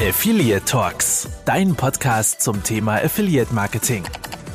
Affiliate 0.00 0.64
Talks, 0.64 1.28
dein 1.44 1.74
Podcast 1.74 2.40
zum 2.40 2.62
Thema 2.62 3.02
Affiliate 3.02 3.52
Marketing. 3.52 4.04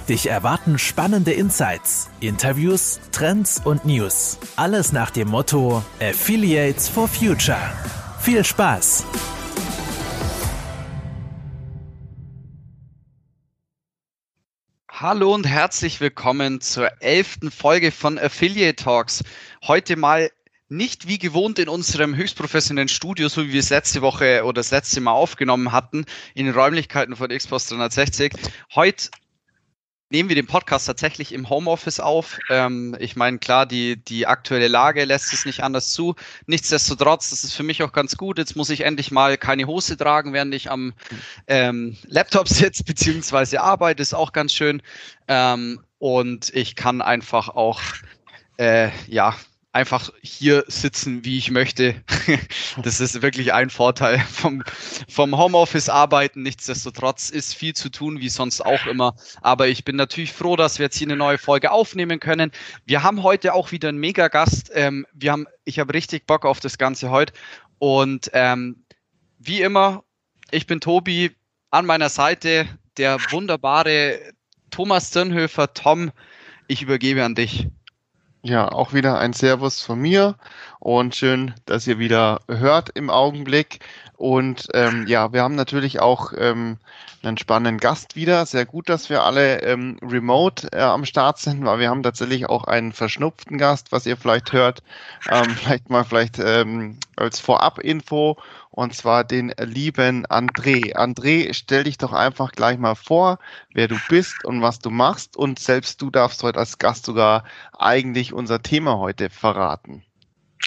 Dich 0.07 0.27
erwarten 0.27 0.79
spannende 0.79 1.33
Insights, 1.33 2.09
Interviews, 2.21 3.01
Trends 3.11 3.61
und 3.65 3.83
News. 3.83 4.39
Alles 4.55 4.93
nach 4.93 5.11
dem 5.11 5.27
Motto 5.27 5.83
Affiliates 5.99 6.87
for 6.87 7.09
Future. 7.09 7.59
Viel 8.21 8.45
Spaß! 8.45 9.03
Hallo 14.89 15.33
und 15.33 15.45
herzlich 15.45 15.99
willkommen 15.99 16.61
zur 16.61 16.89
elften 17.01 17.51
Folge 17.51 17.91
von 17.91 18.17
Affiliate 18.17 18.81
Talks. 18.81 19.25
Heute 19.61 19.97
mal 19.97 20.31
nicht 20.69 21.07
wie 21.07 21.17
gewohnt 21.17 21.59
in 21.59 21.69
unserem 21.69 22.15
höchst 22.15 22.35
professionellen 22.35 22.87
Studio, 22.87 23.27
so 23.27 23.45
wie 23.45 23.53
wir 23.53 23.59
es 23.59 23.69
letzte 23.69 24.01
Woche 24.01 24.43
oder 24.43 24.53
das 24.53 24.71
letzte 24.71 25.01
Mal 25.01 25.11
aufgenommen 25.11 25.71
hatten, 25.71 26.05
in 26.33 26.45
den 26.45 26.55
Räumlichkeiten 26.55 27.15
von 27.15 27.29
Xbox 27.29 27.67
360. 27.67 28.33
Heute 28.73 29.09
nehmen 30.13 30.29
wir 30.29 30.35
den 30.35 30.45
Podcast 30.45 30.85
tatsächlich 30.85 31.31
im 31.33 31.49
Homeoffice 31.49 31.99
auf. 31.99 32.37
Ähm, 32.49 32.95
ich 32.99 33.15
meine, 33.15 33.39
klar, 33.39 33.65
die, 33.65 33.97
die 33.97 34.27
aktuelle 34.27 34.67
Lage 34.67 35.05
lässt 35.05 35.33
es 35.33 35.43
nicht 35.43 35.63
anders 35.63 35.91
zu. 35.91 36.15
Nichtsdestotrotz, 36.45 37.31
das 37.31 37.43
ist 37.43 37.53
für 37.53 37.63
mich 37.63 37.81
auch 37.81 37.91
ganz 37.91 38.15
gut. 38.15 38.37
Jetzt 38.37 38.55
muss 38.55 38.69
ich 38.69 38.81
endlich 38.81 39.09
mal 39.09 39.37
keine 39.37 39.65
Hose 39.65 39.97
tragen, 39.97 40.31
während 40.31 40.53
ich 40.53 40.69
am 40.69 40.93
ähm, 41.47 41.97
Laptop 42.05 42.47
sitze, 42.47 42.83
beziehungsweise 42.85 43.61
arbeite, 43.61 44.03
ist 44.03 44.13
auch 44.13 44.33
ganz 44.33 44.53
schön. 44.53 44.83
Ähm, 45.27 45.81
und 45.97 46.53
ich 46.53 46.75
kann 46.75 47.01
einfach 47.01 47.49
auch, 47.49 47.81
äh, 48.57 48.91
ja, 49.07 49.35
einfach 49.73 50.11
hier 50.21 50.63
sitzen, 50.67 51.25
wie 51.25 51.37
ich 51.37 51.49
möchte. 51.49 51.95
das 52.83 52.99
ist 52.99 53.21
wirklich 53.23 53.53
ein 53.53 53.71
Vorteil 53.71 54.19
vom, 54.19 54.63
vom 55.09 55.35
Homeoffice 55.35 55.89
arbeiten. 55.89 56.43
Nichtsdestotrotz 56.43 57.29
ist 57.29 57.55
viel 57.55 57.73
zu 57.73 57.89
tun, 57.89 58.19
wie 58.19 58.29
sonst 58.29 58.61
auch 58.61 58.85
immer. 58.85 59.15
Aber 59.41 59.67
ich 59.67 59.83
bin 59.83 59.95
natürlich 59.95 60.31
froh, 60.31 60.55
dass 60.55 60.77
wir 60.77 60.85
jetzt 60.85 60.97
hier 60.97 61.07
eine 61.07 61.17
neue 61.17 61.39
Folge 61.39 61.71
aufnehmen 61.71 62.19
können. 62.19 62.51
Wir 62.85 63.01
haben 63.01 63.23
heute 63.23 63.53
auch 63.55 63.71
wieder 63.71 63.89
einen 63.89 63.97
Mega-Gast. 63.97 64.71
Ähm, 64.75 65.07
wir 65.11 65.31
haben, 65.31 65.47
ich 65.65 65.79
habe 65.79 65.93
richtig 65.93 66.27
Bock 66.27 66.45
auf 66.45 66.59
das 66.59 66.77
Ganze 66.77 67.09
heute. 67.09 67.33
Und 67.79 68.29
ähm, 68.33 68.85
wie 69.39 69.61
immer, 69.61 70.03
ich 70.51 70.67
bin 70.67 70.81
Tobi, 70.81 71.31
an 71.71 71.87
meiner 71.87 72.09
Seite 72.09 72.67
der 72.97 73.17
wunderbare 73.31 74.19
Thomas 74.69 75.09
Zirnhöfer. 75.09 75.73
Tom, 75.73 76.11
ich 76.67 76.83
übergebe 76.83 77.25
an 77.25 77.33
dich. 77.33 77.67
Ja, 78.45 78.69
auch 78.69 78.91
wieder 78.91 79.19
ein 79.19 79.31
Servus 79.31 79.81
von 79.81 79.99
mir 79.99 80.35
und 80.79 81.15
schön, 81.15 81.53
dass 81.65 81.87
ihr 81.87 81.97
wieder 81.97 82.41
hört 82.49 82.89
im 82.89 83.09
Augenblick. 83.09 83.79
Und 84.17 84.67
ähm, 84.73 85.07
ja, 85.07 85.31
wir 85.31 85.41
haben 85.41 85.55
natürlich 85.55 86.01
auch 86.01 86.33
ähm, 86.37 86.77
einen 87.23 87.37
spannenden 87.37 87.79
Gast 87.79 88.17
wieder. 88.17 88.45
Sehr 88.45 88.65
gut, 88.65 88.89
dass 88.89 89.09
wir 89.09 89.23
alle 89.23 89.61
ähm, 89.61 89.97
remote 90.01 90.67
äh, 90.73 90.81
am 90.81 91.05
Start 91.05 91.39
sind, 91.39 91.63
weil 91.63 91.79
wir 91.79 91.89
haben 91.89 92.03
tatsächlich 92.03 92.49
auch 92.49 92.65
einen 92.65 92.91
verschnupften 92.91 93.57
Gast, 93.57 93.93
was 93.93 94.05
ihr 94.05 94.17
vielleicht 94.17 94.51
hört. 94.51 94.83
Ähm, 95.31 95.49
vielleicht 95.55 95.89
mal 95.89 96.03
vielleicht 96.03 96.37
ähm, 96.37 96.97
als 97.15 97.39
Vorab-Info 97.39 98.35
und 98.73 98.95
zwar 98.95 99.23
den 99.23 99.53
lieben 99.59 100.25
André. 100.25 100.95
André, 100.95 101.53
stell 101.53 101.83
dich 101.83 101.99
doch 101.99 102.11
einfach 102.11 102.51
gleich 102.51 102.79
mal 102.79 102.95
vor, 102.95 103.37
wer 103.73 103.87
du 103.87 103.97
bist 104.09 104.43
und 104.45 104.63
was 104.63 104.79
du 104.79 104.89
machst 104.89 105.37
und 105.37 105.59
selbst 105.59 106.01
du 106.01 106.09
darfst 106.09 106.41
heute 106.41 106.57
als 106.57 106.79
Gast 106.79 107.05
sogar 107.05 107.43
eigentlich 107.77 108.33
unser 108.33 108.63
Thema 108.63 108.97
heute 108.97 109.29
verraten. 109.29 110.03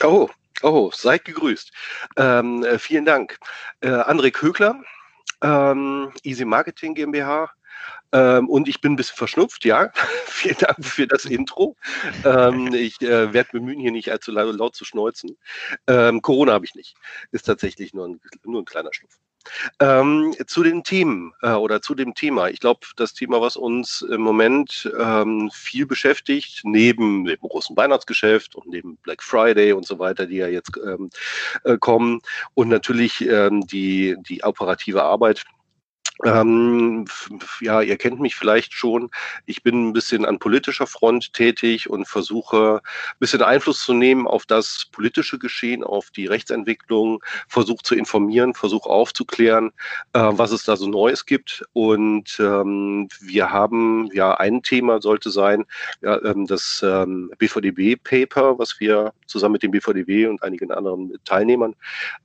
Oh, 0.04 0.28
oh, 0.62 0.90
seid 0.94 1.24
gegrüßt. 1.24 1.72
Ähm, 2.16 2.64
äh, 2.64 2.78
vielen 2.78 3.04
Dank. 3.04 3.38
Äh, 3.80 3.88
André 3.88 4.30
Kögler, 4.30 4.80
ähm, 5.42 6.12
Easy 6.22 6.44
Marketing 6.44 6.94
GmbH, 6.94 7.50
ähm, 8.12 8.48
und 8.48 8.68
ich 8.68 8.80
bin 8.80 8.92
ein 8.92 8.96
bisschen 8.96 9.16
verschnupft, 9.16 9.64
ja. 9.64 9.92
Vielen 10.26 10.58
Dank 10.58 10.84
für 10.84 11.06
das 11.06 11.24
Intro. 11.24 11.76
Ähm, 12.24 12.68
ich 12.74 13.00
äh, 13.02 13.32
werde 13.32 13.50
bemühen, 13.52 13.80
hier 13.80 13.92
nicht 13.92 14.10
allzu 14.10 14.32
laut, 14.32 14.56
laut 14.56 14.74
zu 14.74 14.84
schneuzen. 14.84 15.36
Ähm, 15.86 16.22
Corona 16.22 16.52
habe 16.52 16.64
ich 16.64 16.74
nicht. 16.74 16.96
Ist 17.32 17.44
tatsächlich 17.44 17.94
nur 17.94 18.08
ein, 18.08 18.20
nur 18.44 18.62
ein 18.62 18.64
kleiner 18.64 18.92
Schnupf. 18.92 19.18
Ähm, 19.80 20.34
zu 20.46 20.62
den 20.62 20.82
Themen 20.82 21.32
äh, 21.42 21.52
oder 21.52 21.80
zu 21.82 21.94
dem 21.94 22.14
Thema. 22.14 22.48
Ich 22.48 22.60
glaube, 22.60 22.80
das 22.96 23.14
Thema, 23.14 23.40
was 23.40 23.56
uns 23.56 24.02
im 24.02 24.20
Moment 24.20 24.90
ähm, 24.98 25.50
viel 25.52 25.86
beschäftigt, 25.86 26.62
neben 26.64 27.24
dem 27.24 27.38
großen 27.40 27.76
Weihnachtsgeschäft 27.76 28.56
und 28.56 28.66
neben 28.66 28.96
Black 28.98 29.22
Friday 29.22 29.72
und 29.72 29.86
so 29.86 29.98
weiter, 29.98 30.26
die 30.26 30.36
ja 30.36 30.48
jetzt 30.48 30.72
ähm, 30.84 31.10
äh, 31.64 31.76
kommen 31.78 32.20
und 32.54 32.68
natürlich 32.68 33.20
ähm, 33.20 33.66
die, 33.66 34.16
die 34.28 34.42
operative 34.42 35.02
Arbeit, 35.02 35.44
ähm, 36.24 37.06
ja, 37.60 37.82
ihr 37.82 37.96
kennt 37.96 38.20
mich 38.20 38.36
vielleicht 38.36 38.72
schon. 38.72 39.10
Ich 39.44 39.62
bin 39.62 39.88
ein 39.88 39.92
bisschen 39.92 40.24
an 40.24 40.38
politischer 40.38 40.86
Front 40.86 41.32
tätig 41.34 41.90
und 41.90 42.06
versuche 42.06 42.80
ein 42.82 43.18
bisschen 43.18 43.42
Einfluss 43.42 43.80
zu 43.80 43.92
nehmen 43.92 44.26
auf 44.26 44.46
das 44.46 44.86
politische 44.92 45.38
Geschehen, 45.38 45.84
auf 45.84 46.10
die 46.10 46.26
Rechtsentwicklung, 46.26 47.22
versuche 47.48 47.82
zu 47.82 47.94
informieren, 47.94 48.54
versuche 48.54 48.88
aufzuklären, 48.88 49.72
äh, 50.14 50.20
was 50.32 50.52
es 50.52 50.64
da 50.64 50.76
so 50.76 50.88
Neues 50.88 51.26
gibt. 51.26 51.64
Und 51.74 52.38
ähm, 52.40 53.08
wir 53.20 53.50
haben 53.50 54.08
ja 54.12 54.34
ein 54.34 54.62
Thema 54.62 55.02
sollte 55.02 55.30
sein, 55.30 55.64
ja, 56.00 56.22
ähm, 56.24 56.46
das 56.46 56.82
ähm, 56.84 57.30
BVDB-Paper, 57.38 58.58
was 58.58 58.80
wir 58.80 59.12
zusammen 59.26 59.52
mit 59.52 59.62
dem 59.62 59.70
BVDB 59.70 60.28
und 60.28 60.42
einigen 60.42 60.72
anderen 60.72 61.12
Teilnehmern, 61.24 61.74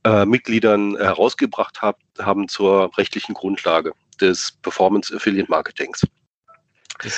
äh, 0.05 0.25
Mitgliedern 0.25 0.95
herausgebracht 0.97 1.81
haben, 1.81 1.97
haben 2.19 2.47
zur 2.47 2.95
rechtlichen 2.97 3.33
Grundlage 3.33 3.93
des 4.19 4.51
Performance 4.61 5.15
Affiliate 5.15 5.49
Marketings. 5.49 6.05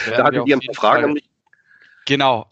Da 0.10 0.24
hatte 0.24 0.44
die 0.46 0.54
ein 0.54 0.60
paar 0.60 0.76
Fragen 0.76 1.04
an 1.06 1.14
mich. 1.14 1.30
Genau. 2.06 2.48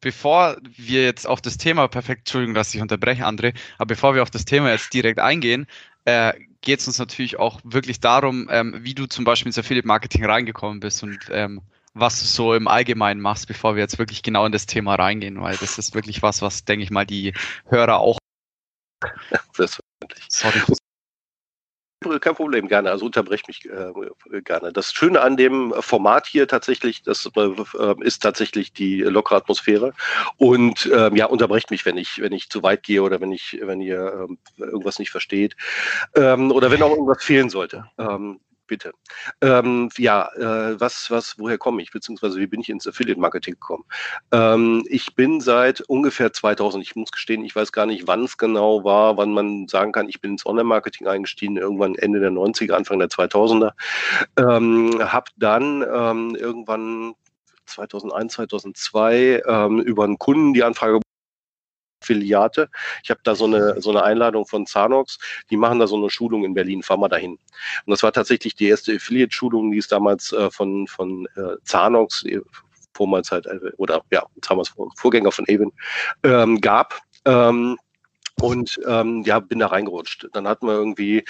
Bevor 0.00 0.56
wir 0.62 1.02
jetzt 1.02 1.26
auf 1.26 1.42
das 1.42 1.58
Thema, 1.58 1.86
perfekt, 1.86 2.20
Entschuldigung, 2.20 2.54
dass 2.54 2.74
ich 2.74 2.80
unterbreche, 2.80 3.26
André, 3.26 3.54
aber 3.76 3.88
bevor 3.88 4.14
wir 4.14 4.22
auf 4.22 4.30
das 4.30 4.46
Thema 4.46 4.70
jetzt 4.70 4.94
direkt 4.94 5.18
eingehen, 5.18 5.66
äh, 6.06 6.32
geht 6.62 6.80
es 6.80 6.86
uns 6.86 6.98
natürlich 6.98 7.38
auch 7.38 7.60
wirklich 7.64 8.00
darum, 8.00 8.48
ähm, 8.50 8.78
wie 8.80 8.94
du 8.94 9.06
zum 9.06 9.24
Beispiel 9.26 9.48
ins 9.48 9.58
Affiliate 9.58 9.86
Marketing 9.86 10.24
reingekommen 10.24 10.80
bist 10.80 11.02
und 11.02 11.18
ähm, 11.30 11.60
was 11.92 12.20
du 12.20 12.26
so 12.26 12.54
im 12.54 12.66
Allgemeinen 12.66 13.20
machst, 13.20 13.46
bevor 13.46 13.74
wir 13.74 13.82
jetzt 13.82 13.98
wirklich 13.98 14.22
genau 14.22 14.46
in 14.46 14.52
das 14.52 14.64
Thema 14.64 14.94
reingehen, 14.94 15.40
weil 15.42 15.56
das 15.56 15.76
ist 15.76 15.94
wirklich 15.94 16.22
was, 16.22 16.40
was, 16.40 16.64
denke 16.64 16.82
ich 16.82 16.90
mal, 16.90 17.04
die 17.04 17.34
Hörer 17.66 17.98
auch. 17.98 18.18
Selbstverständlich. 19.52 20.24
Sorry 20.28 20.62
kein 22.00 22.34
Problem, 22.34 22.66
gerne. 22.68 22.90
Also 22.90 23.06
unterbrecht 23.06 23.46
mich 23.46 23.66
äh, 23.66 24.40
gerne. 24.40 24.72
Das 24.72 24.92
Schöne 24.92 25.20
an 25.20 25.36
dem 25.36 25.74
Format 25.80 26.26
hier 26.26 26.48
tatsächlich, 26.48 27.02
das 27.02 27.30
äh, 27.36 27.94
ist 28.00 28.22
tatsächlich 28.22 28.72
die 28.72 29.00
lockere 29.02 29.36
Atmosphäre. 29.36 29.92
Und 30.36 30.90
ähm, 30.94 31.16
ja, 31.16 31.26
unterbrecht 31.26 31.70
mich, 31.70 31.84
wenn 31.84 31.98
ich, 31.98 32.20
wenn 32.20 32.32
ich 32.32 32.48
zu 32.48 32.62
weit 32.62 32.82
gehe 32.82 33.02
oder 33.02 33.20
wenn 33.20 33.32
ich, 33.32 33.58
wenn 33.62 33.80
ihr 33.80 34.26
ähm, 34.28 34.38
irgendwas 34.56 34.98
nicht 34.98 35.10
versteht. 35.10 35.56
Ähm, 36.14 36.50
oder 36.52 36.70
wenn 36.70 36.82
auch 36.82 36.90
irgendwas 36.90 37.22
fehlen 37.22 37.50
sollte. 37.50 37.84
Ähm, 37.98 38.40
bitte. 38.70 38.92
Ähm, 39.42 39.90
ja, 39.98 40.30
äh, 40.36 40.80
was, 40.80 41.10
was, 41.10 41.34
woher 41.38 41.58
komme 41.58 41.82
ich, 41.82 41.90
beziehungsweise 41.90 42.38
wie 42.38 42.46
bin 42.46 42.60
ich 42.60 42.70
ins 42.70 42.86
Affiliate 42.86 43.20
Marketing 43.20 43.54
gekommen? 43.54 43.84
Ähm, 44.32 44.84
ich 44.88 45.16
bin 45.16 45.40
seit 45.40 45.80
ungefähr 45.82 46.32
2000, 46.32 46.82
ich 46.82 46.94
muss 46.94 47.10
gestehen, 47.10 47.44
ich 47.44 47.54
weiß 47.54 47.72
gar 47.72 47.84
nicht, 47.84 48.06
wann 48.06 48.24
es 48.24 48.38
genau 48.38 48.84
war, 48.84 49.16
wann 49.16 49.32
man 49.32 49.66
sagen 49.66 49.90
kann, 49.90 50.08
ich 50.08 50.20
bin 50.20 50.32
ins 50.32 50.46
Online-Marketing 50.46 51.08
eingestiegen, 51.08 51.56
irgendwann 51.56 51.96
Ende 51.96 52.20
der 52.20 52.30
90er, 52.30 52.74
Anfang 52.74 53.00
der 53.00 53.08
2000er. 53.08 53.72
Ähm, 54.38 55.00
habe 55.00 55.30
dann 55.36 55.82
ähm, 55.82 56.36
irgendwann 56.36 57.14
2001, 57.66 58.34
2002 58.34 59.42
ähm, 59.46 59.80
über 59.80 60.04
einen 60.04 60.18
Kunden 60.18 60.54
die 60.54 60.62
Anfrage 60.62 61.00
Affiliate. 62.10 62.68
Ich 63.02 63.10
habe 63.10 63.20
da 63.22 63.34
so 63.34 63.44
eine, 63.44 63.80
so 63.80 63.90
eine 63.90 64.02
Einladung 64.02 64.46
von 64.46 64.66
Zanox, 64.66 65.18
die 65.50 65.56
machen 65.56 65.78
da 65.78 65.86
so 65.86 65.96
eine 65.96 66.10
Schulung 66.10 66.44
in 66.44 66.54
Berlin, 66.54 66.82
fahr 66.82 66.96
mal 66.96 67.08
dahin. 67.08 67.32
Und 67.32 67.90
das 67.90 68.02
war 68.02 68.12
tatsächlich 68.12 68.54
die 68.54 68.68
erste 68.68 68.94
Affiliate-Schulung, 68.94 69.70
die 69.70 69.78
es 69.78 69.88
damals 69.88 70.32
äh, 70.32 70.50
von, 70.50 70.86
von 70.86 71.26
äh, 71.36 71.56
Zanox, 71.64 72.24
äh, 72.24 72.40
vormals 72.94 73.30
halt, 73.30 73.46
äh, 73.46 73.58
oder 73.76 74.02
ja, 74.10 74.24
damals 74.46 74.72
Vorgänger 74.96 75.32
von 75.32 75.46
Avon, 75.48 75.72
ähm, 76.24 76.60
gab. 76.60 77.00
Ähm, 77.24 77.78
und 78.40 78.80
ähm, 78.86 79.22
ja, 79.24 79.40
bin 79.40 79.58
da 79.58 79.66
reingerutscht. 79.68 80.28
Dann 80.32 80.48
hatten 80.48 80.66
wir 80.66 80.74
irgendwie 80.74 81.24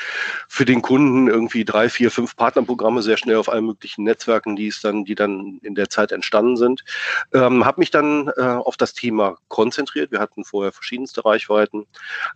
für 0.49 0.65
den 0.65 0.83
Kunden 0.83 1.29
irgendwie 1.29 1.65
drei, 1.65 1.89
vier, 1.89 2.11
fünf 2.11 2.37
Partnerprogramme 2.37 3.03
sehr 3.03 3.17
schnell 3.17 3.37
auf 3.37 3.49
allen 3.49 3.67
möglichen 3.67 4.05
Netzwerken, 4.05 4.57
die 4.57 4.69
es 4.69 4.81
dann, 4.81 5.05
die 5.05 5.15
dann 5.15 5.59
in 5.63 5.75
der 5.75 5.91
Zeit 5.91 6.13
entstanden 6.13 6.57
sind. 6.57 6.85
Ähm, 7.33 7.65
habe 7.65 7.81
mich 7.81 7.91
dann 7.91 8.29
äh, 8.37 8.43
auf 8.43 8.77
das 8.77 8.95
Thema 8.95 9.37
konzentriert. 9.49 10.13
Wir 10.13 10.21
hatten 10.21 10.45
vorher 10.45 10.73
verschiedenste 10.73 11.25
Reichweiten. 11.25 11.87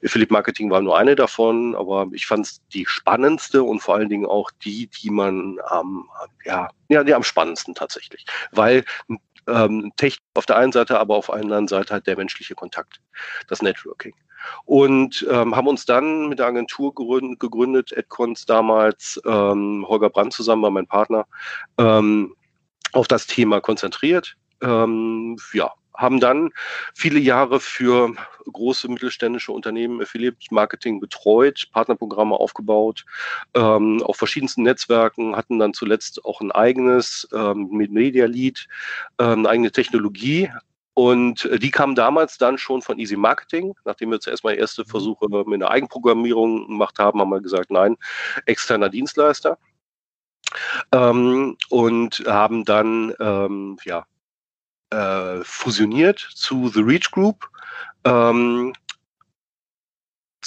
Affiliate 0.05 0.33
Marketing 0.33 0.71
war 0.71 0.81
nur 0.81 0.99
eine 0.99 1.15
davon, 1.15 1.75
aber 1.75 2.09
ich 2.13 2.27
fand 2.27 2.47
es 2.47 2.61
die 2.73 2.87
spannendste 2.87 3.63
und 3.63 3.81
vor 3.81 3.95
allen 3.95 4.09
Dingen 4.09 4.27
auch 4.27 4.51
die, 4.65 4.89
die 4.89 5.11
man 5.11 5.59
ähm, 5.73 6.05
ja, 6.45 6.69
ja, 6.89 7.05
die 7.05 7.15
am 7.15 7.23
spannendsten 7.23 7.75
tatsächlich, 7.75 8.27
weil 8.53 8.85
ähm, 9.47 9.93
Technik 9.97 10.23
auf 10.35 10.47
der 10.47 10.57
einen 10.57 10.73
Seite, 10.73 10.99
aber 10.99 11.17
auf 11.17 11.27
der 11.27 11.37
anderen 11.37 11.69
Seite 11.69 11.95
halt 11.95 12.07
der 12.07 12.17
menschliche 12.17 12.55
Kontakt, 12.55 13.01
das 13.49 13.63
Networking. 13.63 14.15
Und 14.65 15.27
ähm, 15.31 15.55
haben 15.55 15.69
uns 15.69 15.85
dann 15.85 16.29
mit 16.29 16.39
der 16.39 16.47
Agentur 16.47 16.95
gegründet, 16.95 17.93
Edcons 17.93 18.47
damals, 18.47 19.21
ähm, 19.27 19.85
Holger 19.89 20.11
Brandt 20.11 20.33
zusammen 20.33 20.63
war 20.63 20.71
mein 20.71 20.87
Partner, 20.87 21.27
ähm, 21.79 22.35
auf 22.93 23.09
das 23.09 23.27
Thema 23.27 23.61
konzentriert. 23.61 24.37
Ähm, 24.63 25.37
ja, 25.53 25.73
haben 25.97 26.21
dann 26.21 26.51
viele 26.95 27.21
Jahre 27.21 27.61
für 27.61 28.15
große 28.53 28.89
mittelständische 28.89 29.53
Unternehmen 29.53 30.03
Affiliate 30.03 30.37
Marketing 30.51 31.01
betreut, 31.01 31.69
Partnerprogramme 31.73 32.35
aufgebaut, 32.35 33.05
ähm, 33.55 34.03
auf 34.03 34.17
verschiedensten 34.17 34.63
Netzwerken, 34.63 35.37
hatten 35.37 35.59
dann 35.59 35.73
zuletzt 35.73 36.25
auch 36.25 36.41
ein 36.41 36.51
eigenes 36.51 37.29
ähm, 37.33 37.69
mit 37.71 37.93
Media 37.93 38.27
Lead, 38.27 38.67
ähm, 39.19 39.41
eine 39.41 39.49
eigene 39.49 39.73
Technologie. 39.73 40.51
Und 40.95 41.45
äh, 41.47 41.59
die 41.59 41.71
kam 41.71 41.95
damals 41.95 42.39
dann 42.39 42.57
schon 42.57 42.81
von 42.81 42.99
Easy 42.99 43.17
Marketing. 43.17 43.75
Nachdem 43.85 44.11
wir 44.11 44.21
zuerst 44.21 44.45
mal 44.45 44.55
erste 44.55 44.85
Versuche 44.85 45.29
mit 45.29 45.55
einer 45.55 45.71
Eigenprogrammierung 45.71 46.69
gemacht 46.69 46.99
haben, 46.99 47.21
haben 47.21 47.31
wir 47.31 47.41
gesagt, 47.41 47.71
nein, 47.71 47.97
externer 48.47 48.89
Dienstleister. 48.89 49.59
Ähm, 50.93 51.57
und 51.69 52.25
haben 52.27 52.65
dann 52.65 53.13
ähm, 53.19 53.77
ja, 53.85 54.07
äh, 54.91 55.43
fusioniert 55.43 56.19
zu 56.35 56.69
The 56.69 56.81
Reach 56.81 57.11
Group 57.11 57.49
ähm, 58.05 58.73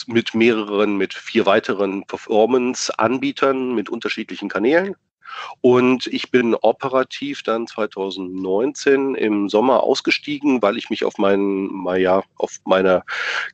mit 0.05 0.33
mehreren, 0.33 0.97
mit 0.97 1.13
vier 1.13 1.45
weiteren 1.45 2.05
Performance-Anbietern 2.05 3.75
mit 3.75 3.89
unterschiedlichen 3.89 4.47
Kanälen. 4.47 4.95
Und 5.61 6.07
ich 6.07 6.31
bin 6.31 6.55
operativ 6.55 7.43
dann 7.43 7.67
2019 7.67 9.15
im 9.15 9.49
Sommer 9.49 9.83
ausgestiegen, 9.83 10.61
weil 10.61 10.77
ich 10.77 10.89
mich 10.89 11.03
auf 11.05 11.17
meinen, 11.17 11.85
ja, 11.97 12.23
auf 12.37 12.57
meine 12.65 13.03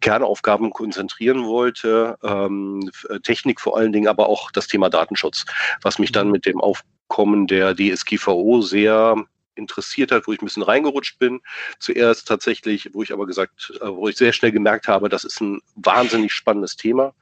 Kernaufgaben 0.01 0.71
konzentrieren 0.71 1.45
wollte. 1.45 2.17
Ähm, 2.23 2.89
Technik 3.23 3.61
vor 3.61 3.77
allen 3.77 3.93
Dingen, 3.93 4.07
aber 4.07 4.27
auch 4.27 4.51
das 4.51 4.67
Thema 4.67 4.89
Datenschutz, 4.89 5.45
was 5.81 5.99
mich 5.99 6.11
dann 6.11 6.27
mhm. 6.27 6.33
mit 6.33 6.45
dem 6.45 6.61
Aufkommen 6.61 7.47
der 7.47 7.75
DSGVO 7.75 8.61
sehr 8.61 9.15
interessiert 9.55 10.11
hat, 10.11 10.27
wo 10.27 10.33
ich 10.33 10.41
ein 10.41 10.45
bisschen 10.45 10.63
reingerutscht 10.63 11.19
bin. 11.19 11.41
Zuerst 11.79 12.27
tatsächlich, 12.27 12.89
wo 12.93 13.03
ich 13.03 13.13
aber 13.13 13.25
gesagt, 13.25 13.73
äh, 13.81 13.87
wo 13.87 14.07
ich 14.07 14.17
sehr 14.17 14.33
schnell 14.33 14.51
gemerkt 14.51 14.87
habe, 14.87 15.09
das 15.09 15.23
ist 15.23 15.41
ein 15.41 15.61
wahnsinnig 15.75 16.33
spannendes 16.33 16.75
Thema. 16.75 17.13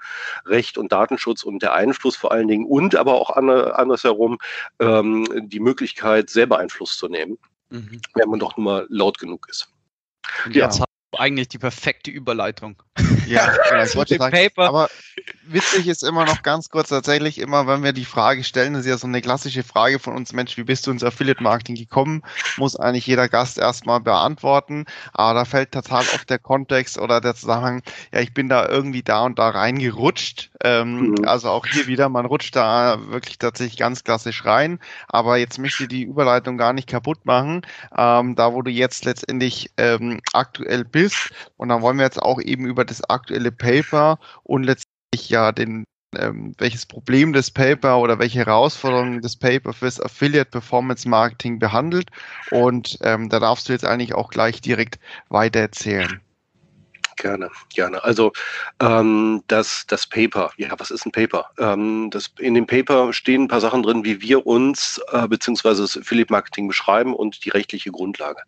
Recht 0.45 0.77
und 0.77 0.91
Datenschutz 0.91 1.43
und 1.43 1.61
der 1.61 1.73
Einfluss 1.73 2.15
vor 2.15 2.31
allen 2.31 2.47
Dingen 2.47 2.65
und 2.65 2.95
aber 2.95 3.13
auch 3.13 3.31
andersherum 3.31 4.37
ähm, 4.79 5.27
die 5.49 5.59
Möglichkeit, 5.59 6.29
selber 6.29 6.59
Einfluss 6.59 6.97
zu 6.97 7.07
nehmen, 7.07 7.37
mhm. 7.69 8.01
wenn 8.15 8.29
man 8.29 8.39
doch 8.39 8.57
nur 8.57 8.63
mal 8.63 8.87
laut 8.89 9.19
genug 9.19 9.47
ist. 9.49 9.69
Und 10.45 10.55
jetzt 10.55 10.79
ja 10.79 10.85
eigentlich 11.17 11.49
die 11.49 11.57
perfekte 11.57 12.11
Überleitung. 12.11 12.81
Ja, 13.27 13.51
genau, 13.69 13.83
ich 13.83 13.95
wollte 13.95 14.17
sagen, 14.17 14.35
Paper. 14.35 14.67
aber 14.67 14.89
witzig 15.43 15.87
ist 15.87 16.03
immer 16.03 16.25
noch 16.25 16.43
ganz 16.43 16.69
kurz 16.69 16.89
tatsächlich 16.89 17.37
immer, 17.39 17.67
wenn 17.67 17.83
wir 17.83 17.93
die 17.93 18.05
Frage 18.05 18.43
stellen, 18.43 18.73
das 18.73 18.81
ist 18.81 18.89
ja 18.89 18.97
so 18.97 19.07
eine 19.07 19.21
klassische 19.21 19.63
Frage 19.63 19.99
von 19.99 20.15
uns, 20.15 20.33
Mensch, 20.33 20.57
wie 20.57 20.63
bist 20.63 20.87
du 20.87 20.91
ins 20.91 21.03
Affiliate 21.03 21.43
Marketing 21.43 21.75
gekommen? 21.75 22.23
Muss 22.57 22.75
eigentlich 22.75 23.07
jeder 23.07 23.29
Gast 23.29 23.57
erstmal 23.57 23.99
beantworten, 23.99 24.85
aber 25.13 25.39
da 25.39 25.45
fällt 25.45 25.71
total 25.71 26.01
oft 26.13 26.29
der 26.29 26.39
Kontext 26.39 26.97
oder 26.97 27.21
der 27.21 27.35
Zusammenhang, 27.35 27.81
ja, 28.13 28.19
ich 28.19 28.33
bin 28.33 28.49
da 28.49 28.67
irgendwie 28.67 29.03
da 29.03 29.25
und 29.25 29.39
da 29.39 29.49
reingerutscht, 29.49 30.51
ähm, 30.63 31.11
mhm. 31.11 31.25
also 31.25 31.49
auch 31.49 31.65
hier 31.65 31.87
wieder, 31.87 32.09
man 32.09 32.25
rutscht 32.25 32.55
da 32.55 32.99
wirklich 33.07 33.37
tatsächlich 33.37 33.77
ganz 33.77 34.03
klassisch 34.03 34.45
rein, 34.45 34.79
aber 35.07 35.37
jetzt 35.37 35.59
möchte 35.59 35.83
ich 35.83 35.89
die 35.89 36.03
Überleitung 36.03 36.57
gar 36.57 36.73
nicht 36.73 36.87
kaputt 36.87 37.25
machen, 37.25 37.61
ähm, 37.97 38.35
da 38.35 38.53
wo 38.53 38.61
du 38.61 38.71
jetzt 38.71 39.05
letztendlich 39.05 39.71
ähm, 39.77 40.21
aktuell 40.33 40.85
bist, 40.85 41.00
ist. 41.01 41.31
Und 41.57 41.69
dann 41.69 41.81
wollen 41.81 41.97
wir 41.97 42.05
jetzt 42.05 42.21
auch 42.21 42.41
eben 42.41 42.65
über 42.65 42.85
das 42.85 43.03
aktuelle 43.09 43.51
Paper 43.51 44.19
und 44.43 44.63
letztlich 44.63 45.29
ja 45.29 45.51
den 45.51 45.85
ähm, 46.17 46.53
welches 46.57 46.85
Problem 46.85 47.31
das 47.33 47.51
Paper 47.51 47.99
oder 47.99 48.19
welche 48.19 48.39
Herausforderungen 48.39 49.21
das 49.21 49.37
Paper 49.37 49.73
fürs 49.73 49.99
Affiliate 50.01 50.49
Performance 50.49 51.07
Marketing 51.07 51.59
behandelt. 51.59 52.09
Und 52.51 52.97
ähm, 53.01 53.29
da 53.29 53.39
darfst 53.39 53.69
du 53.69 53.73
jetzt 53.73 53.85
eigentlich 53.85 54.13
auch 54.13 54.29
gleich 54.29 54.61
direkt 54.61 54.99
weiter 55.29 55.61
erzählen. 55.61 56.21
Gerne, 57.21 57.51
gerne. 57.71 58.03
Also 58.03 58.33
ähm, 58.81 59.43
das, 59.45 59.85
das 59.85 60.07
Paper, 60.07 60.51
ja, 60.57 60.69
was 60.79 60.89
ist 60.89 61.05
ein 61.05 61.11
Paper? 61.11 61.51
Ähm, 61.59 62.09
das, 62.09 62.33
in 62.39 62.55
dem 62.55 62.65
Paper 62.65 63.13
stehen 63.13 63.43
ein 63.43 63.47
paar 63.47 63.61
Sachen 63.61 63.83
drin, 63.83 64.03
wie 64.03 64.23
wir 64.23 64.47
uns 64.47 64.99
äh, 65.11 65.27
beziehungsweise 65.27 65.83
das 65.83 65.95
Affiliate 65.95 66.33
Marketing 66.33 66.67
beschreiben 66.67 67.13
und 67.13 67.45
die 67.45 67.51
rechtliche 67.51 67.91
Grundlage. 67.91 68.41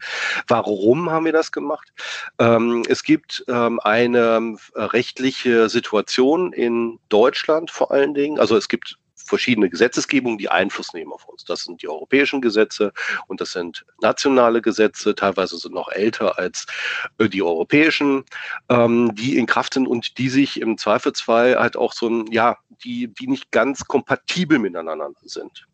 Warum 0.48 1.12
haben 1.12 1.26
wir 1.26 1.34
das 1.34 1.52
gemacht? 1.52 1.94
Ähm, 2.40 2.84
es 2.90 3.04
gibt 3.04 3.46
ähm, 3.48 3.80
eine 3.80 4.58
äh, 4.74 4.82
rechtliche 4.82 5.70
Situation 5.70 6.52
in 6.52 6.98
Deutschland 7.10 7.70
vor 7.70 7.92
allen 7.92 8.16
Dingen. 8.16 8.40
Also 8.40 8.58
es 8.58 8.70
gibt 8.70 8.98
verschiedene 9.34 9.68
Gesetzesgebungen, 9.68 10.38
die 10.38 10.50
Einfluss 10.50 10.94
nehmen 10.94 11.12
auf 11.12 11.26
uns. 11.28 11.44
Das 11.44 11.64
sind 11.64 11.82
die 11.82 11.90
europäischen 11.90 12.40
Gesetze 12.40 12.94
und 13.26 13.42
das 13.42 13.52
sind 13.52 13.84
nationale 14.00 14.62
Gesetze, 14.62 15.16
teilweise 15.16 15.58
sind 15.58 15.74
noch 15.74 15.90
älter 15.92 16.38
als 16.38 16.68
äh, 17.18 17.28
die 17.28 17.42
europäischen, 17.42 18.26
ähm, 18.70 19.16
die 19.16 19.40
in 19.40 19.48
Kraft 19.48 19.74
sind 19.74 19.88
und 19.88 20.20
die 20.20 20.30
sich 20.30 20.62
im 20.62 20.78
Zweifelsfall 20.78 21.58
halt 21.58 21.76
auch 21.76 21.94
so 21.94 22.08
ein, 22.08 22.28
ja, 22.32 22.58
die, 22.84 23.08
die 23.08 23.26
nicht 23.26 23.50
ganz 23.50 23.86
kompatibel 23.86 24.60
miteinander 24.60 25.10
sind. 25.24 25.66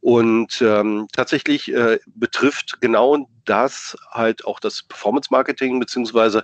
Und 0.00 0.60
ähm, 0.62 1.08
tatsächlich 1.12 1.72
äh, 1.72 1.98
betrifft 2.06 2.80
genau 2.80 3.28
das 3.44 3.96
halt 4.10 4.46
auch 4.46 4.60
das 4.60 4.82
Performance 4.82 5.28
Marketing, 5.30 5.78
beziehungsweise, 5.78 6.42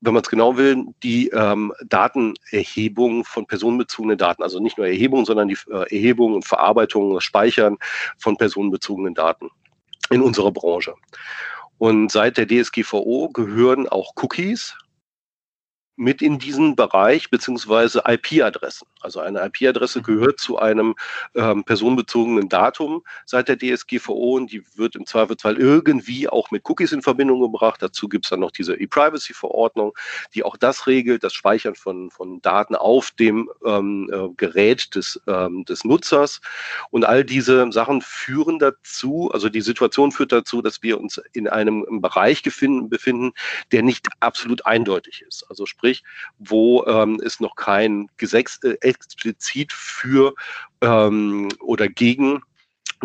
wenn 0.00 0.14
man 0.14 0.22
es 0.22 0.28
genau 0.28 0.56
will, 0.56 0.84
die 1.02 1.28
ähm, 1.28 1.72
Datenerhebung 1.86 3.24
von 3.24 3.46
personenbezogenen 3.46 4.18
Daten. 4.18 4.42
Also 4.42 4.60
nicht 4.60 4.78
nur 4.78 4.86
Erhebung, 4.86 5.24
sondern 5.24 5.48
die 5.48 5.58
äh, 5.70 5.94
Erhebung 5.94 6.34
und 6.34 6.46
Verarbeitung, 6.46 7.14
das 7.14 7.24
Speichern 7.24 7.78
von 8.18 8.36
personenbezogenen 8.36 9.14
Daten 9.14 9.50
in 10.10 10.20
unserer 10.22 10.52
Branche. 10.52 10.94
Und 11.78 12.12
seit 12.12 12.36
der 12.36 12.46
DSGVO 12.46 13.30
gehören 13.30 13.88
auch 13.88 14.12
Cookies 14.16 14.76
mit 15.96 16.22
in 16.22 16.38
diesen 16.38 16.76
Bereich 16.76 17.30
beziehungsweise 17.30 18.02
IP-Adressen. 18.06 18.86
Also 19.00 19.20
eine 19.20 19.44
IP-Adresse 19.44 20.00
mhm. 20.00 20.02
gehört 20.04 20.40
zu 20.40 20.58
einem 20.58 20.94
ähm, 21.34 21.64
personenbezogenen 21.64 22.48
Datum 22.48 23.02
seit 23.26 23.48
der 23.48 23.58
DSGVO 23.58 24.36
und 24.36 24.50
die 24.50 24.62
wird 24.76 24.96
im 24.96 25.06
Zweifelsfall 25.06 25.56
irgendwie 25.56 26.28
auch 26.28 26.50
mit 26.50 26.68
Cookies 26.68 26.92
in 26.92 27.02
Verbindung 27.02 27.40
gebracht. 27.40 27.82
Dazu 27.82 28.08
gibt 28.08 28.26
es 28.26 28.30
dann 28.30 28.40
noch 28.40 28.50
diese 28.50 28.74
E-Privacy-Verordnung, 28.74 29.92
die 30.34 30.42
auch 30.42 30.56
das 30.56 30.86
regelt, 30.86 31.22
das 31.22 31.34
Speichern 31.34 31.74
von, 31.74 32.10
von 32.10 32.40
Daten 32.40 32.74
auf 32.74 33.10
dem 33.12 33.50
ähm, 33.64 34.10
äh, 34.12 34.28
Gerät 34.36 34.94
des, 34.94 35.20
ähm, 35.26 35.64
des 35.64 35.84
Nutzers. 35.84 36.40
Und 36.90 37.04
all 37.04 37.24
diese 37.24 37.70
Sachen 37.72 38.00
führen 38.00 38.58
dazu, 38.58 39.30
also 39.32 39.48
die 39.48 39.60
Situation 39.60 40.12
führt 40.12 40.32
dazu, 40.32 40.62
dass 40.62 40.82
wir 40.82 41.00
uns 41.00 41.20
in 41.32 41.48
einem 41.48 42.00
Bereich 42.00 42.42
befinden, 42.42 42.88
befinden 42.88 43.32
der 43.72 43.82
nicht 43.82 44.08
absolut 44.20 44.66
eindeutig 44.66 45.22
ist. 45.26 45.44
Also 45.48 45.66
sprich, 45.66 45.83
sprich, 45.84 46.02
wo 46.38 46.84
ähm, 46.86 47.20
es 47.22 47.40
noch 47.40 47.56
kein 47.56 48.08
Gesetz 48.16 48.58
äh, 48.62 48.78
explizit 48.80 49.70
für 49.72 50.34
ähm, 50.80 51.50
oder 51.60 51.88
gegen 51.88 52.40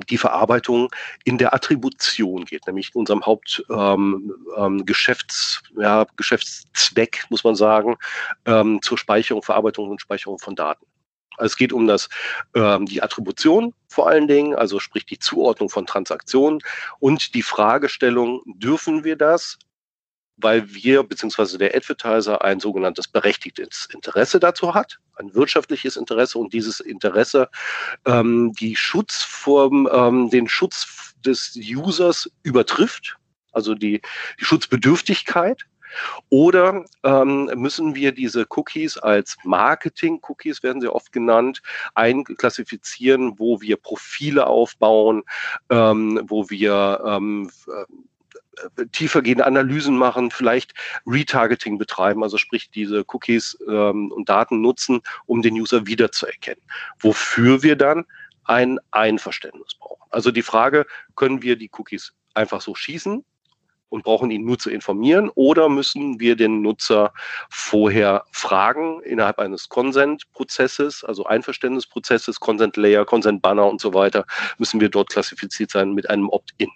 die 0.10 0.18
Verarbeitung 0.18 0.88
in 1.26 1.38
der 1.38 1.54
Attribution 1.54 2.46
geht, 2.46 2.66
nämlich 2.68 2.92
in 2.94 3.00
unserem 3.00 3.26
Hauptgeschäfts, 3.26 5.62
ähm, 5.68 5.78
ähm, 5.78 5.84
ja, 5.84 6.06
muss 7.30 7.44
man 7.44 7.56
sagen, 7.56 7.98
ähm, 8.46 8.82
zur 8.82 8.98
Speicherung, 8.98 9.44
Verarbeitung 9.44 9.90
und 9.90 10.00
Speicherung 10.00 10.40
von 10.40 10.56
Daten. 10.56 10.86
Also 11.36 11.52
es 11.52 11.58
geht 11.58 11.74
um 11.74 11.86
das, 11.86 12.08
ähm, 12.56 12.86
die 12.86 13.04
Attribution 13.04 13.74
vor 13.90 14.08
allen 14.08 14.30
Dingen, 14.30 14.56
also 14.56 14.80
sprich 14.80 15.06
die 15.06 15.20
Zuordnung 15.20 15.70
von 15.70 15.86
Transaktionen 15.86 16.62
und 17.00 17.34
die 17.34 17.42
Fragestellung, 17.42 18.42
dürfen 18.46 19.04
wir 19.04 19.18
das 19.18 19.60
weil 20.42 20.74
wir 20.74 21.04
bzw. 21.04 21.58
der 21.58 21.76
Advertiser 21.76 22.44
ein 22.44 22.60
sogenanntes 22.60 23.08
berechtigtes 23.08 23.88
Interesse 23.94 24.40
dazu 24.40 24.74
hat, 24.74 25.00
ein 25.16 25.34
wirtschaftliches 25.34 25.98
Interesse 25.98 26.38
und 26.40 26.54
dieses 26.54 26.80
Interesse 26.80 27.50
ähm, 28.06 28.54
die 28.54 28.76
Schutzform, 28.76 29.90
ähm, 29.92 30.30
den 30.30 30.48
Schutz 30.48 31.14
des 31.26 31.56
Users 31.56 32.30
übertrifft, 32.44 33.18
also 33.52 33.76
die, 33.76 34.02
die 34.40 34.46
Schutzbedürftigkeit. 34.46 35.66
Oder 36.30 36.86
ähm, 37.04 37.46
müssen 37.56 37.96
wir 37.96 38.12
diese 38.12 38.46
Cookies 38.50 39.00
als 39.00 39.38
Marketing-Cookies, 39.44 40.62
werden 40.62 40.82
sie 40.82 40.94
oft 40.94 41.12
genannt, 41.12 41.62
einklassifizieren, 41.96 43.40
wo 43.40 43.60
wir 43.62 43.76
Profile 43.76 44.46
aufbauen, 44.46 45.24
ähm, 45.72 46.22
wo 46.28 46.50
wir 46.50 47.02
ähm, 47.06 47.50
äh, 47.68 47.86
tiefergehende 48.92 49.46
Analysen 49.46 49.98
machen, 49.98 50.32
vielleicht 50.32 50.74
Retargeting 51.06 51.78
betreiben, 51.78 52.24
also 52.24 52.38
sprich 52.38 52.70
diese 52.72 53.04
Cookies 53.08 53.58
ähm, 53.68 54.12
und 54.12 54.30
Daten 54.30 54.62
nutzen, 54.62 55.02
um 55.26 55.42
den 55.42 55.56
User 55.56 55.86
wiederzuerkennen. 55.88 56.62
Wofür 57.00 57.64
wir 57.64 57.76
dann 57.76 58.06
ein 58.46 58.80
Einverständnis 58.92 59.76
brauchen. 59.76 60.08
Also 60.10 60.32
die 60.32 60.42
Frage, 60.42 60.86
können 61.16 61.42
wir 61.42 61.56
die 61.56 61.70
Cookies 61.78 62.14
einfach 62.34 62.62
so 62.62 62.74
schießen 62.74 63.24
und 63.90 64.04
brauchen 64.04 64.32
ihn 64.32 64.46
nur 64.46 64.58
zu 64.58 64.70
informieren 64.70 65.30
oder 65.36 65.70
müssen 65.70 66.20
wir 66.20 66.36
den 66.36 66.62
Nutzer 66.62 67.14
vorher 67.50 68.24
fragen 68.32 69.02
innerhalb 69.02 69.40
eines 69.40 69.70
Consent-Prozesses, 69.70 71.04
also 71.04 71.26
Einverständnisprozesses, 71.26 72.40
Consent-Layer, 72.40 73.06
Consent-Banner 73.06 73.66
und 73.68 73.82
so 73.82 73.94
weiter, 73.94 74.26
müssen 74.58 74.80
wir 74.80 74.90
dort 74.90 75.10
klassifiziert 75.10 75.72
sein 75.72 75.94
mit 75.94 76.10
einem 76.10 76.30
Opt-in. 76.30 76.70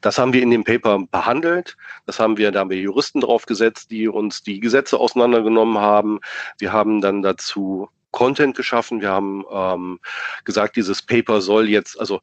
Das 0.00 0.18
haben 0.18 0.32
wir 0.32 0.42
in 0.42 0.50
dem 0.50 0.64
Paper 0.64 0.98
behandelt. 1.10 1.76
Das 2.06 2.18
haben 2.18 2.36
wir, 2.36 2.50
da 2.50 2.60
haben 2.60 2.70
wir 2.70 2.78
Juristen 2.78 3.20
draufgesetzt, 3.20 3.90
die 3.90 4.08
uns 4.08 4.42
die 4.42 4.60
Gesetze 4.60 4.98
auseinandergenommen 4.98 5.78
haben. 5.78 6.20
Wir 6.58 6.72
haben 6.72 7.00
dann 7.00 7.22
dazu 7.22 7.88
Content 8.10 8.56
geschaffen. 8.56 9.00
Wir 9.00 9.10
haben 9.10 9.44
ähm, 9.52 10.00
gesagt, 10.44 10.76
dieses 10.76 11.02
Paper 11.02 11.40
soll 11.40 11.68
jetzt, 11.68 11.98
also 11.98 12.20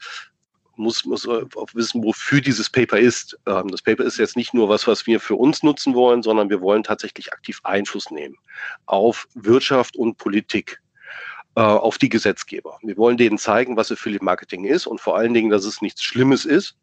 muss, 0.77 1.05
muss 1.05 1.27
auch 1.27 1.73
wissen, 1.73 2.03
wofür 2.03 2.41
dieses 2.41 2.69
Paper 2.69 2.99
ist. 2.99 3.37
Ähm, 3.47 3.69
das 3.69 3.81
Paper 3.81 4.03
ist 4.03 4.17
jetzt 4.17 4.35
nicht 4.35 4.53
nur 4.53 4.69
was, 4.69 4.87
was 4.87 5.07
wir 5.07 5.19
für 5.19 5.35
uns 5.35 5.63
nutzen 5.63 5.95
wollen, 5.95 6.23
sondern 6.23 6.49
wir 6.49 6.61
wollen 6.61 6.83
tatsächlich 6.83 7.33
aktiv 7.33 7.59
Einfluss 7.63 8.11
nehmen 8.11 8.35
auf 8.85 9.27
Wirtschaft 9.33 9.95
und 9.95 10.17
Politik 10.17 10.79
äh, 11.55 11.61
auf 11.61 11.97
die 11.97 12.09
Gesetzgeber. 12.09 12.77
Wir 12.83 12.97
wollen 12.97 13.17
denen 13.17 13.37
zeigen, 13.37 13.77
was 13.77 13.91
Affiliate 13.91 14.23
Marketing 14.23 14.65
ist 14.65 14.87
und 14.87 15.01
vor 15.01 15.17
allen 15.17 15.33
Dingen, 15.33 15.49
dass 15.49 15.65
es 15.65 15.81
nichts 15.81 16.03
Schlimmes 16.03 16.45
ist, 16.45 16.75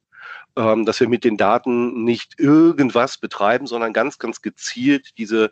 ähm, 0.56 0.84
dass 0.84 1.00
wir 1.00 1.08
mit 1.08 1.24
den 1.24 1.36
Daten 1.36 2.04
nicht 2.04 2.38
irgendwas 2.38 3.18
betreiben, 3.18 3.66
sondern 3.66 3.92
ganz, 3.92 4.18
ganz 4.18 4.42
gezielt 4.42 5.18
diese 5.18 5.50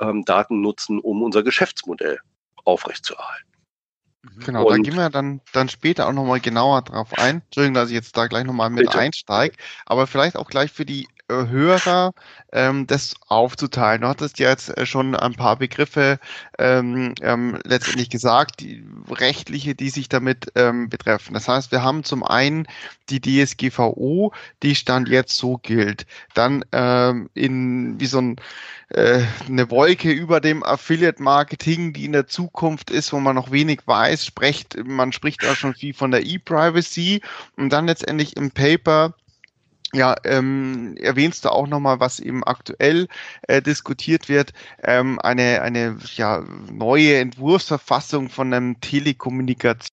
ähm, 0.00 0.24
Daten 0.24 0.60
nutzen, 0.60 0.98
um 1.00 1.22
unser 1.22 1.42
Geschäftsmodell 1.42 2.18
aufrechtzuerhalten. 2.64 3.48
Mhm. 4.22 4.40
Genau, 4.40 4.66
und 4.66 4.76
da 4.76 4.90
gehen 4.90 4.96
wir 4.96 5.10
dann, 5.10 5.40
dann 5.52 5.68
später 5.68 6.08
auch 6.08 6.12
nochmal 6.12 6.40
genauer 6.40 6.82
drauf 6.82 7.12
ein. 7.18 7.42
Entschuldigung, 7.42 7.74
dass 7.74 7.88
ich 7.88 7.94
jetzt 7.94 8.16
da 8.16 8.26
gleich 8.26 8.44
nochmal 8.44 8.70
mit 8.70 8.94
einsteige, 8.94 9.56
aber 9.86 10.06
vielleicht 10.06 10.36
auch 10.36 10.48
gleich 10.48 10.72
für 10.72 10.84
die 10.84 11.08
Hörer 11.30 12.12
ähm, 12.52 12.86
das 12.86 13.14
aufzuteilen. 13.28 14.02
Du 14.02 14.08
hattest 14.08 14.38
jetzt 14.38 14.76
äh, 14.76 14.84
schon 14.84 15.14
ein 15.14 15.34
paar 15.34 15.56
Begriffe 15.56 16.18
ähm, 16.58 17.14
ähm, 17.22 17.58
letztendlich 17.64 18.10
gesagt, 18.10 18.60
die 18.60 18.84
rechtliche, 19.10 19.74
die 19.74 19.88
sich 19.88 20.10
damit 20.10 20.52
ähm, 20.54 20.90
betreffen. 20.90 21.32
Das 21.32 21.48
heißt, 21.48 21.72
wir 21.72 21.82
haben 21.82 22.04
zum 22.04 22.22
einen 22.22 22.66
die 23.08 23.20
DSGVO, 23.20 24.32
die 24.62 24.74
Stand 24.74 25.08
jetzt 25.08 25.36
so 25.36 25.56
gilt. 25.58 26.06
Dann 26.34 26.64
ähm, 26.72 27.30
in 27.32 27.98
wie 27.98 28.06
so 28.06 28.20
ein, 28.20 28.36
äh, 28.90 29.22
eine 29.48 29.70
Wolke 29.70 30.10
über 30.10 30.40
dem 30.40 30.62
Affiliate 30.62 31.22
Marketing, 31.22 31.94
die 31.94 32.04
in 32.04 32.12
der 32.12 32.26
Zukunft 32.26 32.90
ist, 32.90 33.12
wo 33.14 33.20
man 33.20 33.34
noch 33.34 33.50
wenig 33.50 33.80
weiß, 33.86 34.26
spricht, 34.26 34.76
man 34.84 35.12
spricht 35.12 35.44
auch 35.46 35.56
schon 35.56 35.74
viel 35.74 35.94
von 35.94 36.10
der 36.10 36.24
E-Privacy 36.24 37.22
und 37.56 37.72
dann 37.72 37.86
letztendlich 37.86 38.36
im 38.36 38.50
Paper 38.50 39.14
ja, 39.94 40.16
ähm, 40.24 40.96
erwähnst 40.98 41.44
du 41.44 41.50
auch 41.50 41.66
nochmal, 41.66 42.00
was 42.00 42.20
eben 42.20 42.44
aktuell 42.44 43.08
äh, 43.42 43.62
diskutiert 43.62 44.28
wird, 44.28 44.52
ähm, 44.82 45.18
eine, 45.20 45.62
eine 45.62 45.98
ja, 46.16 46.44
neue 46.70 47.18
Entwurfsverfassung 47.18 48.28
von 48.28 48.52
einem 48.52 48.80
Telekommunikation 48.80 49.88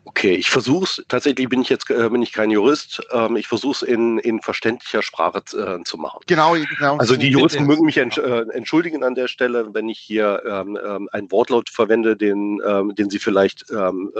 Okay, 0.07 0.35
ich 0.35 0.51
versuche 0.51 0.83
es, 0.83 1.03
tatsächlich 1.07 1.49
bin 1.49 1.61
ich 1.61 1.69
jetzt 1.69 1.89
äh, 1.89 2.09
bin 2.09 2.21
ich 2.21 2.31
kein 2.31 2.51
Jurist, 2.51 3.01
ähm, 3.11 3.35
ich 3.35 3.47
versuche 3.47 3.71
es 3.71 3.81
in, 3.81 4.19
in 4.19 4.39
verständlicher 4.39 5.01
Sprache 5.01 5.39
äh, 5.57 5.83
zu 5.83 5.97
machen. 5.97 6.19
Genau, 6.27 6.53
genau. 6.53 6.97
Also 6.97 7.15
die 7.15 7.29
Juristen 7.29 7.65
mögen 7.65 7.85
mich 7.85 7.97
entsch 7.97 8.19
äh, 8.19 8.45
entschuldigen 8.51 9.03
an 9.03 9.15
der 9.15 9.27
Stelle, 9.27 9.73
wenn 9.73 9.89
ich 9.89 9.99
hier 9.99 10.43
ähm, 10.47 10.77
ähm, 10.83 11.09
ein 11.11 11.31
Wortlaut 11.31 11.69
verwende, 11.69 12.15
den, 12.15 12.61
ähm, 12.65 12.93
den 12.93 13.09
sie 13.09 13.19
vielleicht 13.19 13.65
ähm, 13.71 14.11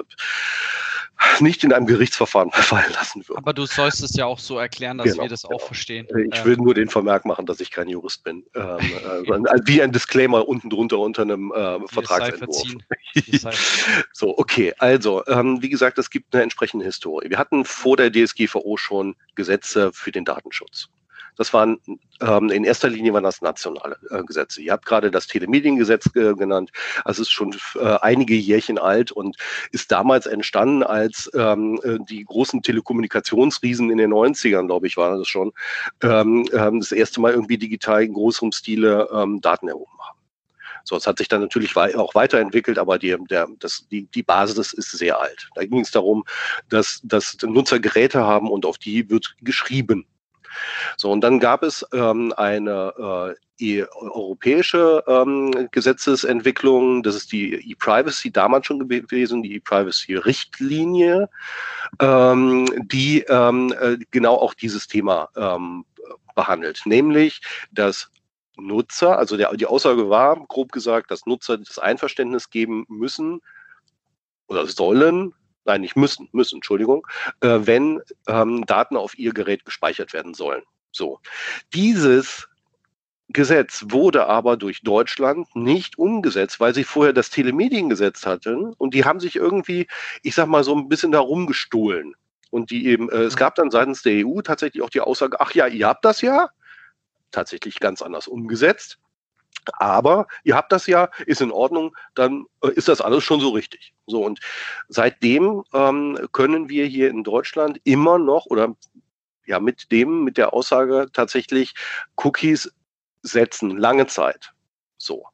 nicht 1.39 1.63
in 1.63 1.73
einem 1.73 1.85
Gerichtsverfahren 1.85 2.51
verfallen 2.51 2.91
lassen 2.93 3.27
würde. 3.27 3.37
Aber 3.37 3.53
du 3.53 3.65
sollst 3.65 4.03
es 4.03 4.15
ja 4.15 4.25
auch 4.25 4.39
so 4.39 4.57
erklären, 4.57 4.97
dass 4.97 5.07
genau, 5.07 5.23
wir 5.23 5.29
das 5.29 5.43
genau. 5.43 5.55
auch 5.55 5.61
verstehen. 5.61 6.07
Ich 6.31 6.45
will 6.45 6.57
nur 6.57 6.73
den 6.73 6.89
Vermerk 6.89 7.25
machen, 7.25 7.45
dass 7.45 7.59
ich 7.59 7.71
kein 7.71 7.87
Jurist 7.87 8.23
bin. 8.23 8.43
Ähm, 8.55 8.77
äh, 8.79 9.59
wie 9.65 9.81
ein 9.81 9.91
Disclaimer 9.91 10.47
unten 10.47 10.69
drunter 10.69 10.99
unter 10.99 11.23
einem 11.23 11.51
äh, 11.51 11.79
Vertragsentwurf. 11.87 12.75
so, 14.13 14.37
okay. 14.37 14.73
Also, 14.77 15.25
ähm, 15.27 15.61
wie 15.61 15.69
gesagt, 15.69 15.97
es 15.97 16.09
gibt 16.09 16.33
eine 16.33 16.43
entsprechende 16.43 16.85
Historie. 16.85 17.29
Wir 17.29 17.37
hatten 17.37 17.65
vor 17.65 17.97
der 17.97 18.11
DSGVO 18.11 18.77
schon 18.77 19.15
Gesetze 19.35 19.91
für 19.93 20.11
den 20.11 20.25
Datenschutz. 20.25 20.89
Das 21.37 21.53
waren 21.53 21.79
ähm, 22.21 22.49
in 22.49 22.63
erster 22.63 22.89
Linie 22.89 23.13
waren 23.13 23.23
das 23.23 23.41
nationale 23.41 23.97
äh, 24.09 24.23
Gesetze. 24.23 24.61
Ihr 24.61 24.71
habt 24.71 24.85
gerade 24.85 25.11
das 25.11 25.27
Telemediengesetz 25.27 26.07
äh, 26.15 26.33
genannt. 26.33 26.71
Also 27.03 27.21
es 27.21 27.27
ist 27.27 27.33
schon 27.33 27.55
äh, 27.75 27.97
einige 28.01 28.35
Jährchen 28.35 28.77
alt 28.77 29.11
und 29.11 29.37
ist 29.71 29.91
damals 29.91 30.25
entstanden, 30.25 30.83
als 30.83 31.29
ähm, 31.33 31.79
äh, 31.83 31.97
die 32.09 32.23
großen 32.23 32.61
Telekommunikationsriesen 32.61 33.89
in 33.89 33.97
den 33.97 34.13
90ern, 34.13 34.67
glaube 34.67 34.87
ich, 34.87 34.97
war 34.97 35.17
das 35.17 35.27
schon, 35.27 35.51
ähm, 36.01 36.47
ähm, 36.53 36.79
das 36.79 36.91
erste 36.91 37.21
Mal 37.21 37.33
irgendwie 37.33 37.57
digital 37.57 38.03
in 38.03 38.13
größerem 38.13 38.51
Stile 38.51 39.09
ähm, 39.13 39.41
Daten 39.41 39.67
erhoben 39.67 39.91
haben. 39.99 40.17
So, 40.85 40.95
es 40.95 41.07
hat 41.07 41.17
sich 41.17 41.27
dann 41.27 41.41
natürlich 41.41 41.75
auch 41.75 42.13
weiterentwickelt, 42.13 42.77
aber 42.77 42.99
die, 42.99 43.17
der, 43.27 43.47
das, 43.59 43.87
die, 43.89 44.05
die 44.05 44.21
Basis 44.21 44.71
ist 44.71 44.91
sehr 44.91 45.19
alt. 45.19 45.49
Da 45.55 45.65
ging 45.65 45.79
es 45.79 45.89
darum, 45.89 46.23
dass, 46.69 47.01
dass 47.03 47.37
Nutzer 47.41 47.79
Geräte 47.79 48.23
haben 48.23 48.51
und 48.51 48.67
auf 48.67 48.77
die 48.77 49.09
wird 49.09 49.35
geschrieben. 49.41 50.05
So, 50.97 51.11
und 51.11 51.21
dann 51.21 51.39
gab 51.39 51.63
es 51.63 51.85
ähm, 51.93 52.33
eine 52.37 53.35
äh, 53.59 53.85
europäische 53.99 55.03
ähm, 55.07 55.69
Gesetzesentwicklung, 55.71 57.03
das 57.03 57.15
ist 57.15 57.31
die 57.31 57.71
E-Privacy 57.71 58.31
damals 58.31 58.65
schon 58.65 58.87
gewesen, 58.87 59.43
die 59.43 59.55
E-Privacy-Richtlinie, 59.55 61.29
ähm, 61.99 62.65
die 62.87 63.21
ähm, 63.21 63.73
äh, 63.79 63.97
genau 64.11 64.35
auch 64.35 64.53
dieses 64.53 64.87
Thema 64.87 65.29
ähm, 65.35 65.85
behandelt, 66.35 66.81
nämlich 66.85 67.41
dass 67.71 68.09
Nutzer, 68.57 69.17
also 69.17 69.37
der, 69.37 69.53
die 69.55 69.65
Aussage 69.65 70.09
war, 70.09 70.35
grob 70.47 70.71
gesagt, 70.71 71.11
dass 71.11 71.25
Nutzer 71.25 71.57
das 71.57 71.79
Einverständnis 71.79 72.49
geben 72.49 72.85
müssen 72.87 73.41
oder 74.47 74.67
sollen, 74.67 75.33
nein, 75.65 75.81
nicht 75.81 75.95
müssen, 75.95 76.29
müssen, 76.31 76.57
Entschuldigung, 76.57 77.05
äh, 77.41 77.59
wenn 77.61 78.01
ähm, 78.27 78.65
Daten 78.65 78.97
auf 78.97 79.17
ihr 79.17 79.33
Gerät 79.33 79.65
gespeichert 79.65 80.13
werden 80.13 80.33
sollen. 80.33 80.63
So. 80.91 81.19
Dieses 81.73 82.47
Gesetz 83.29 83.85
wurde 83.89 84.27
aber 84.27 84.55
durch 84.55 84.81
Deutschland 84.81 85.53
nicht 85.55 85.97
umgesetzt, 85.97 86.59
weil 86.59 86.73
sie 86.73 86.83
vorher 86.83 87.13
das 87.13 87.31
Telemediengesetz 87.31 88.25
hatten 88.25 88.73
und 88.73 88.93
die 88.93 89.03
haben 89.03 89.19
sich 89.19 89.35
irgendwie, 89.35 89.87
ich 90.21 90.35
sag 90.35 90.47
mal, 90.47 90.63
so 90.63 90.75
ein 90.75 90.87
bisschen 90.87 91.11
darum 91.11 91.47
gestohlen. 91.47 92.13
Und 92.51 92.69
die 92.69 92.85
eben, 92.85 93.09
äh, 93.09 93.23
es 93.23 93.35
gab 93.35 93.55
dann 93.55 93.71
seitens 93.71 94.03
der 94.03 94.25
EU 94.25 94.41
tatsächlich 94.41 94.83
auch 94.83 94.89
die 94.89 95.01
Aussage, 95.01 95.39
ach 95.39 95.51
ja, 95.53 95.67
ihr 95.67 95.87
habt 95.87 96.05
das 96.05 96.21
ja, 96.21 96.49
tatsächlich 97.31 97.79
ganz 97.79 98.01
anders 98.01 98.27
umgesetzt. 98.27 98.99
Aber 99.73 100.27
ihr 100.43 100.55
habt 100.55 100.71
das 100.71 100.87
ja, 100.87 101.09
ist 101.25 101.41
in 101.41 101.51
Ordnung, 101.51 101.95
dann 102.15 102.45
äh, 102.61 102.71
ist 102.71 102.87
das 102.87 103.01
alles 103.01 103.23
schon 103.23 103.39
so 103.39 103.49
richtig. 103.49 103.93
So 104.07 104.23
und 104.23 104.39
seitdem 104.89 105.63
ähm, 105.73 106.19
können 106.31 106.69
wir 106.69 106.85
hier 106.85 107.09
in 107.09 107.23
Deutschland 107.23 107.79
immer 107.83 108.17
noch 108.17 108.45
oder 108.45 108.75
ja 109.45 109.59
mit 109.59 109.91
dem, 109.91 110.23
mit 110.23 110.37
der 110.37 110.53
Aussage 110.53 111.07
tatsächlich 111.13 111.73
Cookies 112.17 112.71
setzen, 113.21 113.77
lange 113.77 114.07
Zeit. 114.07 114.51
So. 114.97 115.25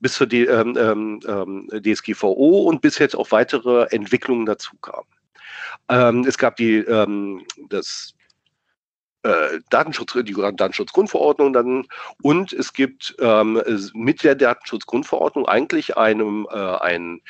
Bis 0.00 0.14
zur 0.14 0.32
ähm, 0.32 0.76
ähm, 0.78 1.20
ähm 1.26 1.68
DSGVO 1.82 2.68
und 2.68 2.80
bis 2.80 2.98
jetzt 2.98 3.16
auch 3.16 3.32
weitere 3.32 3.86
Entwicklungen 3.90 4.46
dazu 4.46 4.76
kamen. 4.78 5.08
Ähm, 5.88 6.24
es 6.26 6.38
gab 6.38 6.56
die, 6.56 6.76
ähm, 6.76 7.44
das 7.68 8.14
äh, 9.28 9.60
Datenschutz, 9.70 10.14
die 10.24 10.32
Datenschutzgrundverordnung 10.32 11.52
dann 11.52 11.86
und 12.22 12.52
es 12.52 12.72
gibt 12.72 13.14
ähm, 13.20 13.62
mit 13.92 14.24
der 14.24 14.34
Datenschutzgrundverordnung 14.34 15.46
eigentlich 15.46 15.96
einem, 15.96 16.46
äh, 16.50 16.56
ein, 16.56 17.20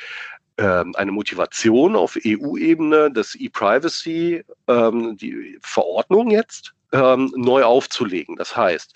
äh, 0.57 0.83
eine 0.95 1.11
Motivation 1.11 1.95
auf 1.95 2.17
EU-Ebene, 2.25 3.11
das 3.11 3.35
E-Privacy, 3.35 4.43
ähm, 4.67 5.17
die 5.17 5.59
Verordnung 5.61 6.31
jetzt 6.31 6.73
ähm, 6.93 7.33
neu 7.35 7.63
aufzulegen. 7.63 8.37
Das 8.37 8.55
heißt, 8.55 8.93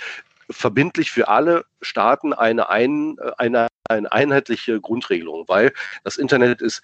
verbindlich 0.50 1.12
für 1.12 1.28
alle 1.28 1.66
Staaten 1.82 2.34
eine, 2.34 2.70
ein, 2.70 3.18
eine, 3.38 3.68
eine 3.90 4.12
einheitliche 4.12 4.80
Grundregelung, 4.80 5.44
weil 5.48 5.74
das 6.04 6.18
Internet 6.18 6.62
ist 6.62 6.82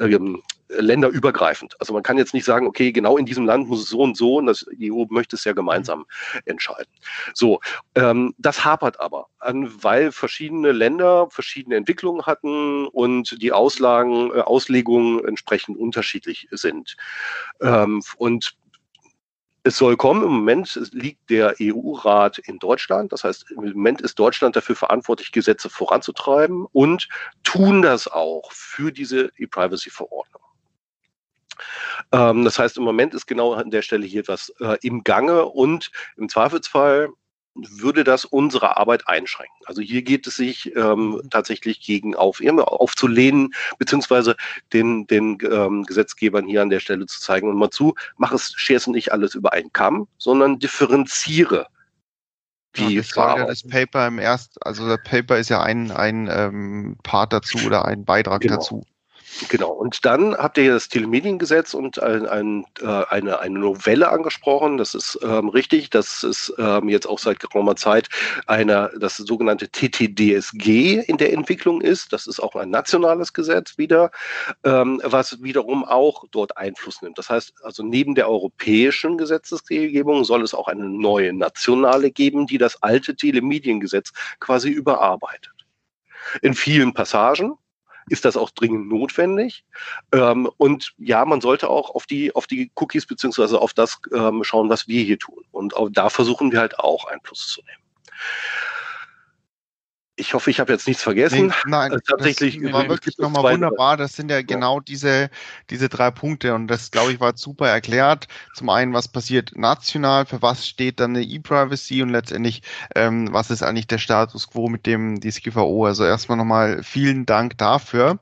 ähm, 0.00 0.06
äh, 0.08 0.14
ähm, 0.14 0.42
länderübergreifend. 0.68 1.74
Also 1.80 1.92
man 1.92 2.02
kann 2.02 2.18
jetzt 2.18 2.34
nicht 2.34 2.44
sagen, 2.44 2.66
okay, 2.66 2.92
genau 2.92 3.16
in 3.16 3.26
diesem 3.26 3.46
Land 3.46 3.68
muss 3.68 3.82
es 3.82 3.88
so 3.88 4.00
und 4.00 4.16
so 4.16 4.36
und 4.36 4.46
das, 4.46 4.66
EU 4.80 5.06
möchte 5.08 5.36
es 5.36 5.44
ja 5.44 5.52
gemeinsam 5.52 6.04
entscheiden. 6.44 6.92
So, 7.32 7.60
ähm, 7.94 8.34
das 8.38 8.64
hapert 8.64 9.00
aber, 9.00 9.28
an, 9.38 9.72
weil 9.82 10.12
verschiedene 10.12 10.72
Länder 10.72 11.28
verschiedene 11.30 11.76
Entwicklungen 11.76 12.26
hatten 12.26 12.86
und 12.86 13.40
die 13.40 13.52
Auslagen, 13.52 14.30
äh, 14.30 14.40
Auslegungen 14.40 15.24
entsprechend 15.24 15.78
unterschiedlich 15.78 16.48
sind. 16.50 16.96
Ähm, 17.60 18.02
und 18.18 18.57
es 19.64 19.76
soll 19.76 19.96
kommen. 19.96 20.22
Im 20.22 20.30
Moment 20.30 20.78
liegt 20.92 21.30
der 21.30 21.56
EU-Rat 21.60 22.38
in 22.38 22.58
Deutschland. 22.58 23.12
Das 23.12 23.24
heißt, 23.24 23.50
im 23.50 23.56
Moment 23.56 24.00
ist 24.00 24.18
Deutschland 24.18 24.56
dafür 24.56 24.76
verantwortlich, 24.76 25.32
Gesetze 25.32 25.68
voranzutreiben 25.68 26.66
und 26.72 27.08
tun 27.44 27.82
das 27.82 28.08
auch 28.08 28.50
für 28.52 28.92
diese 28.92 29.30
E-Privacy-Verordnung. 29.36 30.42
Ähm, 32.12 32.44
das 32.44 32.58
heißt, 32.58 32.76
im 32.76 32.84
Moment 32.84 33.14
ist 33.14 33.26
genau 33.26 33.52
an 33.54 33.70
der 33.70 33.82
Stelle 33.82 34.06
hier 34.06 34.20
etwas 34.20 34.52
äh, 34.60 34.76
im 34.82 35.04
Gange 35.04 35.44
und 35.44 35.90
im 36.16 36.28
Zweifelsfall 36.28 37.08
würde 37.70 38.04
das 38.04 38.24
unsere 38.24 38.76
Arbeit 38.76 39.08
einschränken. 39.08 39.56
Also 39.66 39.82
hier 39.82 40.02
geht 40.02 40.26
es 40.26 40.36
sich 40.36 40.74
ähm, 40.76 41.10
mhm. 41.10 41.30
tatsächlich 41.30 41.80
gegen 41.80 42.14
auf, 42.14 42.40
aufzulehnen, 42.40 43.54
beziehungsweise 43.78 44.36
den, 44.72 45.06
den 45.06 45.38
ähm, 45.50 45.84
Gesetzgebern 45.84 46.46
hier 46.46 46.62
an 46.62 46.70
der 46.70 46.80
Stelle 46.80 47.06
zu 47.06 47.20
zeigen 47.20 47.48
und 47.48 47.56
mal 47.56 47.70
zu, 47.70 47.94
mach 48.16 48.32
es, 48.32 48.52
scherst 48.56 48.88
nicht 48.88 49.12
alles 49.12 49.34
über 49.34 49.52
einen 49.52 49.72
Kamm, 49.72 50.08
sondern 50.18 50.58
differenziere 50.58 51.66
die 52.76 52.94
ja, 52.94 53.00
das 53.00 53.16
war 53.16 53.38
ja 53.38 53.46
das 53.46 53.66
Paper 53.66 54.06
im 54.06 54.18
ersten, 54.18 54.58
also 54.60 54.86
das 54.86 55.00
Paper 55.02 55.38
ist 55.38 55.48
ja 55.48 55.62
ein, 55.62 55.90
ein 55.90 56.28
ähm, 56.30 56.96
Part 57.02 57.32
dazu 57.32 57.58
oder 57.66 57.84
ein 57.86 58.04
Beitrag 58.04 58.42
genau. 58.42 58.56
dazu. 58.56 58.84
Genau, 59.46 59.70
und 59.70 60.04
dann 60.04 60.34
habt 60.36 60.58
ihr 60.58 60.72
das 60.72 60.88
Telemediengesetz 60.88 61.72
und 61.72 62.02
ein, 62.02 62.26
ein, 62.26 62.66
äh, 62.80 63.04
eine, 63.08 63.38
eine 63.38 63.58
Novelle 63.58 64.08
angesprochen. 64.08 64.78
Das 64.78 64.94
ist 64.94 65.18
ähm, 65.22 65.48
richtig. 65.48 65.90
Das 65.90 66.24
ist 66.24 66.52
ähm, 66.58 66.88
jetzt 66.88 67.06
auch 67.06 67.20
seit 67.20 67.38
geraumer 67.38 67.76
Zeit 67.76 68.08
eine, 68.46 68.90
das 68.98 69.16
sogenannte 69.16 69.68
TTDSG 69.70 71.00
in 71.06 71.18
der 71.18 71.32
Entwicklung 71.32 71.80
ist. 71.80 72.12
Das 72.12 72.26
ist 72.26 72.40
auch 72.40 72.56
ein 72.56 72.70
nationales 72.70 73.32
Gesetz 73.32 73.78
wieder, 73.78 74.10
ähm, 74.64 75.00
was 75.04 75.40
wiederum 75.42 75.84
auch 75.84 76.24
dort 76.32 76.56
Einfluss 76.56 77.00
nimmt. 77.00 77.16
Das 77.18 77.30
heißt, 77.30 77.54
also 77.62 77.84
neben 77.84 78.16
der 78.16 78.28
europäischen 78.28 79.18
Gesetzesgebung 79.18 80.24
soll 80.24 80.42
es 80.42 80.52
auch 80.52 80.66
eine 80.66 80.88
neue 80.88 81.32
nationale 81.32 82.10
geben, 82.10 82.46
die 82.46 82.58
das 82.58 82.82
alte 82.82 83.14
Telemediengesetz 83.14 84.12
quasi 84.40 84.70
überarbeitet. 84.70 85.52
In 86.42 86.54
vielen 86.54 86.92
Passagen, 86.92 87.56
ist 88.08 88.24
das 88.24 88.36
auch 88.36 88.50
dringend 88.50 88.88
notwendig. 88.88 89.64
Ähm, 90.12 90.48
und 90.56 90.94
ja, 90.98 91.24
man 91.24 91.40
sollte 91.40 91.68
auch 91.68 91.94
auf 91.94 92.06
die, 92.06 92.34
auf 92.34 92.46
die 92.46 92.70
Cookies 92.74 93.06
beziehungsweise 93.06 93.60
auf 93.60 93.74
das 93.74 94.00
ähm, 94.12 94.44
schauen, 94.44 94.68
was 94.68 94.88
wir 94.88 95.02
hier 95.02 95.18
tun. 95.18 95.44
Und 95.50 95.76
auch 95.76 95.88
da 95.90 96.08
versuchen 96.10 96.52
wir 96.52 96.60
halt 96.60 96.78
auch 96.78 97.06
Einfluss 97.06 97.48
zu 97.48 97.62
nehmen. 97.62 97.82
Ich 100.18 100.34
hoffe, 100.34 100.50
ich 100.50 100.58
habe 100.58 100.72
jetzt 100.72 100.88
nichts 100.88 101.02
vergessen. 101.02 101.46
Nee, 101.46 101.52
nein, 101.66 101.92
also 101.92 102.02
tatsächlich 102.04 102.60
das 102.60 102.72
war 102.72 102.88
wirklich 102.88 103.16
nochmal 103.18 103.54
wunderbar. 103.54 103.96
Das 103.96 104.14
sind 104.14 104.30
ja 104.30 104.42
genau 104.42 104.80
diese, 104.80 105.30
diese 105.70 105.88
drei 105.88 106.10
Punkte 106.10 106.54
und 106.54 106.66
das, 106.66 106.90
glaube 106.90 107.12
ich, 107.12 107.20
war 107.20 107.36
super 107.36 107.68
erklärt. 107.68 108.26
Zum 108.54 108.68
einen, 108.68 108.92
was 108.92 109.06
passiert 109.06 109.52
national, 109.54 110.26
für 110.26 110.42
was 110.42 110.66
steht 110.66 110.98
dann 110.98 111.14
eine 111.14 111.24
E-Privacy 111.24 112.02
und 112.02 112.08
letztendlich, 112.08 112.62
ähm, 112.96 113.32
was 113.32 113.50
ist 113.50 113.62
eigentlich 113.62 113.86
der 113.86 113.98
Status 113.98 114.50
quo 114.50 114.68
mit 114.68 114.86
dem 114.86 115.20
DSGVO. 115.20 115.86
Also 115.86 116.04
erstmal 116.04 116.36
nochmal 116.36 116.82
vielen 116.82 117.24
Dank 117.24 117.56
dafür. 117.56 118.18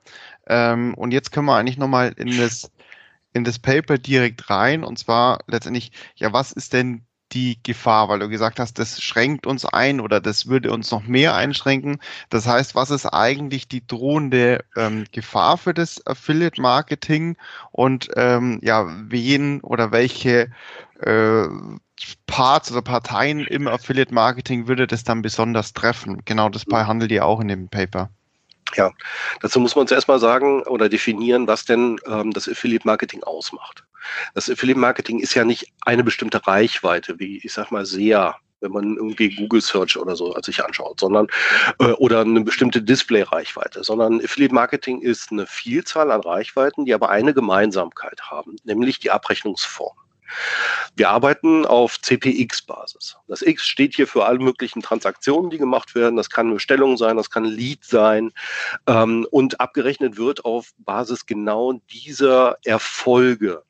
Ähm, 0.46 0.92
und 0.94 1.12
jetzt 1.12 1.32
können 1.32 1.46
wir 1.46 1.56
eigentlich 1.56 1.78
nochmal 1.78 2.12
in 2.16 2.36
das 2.36 2.70
in 3.32 3.44
das 3.44 3.58
Paper 3.58 3.98
direkt 3.98 4.48
rein 4.48 4.82
und 4.82 4.98
zwar 4.98 5.40
letztendlich, 5.46 5.92
ja, 6.14 6.32
was 6.32 6.52
ist 6.52 6.72
denn 6.72 7.05
die 7.32 7.58
Gefahr, 7.62 8.08
weil 8.08 8.20
du 8.20 8.28
gesagt 8.28 8.60
hast, 8.60 8.78
das 8.78 9.02
schränkt 9.02 9.46
uns 9.46 9.64
ein 9.64 10.00
oder 10.00 10.20
das 10.20 10.46
würde 10.46 10.72
uns 10.72 10.90
noch 10.90 11.02
mehr 11.04 11.34
einschränken. 11.34 11.98
Das 12.30 12.46
heißt, 12.46 12.74
was 12.74 12.90
ist 12.90 13.06
eigentlich 13.06 13.68
die 13.68 13.86
drohende 13.86 14.64
ähm, 14.76 15.04
Gefahr 15.12 15.58
für 15.58 15.74
das 15.74 16.04
Affiliate 16.06 16.60
Marketing 16.60 17.36
und 17.72 18.08
ähm, 18.16 18.60
ja, 18.62 18.86
wen 19.08 19.60
oder 19.60 19.90
welche 19.90 20.50
äh, 21.00 21.44
Parts 22.26 22.70
oder 22.70 22.82
Parteien 22.82 23.40
im 23.40 23.66
Affiliate 23.66 24.14
Marketing 24.14 24.68
würde 24.68 24.86
das 24.86 25.04
dann 25.04 25.22
besonders 25.22 25.72
treffen? 25.72 26.22
Genau 26.24 26.48
das 26.48 26.64
behandelt 26.64 27.10
ihr 27.10 27.24
auch 27.24 27.40
in 27.40 27.48
dem 27.48 27.68
Paper. 27.68 28.10
Ja, 28.74 28.92
dazu 29.40 29.60
muss 29.60 29.76
man 29.76 29.86
zuerst 29.86 30.08
mal 30.08 30.18
sagen 30.18 30.62
oder 30.62 30.88
definieren, 30.88 31.46
was 31.46 31.64
denn 31.64 31.98
ähm, 32.06 32.32
das 32.32 32.48
Affiliate 32.48 32.86
Marketing 32.86 33.22
ausmacht. 33.22 33.84
Das 34.34 34.50
Affiliate 34.50 34.78
Marketing 34.78 35.20
ist 35.20 35.34
ja 35.34 35.44
nicht 35.44 35.72
eine 35.82 36.04
bestimmte 36.04 36.46
Reichweite, 36.46 37.18
wie 37.18 37.38
ich 37.42 37.52
sag 37.52 37.70
mal 37.70 37.86
sehr 37.86 38.36
wenn 38.60 38.72
man 38.72 38.96
irgendwie 38.96 39.34
Google 39.34 39.60
Search 39.60 39.98
oder 39.98 40.16
so 40.16 40.34
sich 40.40 40.64
anschaut, 40.64 41.00
sondern 41.00 41.26
äh, 41.78 41.92
oder 41.92 42.20
eine 42.22 42.40
bestimmte 42.40 42.82
Display-Reichweite, 42.82 43.84
sondern 43.84 44.20
Affiliate 44.20 44.54
Marketing 44.54 45.02
ist 45.02 45.30
eine 45.30 45.46
Vielzahl 45.46 46.10
an 46.10 46.22
Reichweiten, 46.22 46.86
die 46.86 46.94
aber 46.94 47.10
eine 47.10 47.34
Gemeinsamkeit 47.34 48.22
haben, 48.22 48.56
nämlich 48.64 48.98
die 48.98 49.10
Abrechnungsform. 49.10 49.96
Wir 50.96 51.10
arbeiten 51.10 51.64
auf 51.66 52.00
CPX-Basis. 52.00 53.16
Das 53.28 53.42
X 53.42 53.66
steht 53.66 53.94
hier 53.94 54.06
für 54.06 54.24
alle 54.24 54.38
möglichen 54.38 54.82
Transaktionen, 54.82 55.50
die 55.50 55.58
gemacht 55.58 55.94
werden. 55.94 56.16
Das 56.16 56.30
kann 56.30 56.46
eine 56.46 56.54
Bestellung 56.54 56.96
sein, 56.96 57.16
das 57.16 57.30
kann 57.30 57.44
ein 57.44 57.52
Lead 57.52 57.84
sein. 57.84 58.32
Ähm, 58.86 59.26
und 59.30 59.60
abgerechnet 59.60 60.16
wird 60.16 60.44
auf 60.44 60.72
Basis 60.78 61.26
genau 61.26 61.74
dieser 61.92 62.58
Erfolge. 62.64 63.62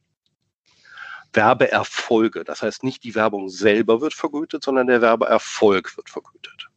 Werbeerfolge. 1.36 2.44
Das 2.44 2.62
heißt, 2.62 2.82
nicht 2.82 3.04
die 3.04 3.14
Werbung 3.14 3.48
selber 3.48 4.00
wird 4.00 4.14
vergütet, 4.14 4.64
sondern 4.64 4.86
der 4.86 5.02
Werbeerfolg 5.02 5.96
wird 5.96 6.10
vergütet. 6.10 6.68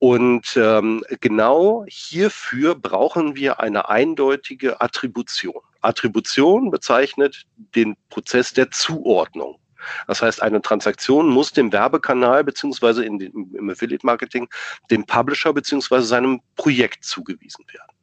Und 0.00 0.56
ähm, 0.56 1.04
genau 1.20 1.84
hierfür 1.88 2.74
brauchen 2.76 3.34
wir 3.34 3.60
eine 3.60 3.88
eindeutige 3.88 4.80
Attribution. 4.80 5.60
Attribution 5.80 6.70
bezeichnet 6.70 7.46
den 7.74 7.96
Prozess 8.08 8.52
der 8.52 8.70
Zuordnung. 8.70 9.58
Das 10.06 10.22
heißt, 10.22 10.42
eine 10.42 10.60
Transaktion 10.60 11.28
muss 11.28 11.52
dem 11.52 11.72
Werbekanal 11.72 12.44
beziehungsweise 12.44 13.04
im 13.04 13.70
Affiliate 13.70 14.04
Marketing 14.04 14.48
dem 14.90 15.04
Publisher 15.04 15.52
beziehungsweise 15.52 16.06
seinem 16.06 16.40
Projekt 16.56 17.04
zugewiesen 17.04 17.64
werden, 17.72 17.96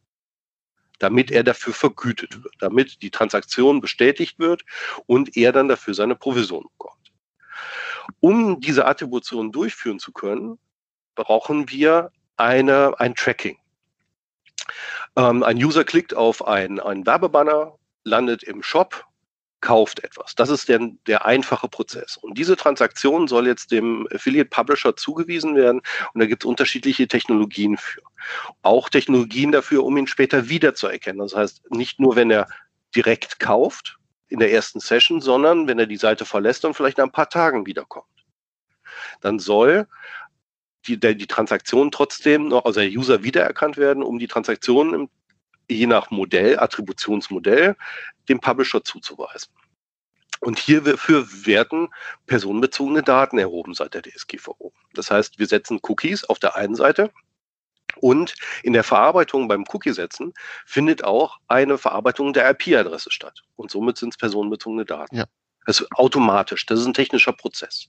damit 1.05 1.29
er 1.29 1.43
dafür 1.43 1.71
vergütet 1.71 2.43
wird, 2.43 2.55
damit 2.57 3.03
die 3.03 3.11
Transaktion 3.11 3.79
bestätigt 3.79 4.39
wird 4.39 4.65
und 5.05 5.37
er 5.37 5.51
dann 5.51 5.67
dafür 5.67 5.93
seine 5.93 6.15
Provision 6.15 6.63
bekommt. 6.63 7.13
Um 8.19 8.59
diese 8.59 8.87
Attribution 8.87 9.51
durchführen 9.51 9.99
zu 9.99 10.11
können, 10.11 10.57
brauchen 11.13 11.69
wir 11.69 12.11
eine, 12.37 12.99
ein 12.99 13.13
Tracking. 13.13 13.59
Ähm, 15.15 15.43
ein 15.43 15.57
User 15.57 15.83
klickt 15.83 16.15
auf 16.15 16.47
ein, 16.47 16.79
ein 16.79 17.05
Werbebanner, 17.05 17.77
landet 18.03 18.41
im 18.41 18.63
Shop, 18.63 19.05
kauft 19.61 20.03
etwas. 20.03 20.35
Das 20.35 20.49
ist 20.49 20.69
der, 20.69 20.79
der 21.07 21.25
einfache 21.25 21.67
Prozess. 21.67 22.17
Und 22.17 22.37
diese 22.37 22.55
Transaktion 22.55 23.27
soll 23.27 23.47
jetzt 23.47 23.71
dem 23.71 24.07
Affiliate 24.13 24.49
Publisher 24.49 24.95
zugewiesen 24.95 25.55
werden. 25.55 25.81
Und 26.13 26.21
da 26.21 26.27
gibt 26.27 26.43
es 26.43 26.47
unterschiedliche 26.47 27.07
Technologien 27.07 27.77
für. 27.77 28.01
Auch 28.61 28.89
Technologien 28.89 29.51
dafür, 29.51 29.83
um 29.83 29.97
ihn 29.97 30.07
später 30.07 30.49
wiederzuerkennen. 30.49 31.19
Das 31.19 31.35
heißt, 31.35 31.71
nicht 31.71 31.99
nur, 31.99 32.15
wenn 32.15 32.31
er 32.31 32.47
direkt 32.95 33.39
kauft 33.39 33.97
in 34.27 34.39
der 34.39 34.51
ersten 34.51 34.79
Session, 34.79 35.21
sondern 35.21 35.67
wenn 35.67 35.79
er 35.79 35.87
die 35.87 35.97
Seite 35.97 36.25
verlässt 36.25 36.65
und 36.65 36.73
vielleicht 36.73 36.97
nach 36.97 37.05
ein 37.05 37.11
paar 37.11 37.29
Tagen 37.29 37.65
wiederkommt. 37.65 38.05
Dann 39.21 39.39
soll 39.39 39.87
die, 40.87 40.99
die 40.99 41.27
Transaktion 41.27 41.91
trotzdem 41.91 42.47
noch, 42.47 42.65
also 42.65 42.79
der 42.79 42.89
User 42.89 43.23
wiedererkannt 43.23 43.77
werden, 43.77 44.03
um 44.03 44.19
die 44.19 44.27
Transaktion 44.27 44.93
im, 44.93 45.09
je 45.69 45.87
nach 45.87 46.11
Modell, 46.11 46.59
Attributionsmodell, 46.59 47.75
dem 48.29 48.39
Publisher 48.39 48.83
zuzuweisen. 48.83 49.53
Und 50.41 50.59
hierfür 50.59 51.27
werden 51.45 51.89
personenbezogene 52.27 53.03
Daten 53.03 53.37
erhoben 53.37 53.73
seit 53.73 53.93
der 53.93 54.01
DSGVO. 54.01 54.73
Das 54.93 55.09
heißt, 55.09 55.39
wir 55.39 55.47
setzen 55.47 55.79
Cookies 55.81 56.23
auf 56.25 56.39
der 56.39 56.55
einen 56.55 56.75
Seite 56.75 57.11
und 57.97 58.35
in 58.63 58.73
der 58.73 58.83
Verarbeitung 58.83 59.47
beim 59.47 59.63
Cookie-Setzen 59.71 60.33
findet 60.65 61.03
auch 61.03 61.37
eine 61.47 61.77
Verarbeitung 61.77 62.33
der 62.33 62.49
IP-Adresse 62.49 63.11
statt. 63.11 63.41
Und 63.55 63.71
somit 63.71 63.97
sind 63.97 64.09
es 64.13 64.17
personenbezogene 64.17 64.85
Daten. 64.85 65.15
Ja. 65.15 65.25
Also 65.65 65.85
automatisch. 65.91 66.65
Das 66.65 66.79
ist 66.79 66.85
ein 66.85 66.93
technischer 66.93 67.33
Prozess. 67.33 67.87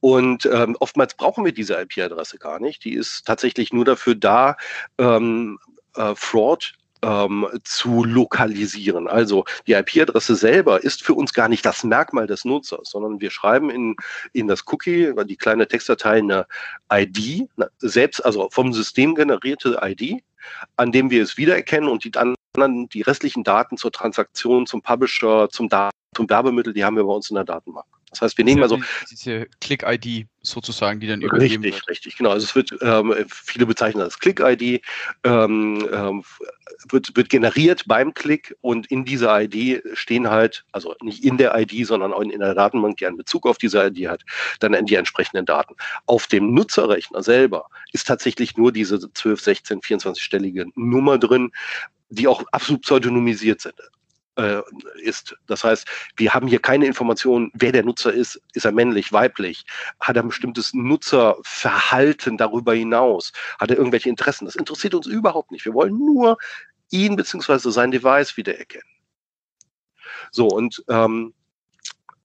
Und 0.00 0.46
ähm, 0.46 0.76
oftmals 0.80 1.14
brauchen 1.14 1.44
wir 1.44 1.52
diese 1.52 1.80
IP-Adresse 1.80 2.38
gar 2.38 2.60
nicht. 2.60 2.84
Die 2.84 2.94
ist 2.94 3.26
tatsächlich 3.26 3.72
nur 3.72 3.84
dafür 3.84 4.14
da, 4.14 4.56
ähm, 4.98 5.58
äh, 5.94 6.14
Fraud 6.14 6.74
ähm, 7.02 7.46
zu 7.64 8.04
lokalisieren. 8.04 9.08
Also 9.08 9.44
die 9.66 9.72
IP-Adresse 9.72 10.36
selber 10.36 10.82
ist 10.82 11.02
für 11.02 11.14
uns 11.14 11.32
gar 11.32 11.48
nicht 11.48 11.64
das 11.64 11.84
Merkmal 11.84 12.26
des 12.26 12.44
Nutzers, 12.44 12.90
sondern 12.90 13.20
wir 13.20 13.30
schreiben 13.30 13.70
in, 13.70 13.96
in 14.32 14.48
das 14.48 14.64
Cookie, 14.66 15.12
die 15.26 15.36
kleine 15.36 15.68
Textdatei, 15.68 16.18
eine 16.18 16.46
ID, 16.92 17.48
selbst, 17.78 18.24
also 18.24 18.48
vom 18.50 18.72
System 18.72 19.14
generierte 19.14 19.80
ID, 19.82 20.22
an 20.76 20.92
dem 20.92 21.10
wir 21.10 21.22
es 21.22 21.36
wiedererkennen 21.36 21.88
und 21.88 22.04
die 22.04 22.12
anderen, 22.14 22.88
die 22.88 23.02
restlichen 23.02 23.44
Daten 23.44 23.76
zur 23.76 23.92
Transaktion, 23.92 24.66
zum 24.66 24.82
Publisher, 24.82 25.48
zum, 25.50 25.68
Dat 25.68 25.92
zum 26.16 26.28
Werbemittel, 26.28 26.72
die 26.72 26.84
haben 26.84 26.96
wir 26.96 27.04
bei 27.04 27.12
uns 27.12 27.30
in 27.30 27.36
der 27.36 27.44
Datenbank. 27.44 27.86
Das 28.10 28.22
heißt, 28.22 28.38
wir 28.38 28.44
nehmen 28.44 28.62
also 28.62 28.78
diese 29.10 29.46
Click-ID 29.60 30.26
sozusagen, 30.40 31.00
die 31.00 31.06
dann 31.06 31.20
übergeben 31.20 31.62
richtig, 31.62 31.80
wird. 31.80 31.88
Richtig, 31.88 32.16
genau. 32.16 32.30
Also 32.30 32.44
es 32.44 32.54
wird 32.54 32.74
ähm, 32.80 33.14
viele 33.28 33.66
bezeichnen 33.66 34.02
das 34.02 34.18
Click-ID 34.18 34.82
ähm, 35.24 35.86
ähm, 35.92 36.24
wird, 36.88 37.14
wird 37.16 37.28
generiert 37.28 37.84
beim 37.86 38.14
Klick 38.14 38.56
und 38.60 38.86
in 38.90 39.04
dieser 39.04 39.42
ID 39.42 39.82
stehen 39.92 40.30
halt, 40.30 40.64
also 40.72 40.94
nicht 41.02 41.24
in 41.24 41.36
der 41.36 41.58
ID, 41.58 41.86
sondern 41.86 42.12
auch 42.12 42.20
in 42.20 42.38
der 42.38 42.54
Datenbank, 42.54 42.96
die 42.98 43.06
einen 43.06 43.16
Bezug 43.16 43.46
auf 43.46 43.58
diese 43.58 43.84
ID 43.86 44.08
hat, 44.08 44.22
dann 44.60 44.86
die 44.86 44.94
entsprechenden 44.94 45.44
Daten. 45.44 45.74
Auf 46.06 46.26
dem 46.26 46.54
Nutzerrechner 46.54 47.22
selber 47.22 47.66
ist 47.92 48.06
tatsächlich 48.06 48.56
nur 48.56 48.72
diese 48.72 48.98
12, 49.12 49.40
16, 49.40 49.80
24-stellige 49.80 50.66
Nummer 50.74 51.18
drin, 51.18 51.50
die 52.10 52.26
auch 52.26 52.42
absolut 52.52 52.82
pseudonymisiert 52.82 53.60
sind 53.60 53.74
äh, 54.38 54.62
ist. 55.02 55.36
Das 55.46 55.64
heißt, 55.64 55.86
wir 56.16 56.32
haben 56.32 56.46
hier 56.46 56.60
keine 56.60 56.86
Informationen, 56.86 57.50
wer 57.54 57.72
der 57.72 57.84
Nutzer 57.84 58.12
ist. 58.12 58.40
Ist 58.54 58.64
er 58.64 58.72
männlich, 58.72 59.12
weiblich? 59.12 59.64
Hat 60.00 60.16
er 60.16 60.22
ein 60.22 60.28
bestimmtes 60.28 60.72
Nutzerverhalten 60.72 62.36
darüber 62.36 62.74
hinaus? 62.74 63.32
Hat 63.58 63.70
er 63.70 63.76
irgendwelche 63.76 64.08
Interessen? 64.08 64.46
Das 64.46 64.56
interessiert 64.56 64.94
uns 64.94 65.06
überhaupt 65.06 65.50
nicht. 65.50 65.64
Wir 65.64 65.74
wollen 65.74 65.98
nur 65.98 66.38
ihn 66.90 67.16
bzw. 67.16 67.70
sein 67.70 67.90
Device 67.90 68.36
wiedererkennen. 68.36 68.88
So, 70.30 70.46
und 70.46 70.84
ähm, 70.88 71.34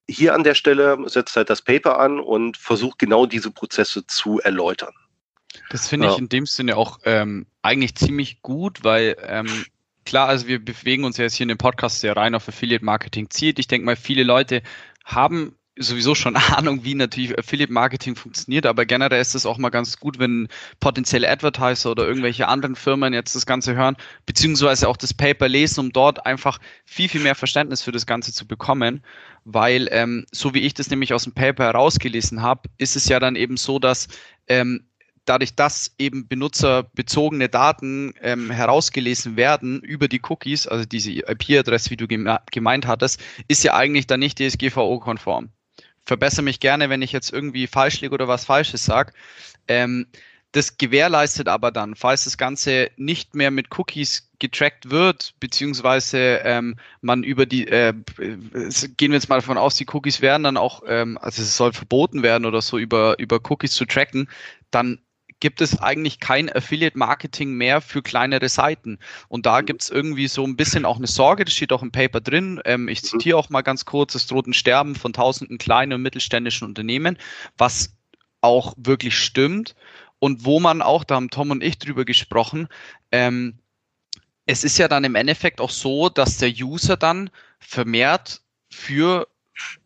hier 0.07 0.35
an 0.35 0.43
der 0.43 0.55
Stelle 0.55 0.97
setzt 1.07 1.35
halt 1.35 1.49
das 1.49 1.61
Paper 1.61 1.99
an 1.99 2.19
und 2.19 2.57
versucht 2.57 2.99
genau 2.99 3.25
diese 3.25 3.51
Prozesse 3.51 4.05
zu 4.05 4.39
erläutern. 4.39 4.93
Das 5.69 5.87
finde 5.87 6.07
ich 6.07 6.13
ja. 6.13 6.19
in 6.19 6.29
dem 6.29 6.45
Sinne 6.45 6.77
auch 6.77 6.99
ähm, 7.05 7.45
eigentlich 7.61 7.95
ziemlich 7.95 8.41
gut, 8.41 8.83
weil 8.83 9.15
ähm, 9.21 9.65
klar, 10.05 10.27
also 10.27 10.47
wir 10.47 10.63
bewegen 10.63 11.03
uns 11.03 11.17
jetzt 11.17 11.35
hier 11.35 11.45
in 11.45 11.49
dem 11.49 11.57
Podcast 11.57 11.99
sehr 11.99 12.15
rein 12.15 12.35
auf 12.35 12.47
Affiliate 12.47 12.85
Marketing 12.85 13.29
zielt. 13.29 13.59
Ich 13.59 13.67
denke 13.67 13.85
mal, 13.85 13.95
viele 13.95 14.23
Leute 14.23 14.61
haben 15.03 15.55
sowieso 15.75 16.13
schon 16.15 16.35
Ahnung, 16.57 16.83
wie 16.83 16.95
natürlich 16.95 17.37
Affiliate 17.37 17.71
Marketing 17.71 18.15
funktioniert, 18.15 18.65
aber 18.65 18.85
generell 18.85 19.21
ist 19.21 19.35
es 19.35 19.45
auch 19.45 19.57
mal 19.57 19.69
ganz 19.69 19.97
gut, 19.99 20.19
wenn 20.19 20.47
potenzielle 20.79 21.29
Advertiser 21.29 21.91
oder 21.91 22.07
irgendwelche 22.07 22.47
anderen 22.47 22.75
Firmen 22.75 23.13
jetzt 23.13 23.35
das 23.35 23.45
Ganze 23.45 23.75
hören, 23.75 23.97
beziehungsweise 24.25 24.87
auch 24.87 24.97
das 24.97 25.13
Paper 25.13 25.49
lesen, 25.49 25.79
um 25.79 25.91
dort 25.91 26.25
einfach 26.25 26.59
viel, 26.85 27.09
viel 27.09 27.21
mehr 27.21 27.35
Verständnis 27.35 27.81
für 27.81 27.91
das 27.91 28.05
Ganze 28.05 28.33
zu 28.33 28.47
bekommen, 28.47 29.03
weil 29.45 29.87
ähm, 29.91 30.25
so 30.31 30.53
wie 30.53 30.61
ich 30.61 30.73
das 30.73 30.89
nämlich 30.89 31.13
aus 31.13 31.23
dem 31.23 31.33
Paper 31.33 31.65
herausgelesen 31.65 32.41
habe, 32.41 32.69
ist 32.77 32.95
es 32.95 33.07
ja 33.09 33.19
dann 33.19 33.35
eben 33.35 33.57
so, 33.57 33.79
dass 33.79 34.07
ähm, 34.47 34.85
dadurch, 35.25 35.55
dass 35.55 35.93
eben 35.97 36.27
benutzerbezogene 36.27 37.49
Daten 37.49 38.13
ähm, 38.21 38.49
herausgelesen 38.49 39.37
werden 39.37 39.81
über 39.81 40.07
die 40.07 40.21
Cookies, 40.27 40.67
also 40.67 40.85
diese 40.85 41.11
IP-Adresse, 41.11 41.89
wie 41.89 41.97
du 41.97 42.07
gemeint 42.07 42.87
hattest, 42.87 43.21
ist 43.47 43.63
ja 43.63 43.73
eigentlich 43.75 44.07
dann 44.07 44.19
nicht 44.19 44.39
DSGVO-konform. 44.39 45.49
Verbessere 46.05 46.43
mich 46.43 46.59
gerne, 46.59 46.89
wenn 46.89 47.01
ich 47.01 47.13
jetzt 47.13 47.31
irgendwie 47.31 47.67
falsch 47.67 48.01
liege 48.01 48.13
oder 48.13 48.27
was 48.27 48.45
Falsches 48.45 48.83
sage. 48.83 49.13
Ähm, 49.67 50.07
das 50.53 50.77
gewährleistet 50.77 51.47
aber 51.47 51.71
dann, 51.71 51.95
falls 51.95 52.25
das 52.25 52.37
Ganze 52.37 52.91
nicht 52.95 53.33
mehr 53.33 53.49
mit 53.49 53.75
Cookies 53.77 54.29
getrackt 54.37 54.91
wird, 54.91 55.33
beziehungsweise 55.39 56.41
ähm, 56.43 56.75
man 57.01 57.23
über 57.23 57.47
die, 57.47 57.67
äh, 57.67 57.93
gehen 58.17 59.11
wir 59.11 59.13
jetzt 59.13 59.29
mal 59.29 59.39
davon 59.39 59.57
aus, 59.57 59.75
die 59.75 59.87
Cookies 59.91 60.21
werden 60.21 60.43
dann 60.43 60.57
auch, 60.57 60.83
ähm, 60.85 61.17
also 61.19 61.41
es 61.41 61.57
soll 61.57 61.73
verboten 61.73 62.21
werden 62.21 62.45
oder 62.45 62.61
so, 62.61 62.77
über, 62.77 63.17
über 63.17 63.39
Cookies 63.49 63.71
zu 63.71 63.85
tracken, 63.85 64.29
dann 64.69 64.99
gibt 65.43 65.59
es 65.59 65.77
eigentlich 65.81 66.21
kein 66.21 66.49
Affiliate-Marketing 66.49 67.51
mehr 67.51 67.81
für 67.81 68.01
kleinere 68.01 68.47
Seiten. 68.47 68.97
Und 69.27 69.45
da 69.45 69.59
gibt 69.59 69.81
es 69.81 69.89
irgendwie 69.89 70.29
so 70.29 70.45
ein 70.45 70.55
bisschen 70.55 70.85
auch 70.85 70.95
eine 70.95 71.07
Sorge, 71.07 71.43
das 71.43 71.53
steht 71.53 71.73
auch 71.73 71.83
im 71.83 71.91
Paper 71.91 72.21
drin. 72.21 72.61
Ähm, 72.63 72.87
ich 72.87 73.03
mhm. 73.03 73.07
zitiere 73.07 73.37
auch 73.37 73.49
mal 73.49 73.61
ganz 73.61 73.83
kurz, 73.83 74.15
es 74.15 74.25
droht 74.25 74.47
ein 74.47 74.53
Sterben 74.53 74.95
von 74.95 75.11
tausenden 75.11 75.57
kleinen 75.57 75.91
und 75.91 76.01
mittelständischen 76.01 76.65
Unternehmen, 76.65 77.17
was 77.57 77.93
auch 78.39 78.73
wirklich 78.77 79.17
stimmt. 79.17 79.75
Und 80.19 80.45
wo 80.45 80.61
man 80.61 80.81
auch, 80.81 81.03
da 81.03 81.15
haben 81.15 81.29
Tom 81.29 81.51
und 81.51 81.61
ich 81.61 81.77
drüber 81.77 82.05
gesprochen, 82.05 82.69
ähm, 83.11 83.59
es 84.45 84.63
ist 84.63 84.77
ja 84.77 84.87
dann 84.87 85.03
im 85.03 85.15
Endeffekt 85.15 85.59
auch 85.59 85.71
so, 85.71 86.07
dass 86.07 86.37
der 86.37 86.51
User 86.51 86.95
dann 86.95 87.29
vermehrt 87.59 88.39
für 88.69 89.27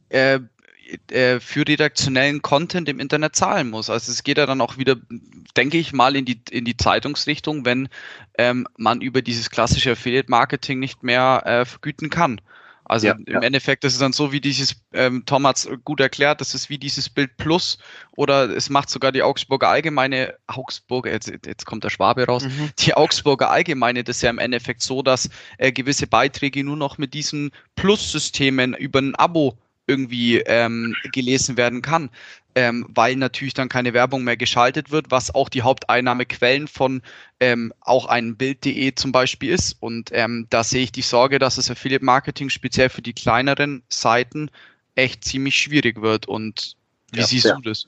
äh, 0.09 0.39
äh, 1.11 1.39
für 1.39 1.67
redaktionellen 1.67 2.41
Content 2.41 2.87
im 2.89 2.99
Internet 2.99 3.35
zahlen 3.35 3.69
muss. 3.69 3.89
Also 3.89 4.11
es 4.11 4.23
geht 4.23 4.37
ja 4.37 4.45
dann 4.45 4.61
auch 4.61 4.77
wieder, 4.77 4.95
denke 5.55 5.77
ich 5.77 5.93
mal, 5.93 6.15
in 6.15 6.25
die, 6.25 6.39
in 6.49 6.65
die 6.65 6.77
Zeitungsrichtung, 6.77 7.65
wenn 7.65 7.89
ähm, 8.37 8.67
man 8.77 9.01
über 9.01 9.21
dieses 9.21 9.49
klassische 9.49 9.91
Affiliate-Marketing 9.91 10.79
nicht 10.79 11.03
mehr 11.03 11.43
äh, 11.45 11.65
vergüten 11.65 12.09
kann. 12.09 12.41
Also 12.89 13.07
ja, 13.07 13.13
im 13.13 13.25
ja. 13.27 13.41
Endeffekt, 13.41 13.83
das 13.83 13.93
ist 13.93 14.01
dann 14.01 14.13
so 14.13 14.31
wie 14.31 14.39
dieses, 14.39 14.75
ähm, 14.93 15.23
Tom 15.25 15.45
hat 15.45 15.57
es 15.57 15.69
gut 15.83 15.99
erklärt, 15.99 16.39
das 16.39 16.55
ist 16.55 16.69
wie 16.69 16.77
dieses 16.77 17.09
Bild 17.09 17.35
Plus 17.35 17.79
oder 18.15 18.49
es 18.49 18.69
macht 18.69 18.89
sogar 18.89 19.11
die 19.11 19.23
Augsburger 19.23 19.67
Allgemeine, 19.67 20.35
Augsburger, 20.47 21.11
jetzt, 21.11 21.29
jetzt 21.45 21.65
kommt 21.65 21.83
der 21.83 21.89
Schwabe 21.89 22.25
raus, 22.25 22.45
mhm. 22.45 22.69
die 22.79 22.93
Augsburger 22.93 23.49
Allgemeine, 23.51 24.05
das 24.05 24.17
ist 24.17 24.21
ja 24.21 24.29
im 24.29 24.39
Endeffekt 24.39 24.83
so, 24.83 25.01
dass 25.01 25.29
äh, 25.57 25.73
gewisse 25.73 26.07
Beiträge 26.07 26.63
nur 26.63 26.77
noch 26.77 26.97
mit 26.97 27.13
diesen 27.13 27.51
Plus-Systemen 27.75 28.73
über 28.73 28.99
ein 28.99 29.15
Abo 29.15 29.57
irgendwie 29.87 30.39
ähm, 30.39 30.95
gelesen 31.11 31.57
werden 31.57 31.81
kann, 31.81 32.09
ähm, 32.55 32.85
weil 32.89 33.15
natürlich 33.15 33.53
dann 33.53 33.69
keine 33.69 33.93
Werbung 33.93 34.23
mehr 34.23 34.37
geschaltet 34.37 34.91
wird, 34.91 35.09
was 35.09 35.33
auch 35.33 35.49
die 35.49 35.61
Haupteinnahmequellen 35.61 36.67
von 36.67 37.01
ähm, 37.39 37.73
auch 37.79 38.05
einem 38.05 38.35
Bild.de 38.35 38.93
zum 38.95 39.11
Beispiel 39.11 39.51
ist. 39.51 39.77
Und 39.79 40.09
ähm, 40.11 40.47
da 40.49 40.63
sehe 40.63 40.83
ich 40.83 40.91
die 40.91 41.01
Sorge, 41.01 41.39
dass 41.39 41.55
das 41.55 41.71
Affiliate 41.71 42.03
Marketing 42.03 42.49
speziell 42.49 42.89
für 42.89 43.01
die 43.01 43.13
kleineren 43.13 43.83
Seiten 43.89 44.51
echt 44.95 45.23
ziemlich 45.23 45.55
schwierig 45.55 46.01
wird. 46.01 46.27
Und 46.27 46.75
wie 47.11 47.19
ja, 47.19 47.27
siehst 47.27 47.45
ja. 47.45 47.55
du 47.55 47.61
das? 47.61 47.87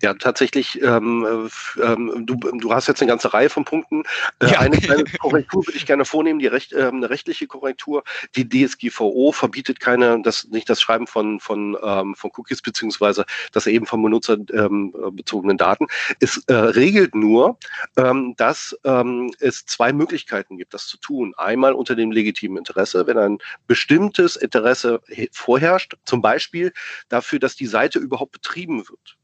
Ja, 0.00 0.14
tatsächlich, 0.14 0.80
ähm, 0.80 1.50
ähm, 1.82 2.24
du, 2.24 2.36
du 2.36 2.72
hast 2.72 2.86
jetzt 2.86 3.02
eine 3.02 3.08
ganze 3.08 3.34
Reihe 3.34 3.50
von 3.50 3.64
Punkten. 3.64 4.04
Äh, 4.38 4.52
ja. 4.52 4.60
Eine 4.60 4.78
kleine 4.78 5.02
Korrektur 5.18 5.66
würde 5.66 5.76
ich 5.76 5.86
gerne 5.86 6.04
vornehmen, 6.04 6.38
die 6.38 6.46
recht, 6.46 6.72
äh, 6.72 6.84
eine 6.84 7.10
rechtliche 7.10 7.48
Korrektur. 7.48 8.04
Die 8.36 8.48
DSGVO 8.48 9.32
verbietet 9.32 9.80
keine, 9.80 10.22
das, 10.22 10.46
nicht 10.48 10.70
das 10.70 10.80
Schreiben 10.80 11.08
von, 11.08 11.40
von, 11.40 11.76
ähm, 11.82 12.14
von 12.14 12.30
Cookies 12.36 12.62
beziehungsweise 12.62 13.24
das 13.52 13.66
eben 13.66 13.86
von 13.86 14.00
benutzerbezogenen 14.00 15.54
ähm, 15.54 15.58
Daten. 15.58 15.86
Es 16.20 16.44
äh, 16.46 16.54
regelt 16.54 17.16
nur, 17.16 17.58
ähm, 17.96 18.34
dass 18.36 18.78
ähm, 18.84 19.32
es 19.40 19.66
zwei 19.66 19.92
Möglichkeiten 19.92 20.58
gibt, 20.58 20.74
das 20.74 20.86
zu 20.86 20.98
tun. 20.98 21.34
Einmal 21.36 21.72
unter 21.72 21.96
dem 21.96 22.12
legitimen 22.12 22.58
Interesse, 22.58 23.08
wenn 23.08 23.18
ein 23.18 23.38
bestimmtes 23.66 24.36
Interesse 24.36 25.00
vorherrscht, 25.32 25.96
zum 26.04 26.22
Beispiel 26.22 26.72
dafür, 27.08 27.40
dass 27.40 27.56
die 27.56 27.66
Seite 27.66 27.98
überhaupt 27.98 28.30
betrieben 28.30 28.88
wird 28.88 29.17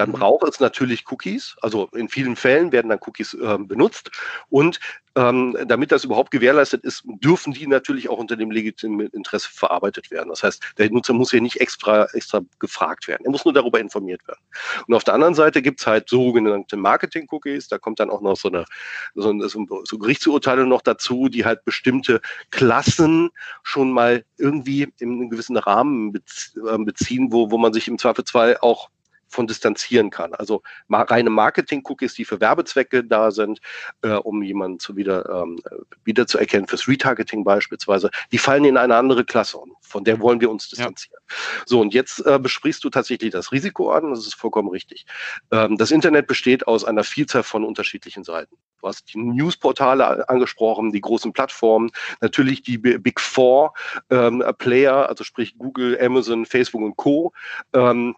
dann 0.00 0.08
mhm. 0.08 0.14
braucht 0.14 0.48
es 0.48 0.60
natürlich 0.60 1.04
Cookies. 1.10 1.56
Also 1.60 1.88
in 1.92 2.08
vielen 2.08 2.34
Fällen 2.34 2.72
werden 2.72 2.88
dann 2.88 3.00
Cookies 3.02 3.34
äh, 3.34 3.58
benutzt. 3.58 4.10
Und 4.48 4.80
ähm, 5.14 5.54
damit 5.66 5.92
das 5.92 6.04
überhaupt 6.04 6.30
gewährleistet 6.30 6.84
ist, 6.84 7.02
dürfen 7.04 7.52
die 7.52 7.66
natürlich 7.66 8.08
auch 8.08 8.16
unter 8.16 8.36
dem 8.36 8.50
legitimen 8.50 9.08
Interesse 9.08 9.50
verarbeitet 9.52 10.10
werden. 10.10 10.30
Das 10.30 10.42
heißt, 10.42 10.62
der 10.78 10.90
Nutzer 10.90 11.12
muss 11.12 11.32
hier 11.32 11.42
nicht 11.42 11.60
extra, 11.60 12.06
extra 12.14 12.40
gefragt 12.60 13.08
werden. 13.08 13.26
Er 13.26 13.30
muss 13.30 13.44
nur 13.44 13.52
darüber 13.52 13.78
informiert 13.78 14.26
werden. 14.26 14.40
Und 14.86 14.94
auf 14.94 15.04
der 15.04 15.12
anderen 15.12 15.34
Seite 15.34 15.60
gibt 15.60 15.80
es 15.80 15.86
halt 15.86 16.08
sogenannte 16.08 16.78
Marketing-Cookies. 16.78 17.68
Da 17.68 17.76
kommt 17.76 18.00
dann 18.00 18.08
auch 18.08 18.22
noch 18.22 18.36
so 18.36 18.48
eine 18.48 18.64
so, 19.14 19.38
so, 19.48 19.84
so 19.84 19.98
Gerichtsurteile 19.98 20.64
noch 20.64 20.80
dazu, 20.80 21.28
die 21.28 21.44
halt 21.44 21.64
bestimmte 21.66 22.22
Klassen 22.50 23.30
schon 23.62 23.90
mal 23.90 24.24
irgendwie 24.38 24.90
in 24.98 25.12
einem 25.12 25.28
gewissen 25.28 25.58
Rahmen 25.58 26.14
äh, 26.14 26.78
beziehen, 26.78 27.32
wo, 27.32 27.50
wo 27.50 27.58
man 27.58 27.74
sich 27.74 27.86
im 27.86 27.98
Zweifelsfall 27.98 28.56
auch 28.62 28.88
von 29.30 29.46
distanzieren 29.46 30.10
kann. 30.10 30.34
Also 30.34 30.62
reine 30.90 31.30
Marketing-Cookies, 31.30 32.14
die 32.14 32.24
für 32.24 32.40
Werbezwecke 32.40 33.04
da 33.04 33.30
sind, 33.30 33.60
äh, 34.02 34.10
um 34.10 34.42
jemanden 34.42 34.78
zu 34.80 34.96
wieder, 34.96 35.42
ähm, 35.42 35.58
wieder 36.04 36.26
zu 36.26 36.38
erkennen, 36.38 36.66
fürs 36.66 36.88
Retargeting 36.88 37.44
beispielsweise, 37.44 38.10
die 38.32 38.38
fallen 38.38 38.64
in 38.64 38.76
eine 38.76 38.96
andere 38.96 39.24
Klasse 39.24 39.58
und 39.58 39.72
von 39.80 40.04
der 40.04 40.20
wollen 40.20 40.40
wir 40.40 40.50
uns 40.50 40.68
distanzieren. 40.68 41.20
Ja. 41.28 41.36
So, 41.66 41.80
und 41.80 41.94
jetzt 41.94 42.24
äh, 42.26 42.38
besprichst 42.38 42.82
du 42.84 42.90
tatsächlich 42.90 43.30
das 43.30 43.52
Risiko 43.52 43.90
an, 43.90 44.10
das 44.10 44.26
ist 44.26 44.34
vollkommen 44.34 44.68
richtig. 44.68 45.06
Ähm, 45.50 45.76
das 45.76 45.90
Internet 45.90 46.26
besteht 46.26 46.66
aus 46.66 46.84
einer 46.84 47.04
Vielzahl 47.04 47.42
von 47.42 47.64
unterschiedlichen 47.64 48.24
Seiten. 48.24 48.56
Du 48.80 48.88
hast 48.88 49.12
die 49.12 49.18
Newsportale 49.18 50.28
angesprochen, 50.28 50.92
die 50.92 51.00
großen 51.00 51.32
Plattformen, 51.32 51.90
natürlich 52.20 52.62
die 52.62 52.78
Big 52.78 53.20
Four 53.20 53.74
ähm, 54.08 54.42
Player, 54.58 55.08
also 55.08 55.22
sprich 55.24 55.58
Google, 55.58 55.98
Amazon, 56.00 56.46
Facebook 56.46 56.82
und 56.82 56.96
Co. 56.96 57.32
Ähm, 57.74 58.16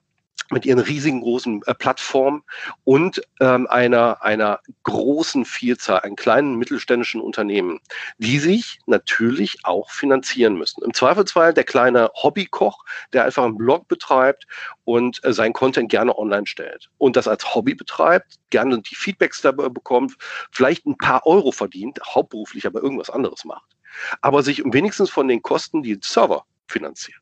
mit 0.51 0.67
ihren 0.67 0.79
riesigen 0.79 1.21
großen 1.21 1.63
äh, 1.67 1.75
Plattformen 1.75 2.43
und 2.85 3.23
ähm, 3.41 3.67
einer, 3.69 4.23
einer 4.23 4.61
großen 4.83 5.45
Vielzahl 5.45 6.01
an 6.01 6.17
kleinen 6.17 6.57
mittelständischen 6.57 7.21
Unternehmen, 7.21 7.81
die 8.19 8.39
sich 8.39 8.79
natürlich 8.87 9.59
auch 9.65 9.91
finanzieren 9.91 10.57
müssen. 10.57 10.83
Im 10.85 10.95
Zweifelsfall 10.95 11.55
der 11.55 11.65
kleine 11.65 12.11
Hobbykoch, 12.15 12.85
der 13.13 13.25
einfach 13.25 13.45
einen 13.45 13.57
Blog 13.57 13.89
betreibt 13.89 14.47
und 14.85 15.25
äh, 15.25 15.33
sein 15.33 15.53
Content 15.53 15.91
gerne 15.91 16.17
online 16.17 16.47
stellt 16.47 16.91
und 16.99 17.17
das 17.17 17.29
als 17.29 17.55
Hobby 17.55 17.75
betreibt, 17.75 18.39
gerne 18.51 18.81
die 18.83 18.95
Feedbacks 18.95 19.41
dabei 19.41 19.69
bekommt, 19.69 20.17
vielleicht 20.51 20.87
ein 20.87 20.97
paar 20.97 21.27
Euro 21.27 21.53
verdient, 21.53 21.99
hauptberuflich 22.05 22.67
aber 22.67 22.83
irgendwas 22.83 23.11
anderes 23.11 23.45
macht, 23.45 23.77
aber 24.21 24.43
sich 24.43 24.63
wenigstens 24.65 25.11
von 25.11 25.29
den 25.29 25.43
Kosten 25.43 25.83
die 25.83 25.99
Server 26.03 26.45
finanziert. 26.67 27.21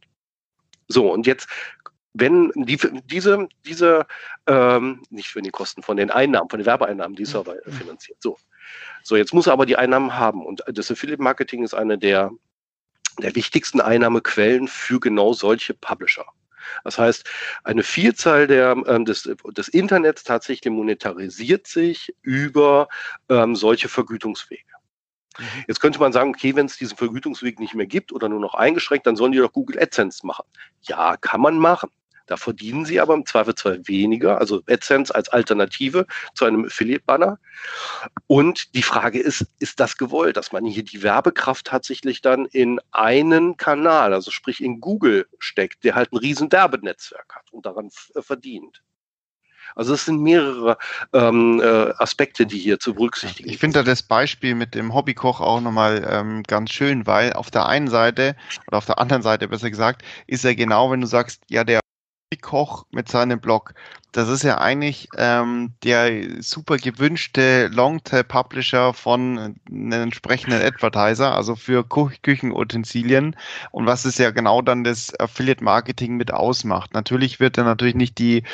So, 0.88 1.12
und 1.12 1.26
jetzt 1.26 1.48
wenn 2.12 2.50
die, 2.54 2.78
diese, 3.04 3.48
diese 3.64 4.06
ähm, 4.46 5.02
nicht 5.10 5.28
für 5.28 5.42
die 5.42 5.50
Kosten, 5.50 5.82
von 5.82 5.96
den 5.96 6.10
Einnahmen, 6.10 6.50
von 6.50 6.58
den 6.58 6.66
Werbeeinnahmen, 6.66 7.16
die 7.16 7.24
Server 7.24 7.54
mhm. 7.64 7.72
finanziert. 7.72 8.18
So. 8.20 8.36
So, 9.02 9.16
jetzt 9.16 9.32
muss 9.32 9.46
er 9.46 9.52
aber 9.52 9.66
die 9.66 9.76
Einnahmen 9.76 10.16
haben. 10.16 10.44
Und 10.44 10.62
das 10.66 10.90
Affiliate 10.90 11.22
Marketing 11.22 11.62
ist 11.62 11.74
eine 11.74 11.98
der, 11.98 12.30
der 13.18 13.34
wichtigsten 13.34 13.80
Einnahmequellen 13.80 14.68
für 14.68 15.00
genau 15.00 15.32
solche 15.32 15.74
Publisher. 15.74 16.26
Das 16.84 16.98
heißt, 16.98 17.28
eine 17.64 17.82
Vielzahl 17.82 18.46
der, 18.46 18.76
ähm, 18.86 19.04
des, 19.04 19.28
des 19.56 19.68
Internets 19.68 20.24
tatsächlich 20.24 20.72
monetarisiert 20.72 21.66
sich 21.66 22.14
über 22.22 22.88
ähm, 23.28 23.56
solche 23.56 23.88
Vergütungswege. 23.88 24.62
Mhm. 25.38 25.64
Jetzt 25.68 25.80
könnte 25.80 26.00
man 26.00 26.12
sagen, 26.12 26.30
okay, 26.30 26.54
wenn 26.54 26.66
es 26.66 26.76
diesen 26.76 26.96
Vergütungsweg 26.96 27.58
nicht 27.60 27.74
mehr 27.74 27.86
gibt 27.86 28.12
oder 28.12 28.28
nur 28.28 28.40
noch 28.40 28.54
eingeschränkt, 28.54 29.06
dann 29.06 29.16
sollen 29.16 29.32
die 29.32 29.38
doch 29.38 29.52
Google 29.52 29.80
AdSense 29.80 30.26
machen. 30.26 30.44
Ja, 30.82 31.16
kann 31.16 31.40
man 31.40 31.58
machen. 31.58 31.90
Da 32.30 32.36
verdienen 32.36 32.84
sie 32.84 33.00
aber 33.00 33.14
im 33.14 33.26
Zweifelsfall 33.26 33.80
weniger, 33.88 34.38
also 34.38 34.62
AdSense 34.68 35.12
als 35.12 35.28
Alternative 35.30 36.06
zu 36.32 36.44
einem 36.44 36.64
Affiliate-Banner. 36.64 37.40
Und 38.28 38.72
die 38.76 38.84
Frage 38.84 39.18
ist, 39.18 39.46
ist 39.58 39.80
das 39.80 39.98
gewollt, 39.98 40.36
dass 40.36 40.52
man 40.52 40.64
hier 40.64 40.84
die 40.84 41.02
Werbekraft 41.02 41.66
tatsächlich 41.66 42.22
dann 42.22 42.46
in 42.46 42.80
einen 42.92 43.56
Kanal, 43.56 44.14
also 44.14 44.30
sprich 44.30 44.62
in 44.62 44.80
Google 44.80 45.26
steckt, 45.40 45.82
der 45.82 45.96
halt 45.96 46.12
ein 46.12 46.18
riesen 46.18 46.52
Werbenetzwerk 46.52 47.34
hat 47.34 47.52
und 47.52 47.66
daran 47.66 47.90
äh, 48.14 48.22
verdient? 48.22 48.80
Also 49.74 49.94
es 49.94 50.04
sind 50.04 50.22
mehrere 50.22 50.78
ähm, 51.12 51.60
äh, 51.60 51.92
Aspekte, 51.98 52.46
die 52.46 52.58
hier 52.58 52.78
zu 52.78 52.94
berücksichtigen 52.94 53.48
sind. 53.48 53.54
Ich 53.54 53.60
finde 53.60 53.80
da 53.80 53.82
das 53.82 54.04
Beispiel 54.04 54.54
mit 54.54 54.76
dem 54.76 54.94
Hobbykoch 54.94 55.40
auch 55.40 55.60
nochmal 55.60 56.06
ähm, 56.08 56.44
ganz 56.44 56.70
schön, 56.70 57.08
weil 57.08 57.32
auf 57.32 57.50
der 57.50 57.66
einen 57.66 57.88
Seite 57.88 58.36
oder 58.68 58.78
auf 58.78 58.86
der 58.86 59.00
anderen 59.00 59.22
Seite 59.22 59.48
besser 59.48 59.70
gesagt, 59.70 60.02
ist 60.28 60.44
ja 60.44 60.54
genau, 60.54 60.92
wenn 60.92 61.00
du 61.00 61.08
sagst, 61.08 61.42
ja, 61.48 61.64
der 61.64 61.80
Koch 62.36 62.84
mit 62.92 63.08
seinem 63.08 63.40
Blog. 63.40 63.74
Das 64.12 64.28
ist 64.28 64.42
ja 64.42 64.58
eigentlich 64.58 65.08
ähm, 65.18 65.72
der 65.82 66.42
super 66.42 66.76
gewünschte 66.76 67.68
Longtail-Publisher 67.68 68.92
von 68.94 69.56
einem 69.68 69.92
entsprechenden 69.92 70.62
Advertiser, 70.62 71.34
also 71.34 71.56
für 71.56 71.84
Küchenutensilien. 71.84 73.36
Und 73.72 73.86
was 73.86 74.04
es 74.04 74.18
ja 74.18 74.30
genau 74.30 74.62
dann 74.62 74.84
das 74.84 75.18
Affiliate-Marketing 75.18 76.16
mit 76.16 76.32
ausmacht. 76.32 76.94
Natürlich 76.94 77.40
wird 77.40 77.58
er 77.58 77.64
natürlich 77.64 77.94
nicht 77.96 78.18
die 78.18 78.44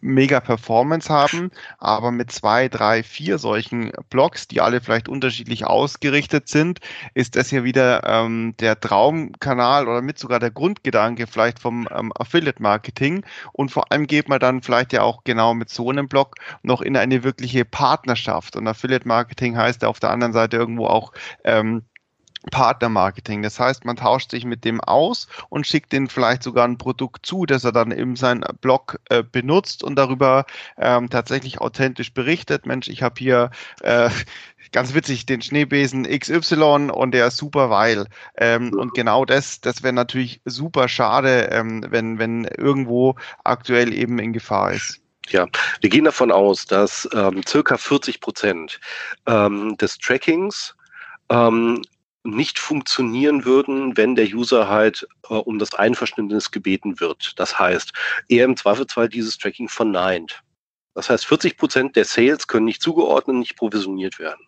mega 0.00 0.40
Performance 0.40 1.12
haben, 1.12 1.50
aber 1.78 2.10
mit 2.10 2.30
zwei, 2.30 2.68
drei, 2.68 3.02
vier 3.02 3.38
solchen 3.38 3.92
Blogs, 4.10 4.48
die 4.48 4.60
alle 4.60 4.80
vielleicht 4.80 5.08
unterschiedlich 5.08 5.64
ausgerichtet 5.64 6.48
sind, 6.48 6.80
ist 7.14 7.36
das 7.36 7.50
ja 7.50 7.64
wieder 7.64 8.02
ähm, 8.04 8.54
der 8.60 8.78
Traumkanal 8.78 9.88
oder 9.88 10.02
mit 10.02 10.18
sogar 10.18 10.38
der 10.38 10.50
Grundgedanke 10.50 11.26
vielleicht 11.26 11.58
vom 11.58 11.88
ähm, 11.90 12.12
Affiliate 12.14 12.62
Marketing. 12.62 13.24
Und 13.52 13.70
vor 13.70 13.90
allem 13.90 14.06
geht 14.06 14.28
man 14.28 14.40
dann 14.40 14.62
vielleicht 14.62 14.92
ja 14.92 15.02
auch 15.02 15.24
genau 15.24 15.54
mit 15.54 15.70
so 15.70 15.90
einem 15.90 16.08
Blog 16.08 16.36
noch 16.62 16.82
in 16.82 16.96
eine 16.96 17.24
wirkliche 17.24 17.64
Partnerschaft. 17.64 18.56
Und 18.56 18.68
Affiliate 18.68 19.08
Marketing 19.08 19.56
heißt 19.56 19.82
ja 19.82 19.88
auf 19.88 20.00
der 20.00 20.10
anderen 20.10 20.32
Seite 20.32 20.56
irgendwo 20.56 20.86
auch 20.86 21.12
ähm, 21.44 21.82
Partnermarketing. 22.50 23.42
Das 23.42 23.58
heißt, 23.58 23.84
man 23.84 23.96
tauscht 23.96 24.30
sich 24.30 24.44
mit 24.44 24.64
dem 24.64 24.80
aus 24.80 25.26
und 25.48 25.66
schickt 25.66 25.92
ihm 25.92 26.08
vielleicht 26.08 26.42
sogar 26.42 26.66
ein 26.66 26.78
Produkt 26.78 27.26
zu, 27.26 27.46
das 27.46 27.64
er 27.64 27.72
dann 27.72 27.90
in 27.90 28.16
seinem 28.16 28.44
Blog 28.60 28.98
äh, 29.08 29.22
benutzt 29.22 29.82
und 29.82 29.96
darüber 29.96 30.46
ähm, 30.78 31.10
tatsächlich 31.10 31.60
authentisch 31.60 32.12
berichtet. 32.12 32.66
Mensch, 32.66 32.88
ich 32.88 33.02
habe 33.02 33.14
hier 33.18 33.50
äh, 33.82 34.10
ganz 34.72 34.94
witzig 34.94 35.26
den 35.26 35.42
Schneebesen 35.42 36.04
XY 36.04 36.90
und 36.92 37.12
der 37.12 37.28
ist 37.28 37.36
super, 37.36 37.70
weil 37.70 38.06
ähm, 38.36 38.72
und 38.74 38.94
genau 38.94 39.24
das, 39.24 39.60
das 39.60 39.82
wäre 39.82 39.92
natürlich 39.92 40.40
super 40.44 40.88
schade, 40.88 41.48
ähm, 41.52 41.84
wenn 41.88 42.18
wenn 42.18 42.44
irgendwo 42.44 43.16
aktuell 43.44 43.92
eben 43.92 44.18
in 44.18 44.32
Gefahr 44.32 44.72
ist. 44.72 45.00
Ja, 45.28 45.46
wir 45.80 45.90
gehen 45.90 46.04
davon 46.04 46.30
aus, 46.30 46.66
dass 46.66 47.08
ähm, 47.12 47.42
circa 47.46 47.76
40 47.76 48.20
Prozent 48.20 48.80
ähm, 49.26 49.76
des 49.76 49.98
Trackings 49.98 50.76
ähm, 51.28 51.82
nicht 52.26 52.58
funktionieren 52.58 53.44
würden, 53.44 53.96
wenn 53.96 54.14
der 54.14 54.26
User 54.26 54.68
halt 54.68 55.06
äh, 55.28 55.34
um 55.34 55.58
das 55.58 55.74
Einverständnis 55.74 56.50
gebeten 56.50 57.00
wird. 57.00 57.32
Das 57.36 57.58
heißt, 57.58 57.92
er 58.28 58.44
im 58.44 58.56
Zweifelsfall 58.56 59.08
dieses 59.08 59.38
Tracking 59.38 59.68
verneint. 59.68 60.42
Das 60.94 61.10
heißt, 61.10 61.26
40 61.26 61.56
Prozent 61.58 61.96
der 61.96 62.04
Sales 62.04 62.46
können 62.46 62.64
nicht 62.64 62.82
zugeordnet, 62.82 63.36
nicht 63.36 63.56
provisioniert 63.56 64.18
werden. 64.18 64.40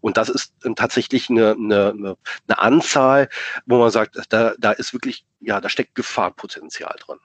Und 0.00 0.16
das 0.16 0.28
ist 0.28 0.54
tatsächlich 0.76 1.28
eine, 1.30 1.52
eine, 1.52 2.16
eine 2.48 2.58
Anzahl, 2.58 3.28
wo 3.66 3.78
man 3.78 3.90
sagt, 3.90 4.16
da, 4.30 4.54
da 4.58 4.72
ist 4.72 4.92
wirklich, 4.92 5.24
ja, 5.40 5.60
da 5.60 5.68
steckt 5.68 5.94
Gefahrpotenzial 5.94 6.96
drin. 6.98 7.18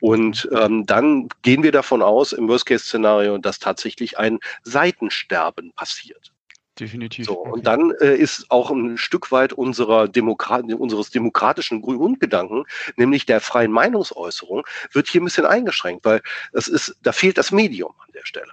Und 0.00 0.48
ähm, 0.52 0.86
dann 0.86 1.28
gehen 1.42 1.62
wir 1.62 1.72
davon 1.72 2.02
aus, 2.02 2.32
im 2.32 2.48
Worst-Case-Szenario, 2.48 3.38
dass 3.38 3.58
tatsächlich 3.58 4.18
ein 4.18 4.38
Seitensterben 4.62 5.72
passiert. 5.72 6.32
Definitiv. 6.78 7.26
So, 7.26 7.38
und 7.38 7.66
dann 7.66 7.92
äh, 8.00 8.14
ist 8.14 8.50
auch 8.50 8.70
ein 8.70 8.98
Stück 8.98 9.32
weit 9.32 9.52
unserer 9.52 10.06
Demokrat 10.06 10.64
unseres 10.72 11.10
demokratischen 11.10 11.82
Grundgedanken, 11.82 12.64
nämlich 12.96 13.26
der 13.26 13.40
freien 13.40 13.72
Meinungsäußerung, 13.72 14.64
wird 14.92 15.08
hier 15.08 15.20
ein 15.20 15.24
bisschen 15.24 15.46
eingeschränkt, 15.46 16.04
weil 16.04 16.22
es 16.52 16.68
ist, 16.68 16.96
da 17.02 17.12
fehlt 17.12 17.38
das 17.38 17.50
Medium 17.50 17.94
an 17.98 18.12
der 18.14 18.24
Stelle, 18.24 18.52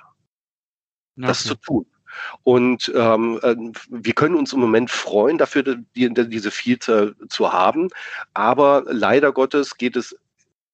okay. 1.17 1.27
das 1.27 1.43
zu 1.43 1.55
tun. 1.55 1.85
Und 2.43 2.91
ähm, 2.95 3.39
äh, 3.43 3.55
wir 3.89 4.13
können 4.13 4.35
uns 4.35 4.53
im 4.53 4.59
Moment 4.59 4.89
freuen, 4.89 5.37
dafür 5.37 5.63
die, 5.95 6.13
diese 6.13 6.51
Vielzahl 6.51 7.15
zu 7.27 7.51
haben. 7.51 7.89
Aber 8.33 8.83
leider 8.87 9.33
Gottes 9.33 9.77
geht 9.77 9.95
es 9.95 10.15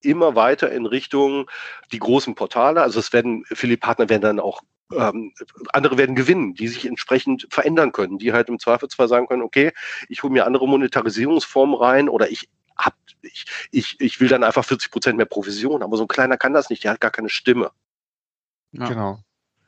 immer 0.02 0.36
weiter 0.36 0.72
in 0.72 0.86
Richtung 0.86 1.50
die 1.92 2.00
großen 2.00 2.36
Portale. 2.36 2.82
Also 2.82 3.00
es 3.00 3.12
werden, 3.14 3.44
viele 3.46 3.78
Partner 3.78 4.10
werden 4.10 4.22
dann 4.22 4.40
auch 4.40 4.62
ähm, 4.96 5.34
andere 5.74 5.98
werden 5.98 6.16
gewinnen, 6.16 6.54
die 6.54 6.68
sich 6.68 6.86
entsprechend 6.86 7.48
verändern 7.50 7.92
können, 7.92 8.18
die 8.18 8.34
halt 8.34 8.50
im 8.50 8.60
Zweifelsfall 8.60 9.08
sagen 9.08 9.28
können, 9.28 9.42
okay, 9.42 9.72
ich 10.10 10.24
hole 10.24 10.34
mir 10.34 10.46
andere 10.46 10.68
Monetarisierungsformen 10.68 11.76
rein 11.76 12.10
oder 12.10 12.30
ich 12.30 12.50
hab, 12.78 12.96
ich, 13.22 13.46
ich, 13.72 13.96
ich 14.00 14.20
will 14.20 14.28
dann 14.28 14.44
einfach 14.44 14.66
40 14.66 14.92
Prozent 14.92 15.18
mehr 15.18 15.26
Provision, 15.26 15.84
aber 15.84 15.98
so 15.98 16.04
ein 16.04 16.08
kleiner 16.08 16.38
kann 16.38 16.54
das 16.54 16.70
nicht, 16.70 16.84
der 16.84 16.92
hat 16.92 17.02
gar 17.02 17.12
keine 17.12 17.30
Stimme. 17.30 17.72
Ja. 18.72 18.88
Genau. 18.88 19.20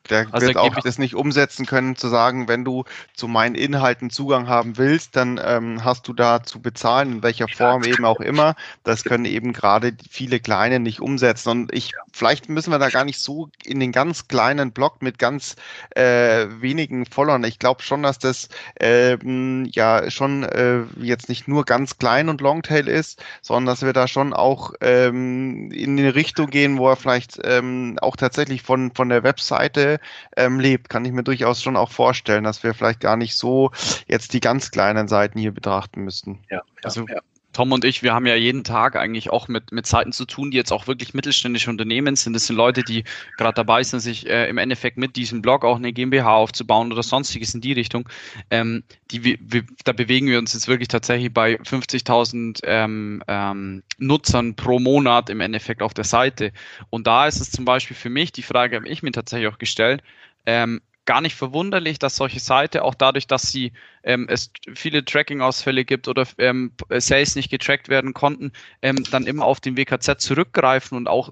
Der 0.09 0.27
also 0.31 0.47
wird 0.47 0.57
auch 0.57 0.75
das 0.75 0.97
nicht 0.97 1.15
umsetzen 1.15 1.65
können, 1.65 1.95
zu 1.95 2.09
sagen, 2.09 2.49
wenn 2.49 2.65
du 2.65 2.83
zu 3.13 3.29
meinen 3.29 3.55
Inhalten 3.55 4.09
Zugang 4.09 4.49
haben 4.49 4.77
willst, 4.77 5.15
dann 5.15 5.39
ähm, 5.43 5.83
hast 5.85 6.07
du 6.07 6.13
da 6.13 6.43
zu 6.43 6.61
bezahlen, 6.61 7.13
in 7.13 7.23
welcher 7.23 7.47
Form 7.47 7.83
eben 7.83 8.03
auch 8.03 8.19
immer. 8.19 8.55
Das 8.83 9.05
können 9.05 9.23
eben 9.23 9.53
gerade 9.53 9.93
viele 10.09 10.41
Kleine 10.41 10.79
nicht 10.79 10.99
umsetzen. 10.99 11.49
Und 11.49 11.73
ich, 11.73 11.93
vielleicht 12.11 12.49
müssen 12.49 12.71
wir 12.71 12.79
da 12.79 12.89
gar 12.89 13.05
nicht 13.05 13.19
so 13.19 13.49
in 13.63 13.79
den 13.79 13.93
ganz 13.93 14.27
kleinen 14.27 14.73
Blog 14.73 15.01
mit 15.01 15.19
ganz 15.19 15.55
äh, 15.95 16.47
wenigen 16.59 17.05
Followern. 17.05 17.45
Ich 17.45 17.59
glaube 17.59 17.81
schon, 17.81 18.03
dass 18.03 18.19
das 18.19 18.49
ähm, 18.81 19.69
ja 19.71 20.11
schon 20.11 20.43
äh, 20.43 20.81
jetzt 20.99 21.29
nicht 21.29 21.47
nur 21.47 21.63
ganz 21.63 21.97
klein 21.97 22.27
und 22.27 22.41
Longtail 22.41 22.89
ist, 22.89 23.23
sondern 23.41 23.67
dass 23.67 23.83
wir 23.83 23.93
da 23.93 24.09
schon 24.09 24.33
auch 24.33 24.73
ähm, 24.81 25.71
in 25.71 25.97
eine 25.97 26.13
Richtung 26.13 26.49
gehen, 26.49 26.77
wo 26.77 26.89
er 26.89 26.97
vielleicht 26.97 27.39
ähm, 27.43 27.97
auch 28.01 28.17
tatsächlich 28.17 28.63
von, 28.63 28.91
von 28.93 29.07
der 29.07 29.23
Webseite 29.23 29.92
ähm, 30.37 30.59
lebt, 30.59 30.89
kann 30.89 31.05
ich 31.05 31.11
mir 31.11 31.23
durchaus 31.23 31.61
schon 31.61 31.75
auch 31.75 31.91
vorstellen, 31.91 32.43
dass 32.43 32.63
wir 32.63 32.73
vielleicht 32.73 32.99
gar 32.99 33.17
nicht 33.17 33.35
so 33.35 33.71
jetzt 34.07 34.33
die 34.33 34.39
ganz 34.39 34.71
kleinen 34.71 35.07
Seiten 35.07 35.39
hier 35.39 35.51
betrachten 35.51 36.01
müssten. 36.01 36.39
Ja, 36.49 36.57
ja 36.57 36.63
also 36.83 37.05
ja. 37.07 37.21
Tom 37.53 37.71
und 37.71 37.85
ich, 37.85 38.03
wir 38.03 38.13
haben 38.13 38.25
ja 38.25 38.35
jeden 38.35 38.63
Tag 38.63 38.95
eigentlich 38.95 39.29
auch 39.29 39.47
mit, 39.47 39.71
mit 39.71 39.85
Seiten 39.85 40.11
zu 40.11 40.25
tun, 40.25 40.51
die 40.51 40.57
jetzt 40.57 40.73
auch 40.73 40.87
wirklich 40.87 41.13
mittelständische 41.13 41.69
Unternehmen 41.69 42.15
sind. 42.15 42.33
Das 42.33 42.47
sind 42.47 42.55
Leute, 42.55 42.83
die 42.83 43.03
gerade 43.37 43.53
dabei 43.53 43.83
sind, 43.83 43.99
sich 43.99 44.27
äh, 44.27 44.49
im 44.49 44.57
Endeffekt 44.57 44.97
mit 44.97 45.15
diesem 45.15 45.41
Blog 45.41 45.63
auch 45.63 45.77
eine 45.77 45.93
GmbH 45.93 46.35
aufzubauen 46.35 46.91
oder 46.91 47.03
sonstiges 47.03 47.53
in 47.53 47.61
die 47.61 47.73
Richtung. 47.73 48.09
Ähm, 48.49 48.83
die, 49.11 49.23
wir, 49.23 49.63
da 49.85 49.93
bewegen 49.93 50.27
wir 50.27 50.39
uns 50.39 50.53
jetzt 50.53 50.67
wirklich 50.67 50.87
tatsächlich 50.87 51.33
bei 51.33 51.55
50.000 51.55 52.61
ähm, 52.63 53.23
ähm, 53.27 53.83
Nutzern 53.99 54.55
pro 54.55 54.79
Monat 54.79 55.29
im 55.29 55.39
Endeffekt 55.39 55.81
auf 55.81 55.93
der 55.93 56.05
Seite. 56.05 56.51
Und 56.89 57.07
da 57.07 57.27
ist 57.27 57.39
es 57.39 57.51
zum 57.51 57.65
Beispiel 57.65 57.95
für 57.95 58.09
mich, 58.09 58.31
die 58.31 58.41
Frage 58.41 58.75
habe 58.75 58.87
ich 58.87 59.03
mir 59.03 59.11
tatsächlich 59.11 59.47
auch 59.53 59.59
gestellt, 59.59 60.01
ähm, 60.45 60.81
gar 61.05 61.21
nicht 61.21 61.35
verwunderlich, 61.35 61.99
dass 61.99 62.15
solche 62.15 62.39
Seiten 62.39 62.79
auch 62.79 62.95
dadurch, 62.95 63.27
dass 63.27 63.51
sie 63.51 63.73
ähm, 64.03 64.27
es 64.29 64.51
viele 64.73 65.03
Tracking-Ausfälle 65.03 65.85
gibt 65.85 66.07
oder 66.07 66.25
ähm, 66.37 66.71
Sales 66.89 67.35
nicht 67.35 67.49
getrackt 67.49 67.89
werden 67.89 68.13
konnten, 68.13 68.51
ähm, 68.81 69.03
dann 69.11 69.27
immer 69.27 69.45
auf 69.45 69.59
den 69.59 69.77
WKZ 69.77 70.19
zurückgreifen 70.21 70.97
und 70.97 71.07
auch 71.07 71.31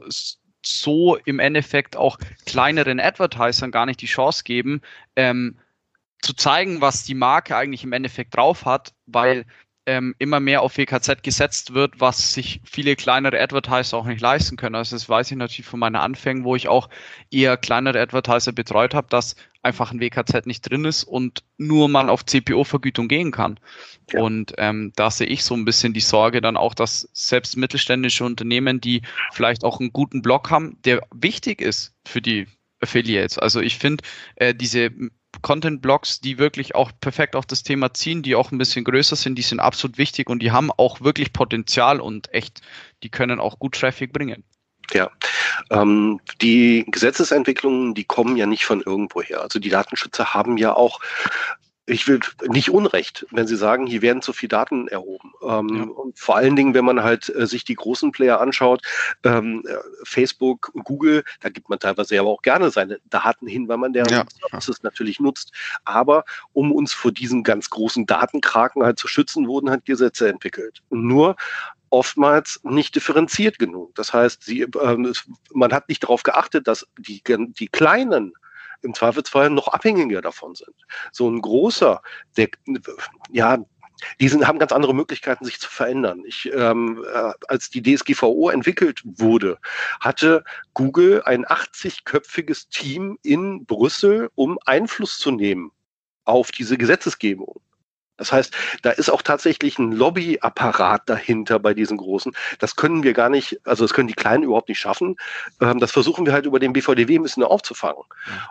so 0.64 1.18
im 1.26 1.40
Endeffekt 1.40 1.96
auch 1.96 2.18
kleineren 2.46 3.00
Advertisern 3.00 3.72
gar 3.72 3.86
nicht 3.86 4.02
die 4.02 4.08
Chance 4.08 4.44
geben, 4.44 4.82
ähm, 5.16 5.58
zu 6.22 6.34
zeigen, 6.34 6.82
was 6.82 7.04
die 7.04 7.16
Marke 7.16 7.56
eigentlich 7.56 7.84
im 7.84 7.94
Endeffekt 7.94 8.36
drauf 8.36 8.66
hat, 8.66 8.94
weil 9.08 9.46
ähm, 9.86 10.16
immer 10.20 10.40
mehr 10.40 10.62
auf 10.62 10.78
WKZ 10.78 11.24
gesetzt 11.24 11.74
wird, 11.74 12.00
was 12.00 12.34
sich 12.34 12.62
viele 12.64 12.96
kleinere 12.96 13.40
Advertiser 13.40 13.98
auch 13.98 14.06
nicht 14.06 14.22
leisten 14.22 14.56
können. 14.56 14.76
Also 14.76 14.96
das 14.96 15.10
weiß 15.10 15.32
ich 15.32 15.38
natürlich 15.38 15.66
von 15.66 15.80
meinen 15.80 15.96
Anfängen, 15.96 16.44
wo 16.44 16.56
ich 16.56 16.68
auch 16.68 16.90
eher 17.32 17.58
kleinere 17.58 18.00
Advertiser 18.00 18.52
betreut 18.52 18.94
habe, 18.94 19.08
dass 19.10 19.36
einfach 19.64 19.92
ein 19.92 20.00
WKZ 20.00 20.46
nicht 20.46 20.70
drin 20.70 20.86
ist 20.86 21.04
und 21.04 21.44
nur 21.58 21.90
man 21.90 22.10
auf 22.10 22.26
CPO-Vergütung 22.26 23.08
gehen 23.08 23.32
kann. 23.32 23.60
Ja. 24.12 24.22
Und 24.22 24.54
ähm, 24.58 24.92
da 24.96 25.10
sehe 25.10 25.28
ich 25.28 25.44
so 25.44 25.56
ein 25.56 25.66
bisschen 25.66 25.94
die 25.94 26.00
Sorge 26.00 26.42
dann 26.42 26.58
auch, 26.58 26.74
dass 26.74 27.10
selbst 27.14 27.58
mittelständische 27.58 28.24
Unternehmen, 28.24 28.82
die 28.82 29.02
vielleicht 29.32 29.64
auch 29.64 29.80
einen 29.80 29.94
guten 29.94 30.22
Blog 30.22 30.50
haben, 30.52 30.78
der 30.86 31.02
wichtig 31.14 31.62
ist 31.62 31.94
für 32.06 32.22
die 32.22 32.48
Affiliates. 32.82 33.38
Also 33.38 33.62
ich 33.62 33.78
finde, 33.78 34.04
äh, 34.36 34.54
diese 34.54 34.92
Content-Blogs, 35.42 36.22
die 36.22 36.38
wirklich 36.38 36.76
auch 36.76 36.92
perfekt 37.00 37.36
auf 37.36 37.46
das 37.46 37.64
Thema 37.64 37.94
ziehen, 37.94 38.22
die 38.22 38.36
auch 38.36 38.52
ein 38.52 38.58
bisschen 38.58 38.84
größer 38.84 39.16
sind, 39.16 39.36
die 39.36 39.42
sind 39.42 39.60
absolut 39.60 39.98
wichtig 39.98 40.30
und 40.30 40.40
die 40.40 40.52
haben 40.52 40.72
auch 40.72 41.02
wirklich 41.02 41.34
Potenzial 41.34 42.00
und 42.00 42.34
echt, 42.34 42.62
die 43.04 43.10
können 43.10 43.40
auch 43.40 43.60
gut 43.60 43.76
Traffic 43.76 44.14
bringen. 44.14 44.44
Ja, 44.94 45.10
ähm, 45.70 46.20
die 46.42 46.86
Gesetzesentwicklungen, 46.90 47.94
die 47.94 48.04
kommen 48.04 48.36
ja 48.36 48.46
nicht 48.46 48.66
von 48.66 48.82
irgendwoher. 48.82 49.42
Also 49.42 49.60
die 49.60 49.70
Datenschützer 49.70 50.34
haben 50.34 50.58
ja 50.58 50.76
auch 50.76 51.00
ich 51.92 52.08
will 52.08 52.20
nicht 52.48 52.70
Unrecht, 52.70 53.26
wenn 53.32 53.48
Sie 53.48 53.58
sagen, 53.58 53.86
hier 53.86 54.02
werden 54.02 54.22
zu 54.22 54.32
viele 54.32 54.50
Daten 54.50 54.88
erhoben. 54.88 55.34
Ähm, 55.44 55.70
ja. 55.76 56.04
Vor 56.16 56.38
allen 56.38 56.56
Dingen, 56.56 56.74
wenn 56.74 56.86
man 56.86 57.04
halt 57.04 57.34
äh, 57.36 57.46
sich 57.46 57.66
die 57.66 57.76
großen 57.76 58.12
Player 58.12 58.40
anschaut, 58.40 58.82
ähm, 59.24 59.64
äh, 59.68 59.76
Facebook, 60.04 60.72
Google, 60.86 61.24
da 61.42 61.50
gibt 61.50 61.70
man 61.70 61.80
teilweise 61.80 62.18
aber 62.20 62.30
auch 62.30 62.42
gerne 62.42 62.72
seine 62.72 63.00
Daten 63.10 63.46
hin, 63.46 63.68
weil 63.68 63.78
man 63.78 63.92
deren 63.92 64.10
ja. 64.10 64.24
Services 64.40 64.84
natürlich 64.84 65.20
nutzt. 65.20 65.52
Aber 65.84 66.24
um 66.54 66.72
uns 66.72 66.94
vor 66.94 67.12
diesen 67.12 67.44
ganz 67.44 67.70
großen 67.70 68.06
Datenkraken 68.06 68.84
halt 68.84 68.98
zu 68.98 69.08
schützen, 69.08 69.48
wurden 69.48 69.70
halt 69.70 69.86
Gesetze 69.86 70.30
entwickelt. 70.30 70.82
Und 70.90 71.06
nur 71.06 71.36
oftmals 71.90 72.62
nicht 72.64 72.96
differenziert 72.96 73.60
genug. 73.60 73.94
Das 73.96 74.14
heißt, 74.14 74.44
sie, 74.44 74.62
ähm, 74.62 75.12
man 75.54 75.74
hat 75.74 75.90
nicht 75.90 76.04
darauf 76.04 76.24
geachtet, 76.24 76.68
dass 76.68 76.88
die, 76.98 77.22
die 77.26 77.68
kleinen 77.68 78.34
im 78.82 78.94
Zweifelsfall 78.94 79.50
noch 79.50 79.68
abhängiger 79.68 80.22
davon 80.22 80.56
sind. 80.56 80.76
So 81.12 81.30
ein 81.30 81.42
großer, 81.42 82.02
der, 82.38 82.50
ja, 83.32 83.58
die 84.20 84.28
sind, 84.28 84.48
haben 84.48 84.60
ganz 84.60 84.72
andere 84.72 84.96
Möglichkeiten, 84.96 85.46
sich 85.46 85.60
zu 85.60 85.70
verändern. 85.70 86.24
Ich, 86.26 86.52
ähm, 86.54 87.04
äh, 87.14 87.32
als 87.48 87.70
die 87.70 87.82
DSGVO 87.84 88.50
entwickelt 88.50 89.02
wurde, 89.04 89.60
hatte 90.00 90.44
Google 90.74 91.22
ein 91.24 91.46
80-köpfiges 91.46 92.70
Team 92.70 93.20
in 93.24 93.66
Brüssel, 93.66 94.30
um 94.36 94.58
Einfluss 94.66 95.18
zu 95.18 95.32
nehmen 95.32 95.72
auf 96.26 96.52
diese 96.52 96.78
Gesetzesgebung. 96.78 97.62
Das 98.22 98.32
heißt, 98.32 98.54
da 98.84 98.92
ist 98.92 99.10
auch 99.10 99.24
tatsächlich 99.24 99.80
ein 99.80 99.92
Lobbyapparat 99.92 101.10
dahinter 101.10 101.58
bei 101.58 101.74
diesen 101.74 101.98
Großen. 101.98 102.32
Das 102.60 102.76
können 102.76 103.02
wir 103.02 103.14
gar 103.14 103.30
nicht, 103.30 103.60
also 103.66 103.84
das 103.84 103.96
können 103.96 104.08
die 104.08 104.14
Kleinen 104.14 104.44
überhaupt 104.44 104.70
nicht 104.70 104.78
schaffen. 104.80 105.16
Ähm, 105.60 105.80
das 105.80 105.92
versuchen 105.92 106.28
wir 106.28 106.34
halt 106.34 106.46
über 106.46 106.60
den 106.60 106.72
BVDW 106.72 107.16
ein 107.16 107.24
bisschen 107.24 107.42
aufzufangen. 107.42 108.04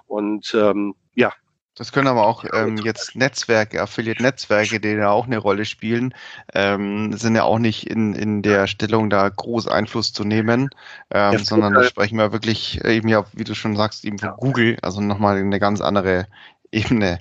Und 0.09 0.52
ähm, 0.54 0.96
ja, 1.14 1.33
das 1.76 1.92
können 1.92 2.09
aber 2.09 2.26
auch 2.26 2.44
ähm, 2.52 2.78
jetzt 2.78 3.14
Netzwerke, 3.14 3.80
Affiliate-Netzwerke, 3.80 4.80
die 4.80 4.96
da 4.96 5.11
auch 5.11 5.26
eine 5.26 5.38
Rolle 5.38 5.64
spielen, 5.64 6.14
ähm, 6.52 7.12
sind 7.16 7.37
ja 7.37 7.44
auch 7.44 7.61
nicht 7.61 7.87
in, 7.87 8.16
in 8.16 8.42
der 8.42 8.66
Stellung, 8.66 9.09
da 9.09 9.28
groß 9.28 9.68
Einfluss 9.68 10.12
zu 10.12 10.24
nehmen, 10.24 10.70
ähm, 11.12 11.38
sondern 11.38 11.74
da 11.74 11.85
sprechen 11.85 12.18
wir 12.18 12.33
wirklich 12.33 12.85
eben 12.85 13.06
ja, 13.06 13.24
wie 13.35 13.44
du 13.44 13.54
schon 13.54 13.76
sagst, 13.76 14.04
eben 14.04 14.18
von 14.18 14.33
Google, 14.37 14.78
also 14.83 15.00
nochmal 15.00 15.37
eine 15.37 15.61
ganz 15.61 15.80
andere 15.80 16.26
Ebene. 16.72 17.20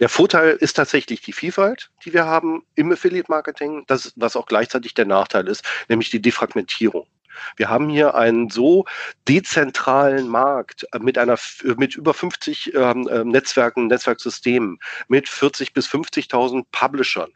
Der 0.00 0.08
Vorteil 0.08 0.50
ist 0.50 0.74
tatsächlich 0.74 1.20
die 1.20 1.32
Vielfalt, 1.32 1.90
die 2.04 2.12
wir 2.12 2.24
haben 2.26 2.64
im 2.74 2.92
Affiliate-Marketing, 2.92 3.84
das, 3.86 4.12
was 4.16 4.36
auch 4.36 4.46
gleichzeitig 4.46 4.94
der 4.94 5.04
Nachteil 5.04 5.48
ist, 5.48 5.64
nämlich 5.88 6.10
die 6.10 6.22
Defragmentierung. 6.22 7.06
Wir 7.56 7.68
haben 7.68 7.88
hier 7.88 8.14
einen 8.14 8.50
so 8.50 8.84
dezentralen 9.28 10.28
Markt 10.28 10.86
mit 11.00 11.18
einer 11.18 11.36
mit 11.76 11.96
über 11.96 12.14
50 12.14 12.74
ähm, 12.74 13.08
ähm, 13.10 13.28
Netzwerken, 13.28 13.86
Netzwerksystemen, 13.88 14.78
mit 15.08 15.28
40 15.28 15.72
bis 15.72 15.88
50.000 15.88 16.64
Publishern, 16.70 17.30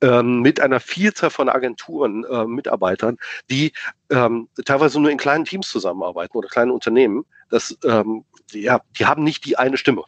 ähm, 0.00 0.40
mit 0.40 0.60
einer 0.60 0.80
Vielzahl 0.80 1.30
von 1.30 1.48
Agenturen, 1.48 2.24
äh, 2.24 2.44
Mitarbeitern, 2.46 3.18
die 3.50 3.72
ähm, 4.10 4.48
teilweise 4.64 5.00
nur 5.00 5.10
in 5.10 5.18
kleinen 5.18 5.44
Teams 5.44 5.68
zusammenarbeiten 5.68 6.36
oder 6.36 6.48
kleinen 6.48 6.70
Unternehmen. 6.70 7.24
Das, 7.50 7.76
ähm, 7.84 8.24
ja, 8.52 8.80
die 8.98 9.06
haben 9.06 9.22
nicht 9.22 9.44
die 9.44 9.58
eine 9.58 9.76
Stimme. 9.76 10.04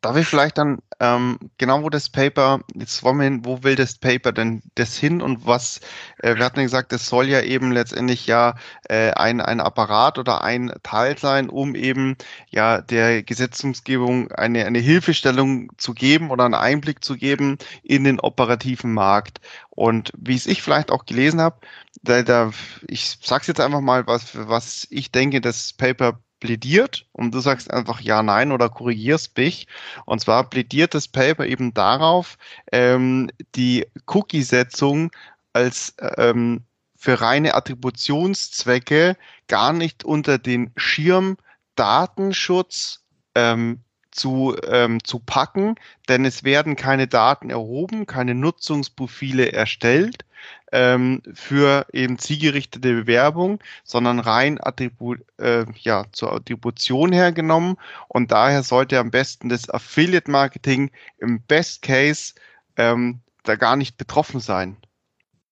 Darf 0.00 0.16
ich 0.16 0.26
vielleicht 0.26 0.58
dann 0.58 0.78
ähm, 1.00 1.38
genau 1.58 1.82
wo 1.82 1.90
das 1.90 2.08
Paper, 2.08 2.60
jetzt 2.74 3.02
wollen 3.02 3.18
wir 3.18 3.24
hin, 3.24 3.44
wo 3.44 3.62
will 3.62 3.76
das 3.76 3.98
Paper 3.98 4.32
denn 4.32 4.62
das 4.74 4.96
hin 4.96 5.22
und 5.22 5.46
was, 5.46 5.80
äh, 6.18 6.36
wir 6.36 6.44
hatten 6.44 6.58
ja 6.58 6.64
gesagt, 6.64 6.92
es 6.92 7.06
soll 7.06 7.28
ja 7.28 7.40
eben 7.42 7.72
letztendlich 7.72 8.26
ja 8.26 8.56
äh, 8.88 9.10
ein, 9.12 9.40
ein 9.40 9.60
Apparat 9.60 10.18
oder 10.18 10.42
ein 10.42 10.72
Teil 10.82 11.16
sein, 11.18 11.48
um 11.48 11.74
eben 11.74 12.16
ja 12.50 12.80
der 12.80 13.22
Gesetzgebung 13.22 14.32
eine, 14.32 14.66
eine 14.66 14.80
Hilfestellung 14.80 15.70
zu 15.78 15.94
geben 15.94 16.30
oder 16.30 16.44
einen 16.44 16.54
Einblick 16.54 17.04
zu 17.04 17.16
geben 17.16 17.58
in 17.82 18.04
den 18.04 18.20
operativen 18.20 18.92
Markt. 18.92 19.40
Und 19.70 20.12
wie 20.18 20.34
es 20.36 20.46
ich 20.46 20.62
vielleicht 20.62 20.90
auch 20.90 21.06
gelesen 21.06 21.40
habe, 21.40 21.58
da, 22.02 22.22
da, 22.22 22.50
ich 22.88 23.18
sag's 23.22 23.46
jetzt 23.46 23.60
einfach 23.60 23.80
mal, 23.80 24.06
was, 24.06 24.36
was 24.48 24.86
ich 24.90 25.12
denke, 25.12 25.40
das 25.40 25.72
Paper 25.72 26.20
plädiert 26.40 27.06
und 27.12 27.34
du 27.34 27.40
sagst 27.40 27.70
einfach 27.70 28.00
ja, 28.00 28.22
nein 28.22 28.52
oder 28.52 28.68
korrigierst 28.68 29.36
mich. 29.36 29.66
Und 30.04 30.20
zwar 30.20 30.48
plädiert 30.48 30.94
das 30.94 31.08
Paper 31.08 31.46
eben 31.46 31.74
darauf, 31.74 32.38
ähm, 32.72 33.30
die 33.54 33.86
Cookie-Setzung 34.06 35.10
als 35.52 35.94
ähm, 36.16 36.64
für 36.96 37.20
reine 37.20 37.54
Attributionszwecke 37.54 39.16
gar 39.46 39.72
nicht 39.72 40.04
unter 40.04 40.38
den 40.38 40.72
Schirm 40.76 41.36
Datenschutz 41.76 43.04
ähm, 43.34 43.80
zu, 44.10 44.56
ähm, 44.66 45.02
zu 45.04 45.20
packen, 45.20 45.76
denn 46.08 46.24
es 46.24 46.42
werden 46.42 46.74
keine 46.74 47.06
Daten 47.06 47.50
erhoben, 47.50 48.06
keine 48.06 48.34
Nutzungsprofile 48.34 49.52
erstellt 49.52 50.24
ähm, 50.72 51.22
für 51.34 51.86
eben 51.92 52.18
zielgerichtete 52.18 52.92
Bewerbung, 52.94 53.60
sondern 53.84 54.18
rein 54.18 54.58
Attribu 54.60 55.16
äh, 55.38 55.64
ja, 55.80 56.04
zur 56.12 56.32
Attribution 56.32 57.12
hergenommen. 57.12 57.76
Und 58.08 58.32
daher 58.32 58.62
sollte 58.62 58.98
am 58.98 59.10
besten 59.10 59.48
das 59.48 59.68
Affiliate-Marketing 59.70 60.90
im 61.18 61.40
Best 61.42 61.82
Case 61.82 62.34
ähm, 62.76 63.20
da 63.44 63.56
gar 63.56 63.76
nicht 63.76 63.96
betroffen 63.96 64.40
sein. 64.40 64.76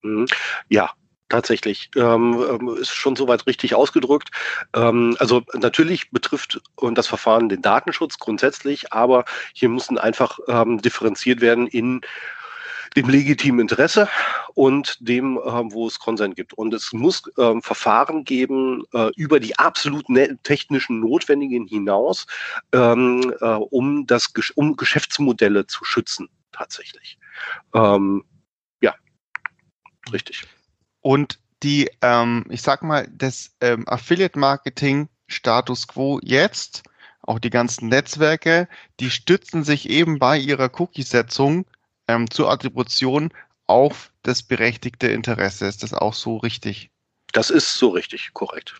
Mhm. 0.02 0.26
Ja, 0.68 0.92
Tatsächlich 1.28 1.90
ähm, 1.96 2.40
ähm, 2.48 2.76
ist 2.80 2.94
schon 2.94 3.16
soweit 3.16 3.48
richtig 3.48 3.74
ausgedrückt. 3.74 4.30
Ähm, 4.76 5.16
also 5.18 5.42
natürlich 5.54 6.12
betrifft 6.12 6.60
und 6.76 6.96
das 6.96 7.08
Verfahren 7.08 7.48
den 7.48 7.62
Datenschutz 7.62 8.18
grundsätzlich, 8.18 8.92
aber 8.92 9.24
hier 9.52 9.68
müssen 9.68 9.98
einfach 9.98 10.38
ähm, 10.46 10.80
differenziert 10.80 11.40
werden 11.40 11.66
in 11.66 12.02
dem 12.96 13.08
legitimen 13.08 13.60
Interesse 13.60 14.08
und 14.54 14.96
dem, 15.00 15.36
äh, 15.36 15.40
wo 15.72 15.86
es 15.86 15.98
Konsent 15.98 16.34
gibt. 16.34 16.54
Und 16.54 16.74
es 16.74 16.92
muss 16.92 17.22
äh, 17.36 17.60
Verfahren 17.60 18.24
geben 18.24 18.84
äh, 18.92 19.10
über 19.16 19.38
die 19.38 19.58
absolut 19.58 20.08
ne 20.08 20.38
technischen 20.42 21.00
Notwendigen 21.00 21.66
hinaus, 21.66 22.26
ähm, 22.72 23.34
äh, 23.40 23.46
um 23.46 24.06
das 24.06 24.32
um 24.54 24.76
Geschäftsmodelle 24.76 25.66
zu 25.66 25.84
schützen 25.84 26.28
tatsächlich. 26.52 27.18
Ähm, 27.74 28.24
ja, 28.80 28.94
richtig. 30.12 30.44
Und 31.00 31.38
die, 31.62 31.90
ähm, 32.02 32.44
ich 32.48 32.62
sag 32.62 32.82
mal, 32.82 33.08
das 33.10 33.54
ähm, 33.60 33.86
Affiliate-Marketing 33.88 35.08
Status 35.26 35.86
quo 35.88 36.20
jetzt, 36.22 36.82
auch 37.22 37.38
die 37.38 37.50
ganzen 37.50 37.88
Netzwerke, 37.88 38.68
die 39.00 39.10
stützen 39.10 39.64
sich 39.64 39.88
eben 39.88 40.18
bei 40.18 40.38
ihrer 40.38 40.70
Cookie-Setzung 40.80 41.66
ähm, 42.08 42.30
zur 42.30 42.50
Attribution 42.50 43.30
auf 43.66 44.12
das 44.22 44.42
berechtigte 44.42 45.08
Interesse. 45.08 45.66
Ist 45.66 45.82
das 45.82 45.92
auch 45.92 46.14
so 46.14 46.36
richtig? 46.36 46.90
Das 47.32 47.50
ist 47.50 47.74
so 47.74 47.90
richtig, 47.90 48.32
korrekt. 48.32 48.76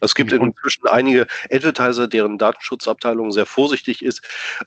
Es 0.00 0.14
gibt 0.14 0.32
inzwischen 0.32 0.86
einige 0.86 1.26
Advertiser, 1.50 2.08
deren 2.08 2.38
Datenschutzabteilung 2.38 3.32
sehr 3.32 3.46
vorsichtig 3.46 4.04
ist 4.04 4.22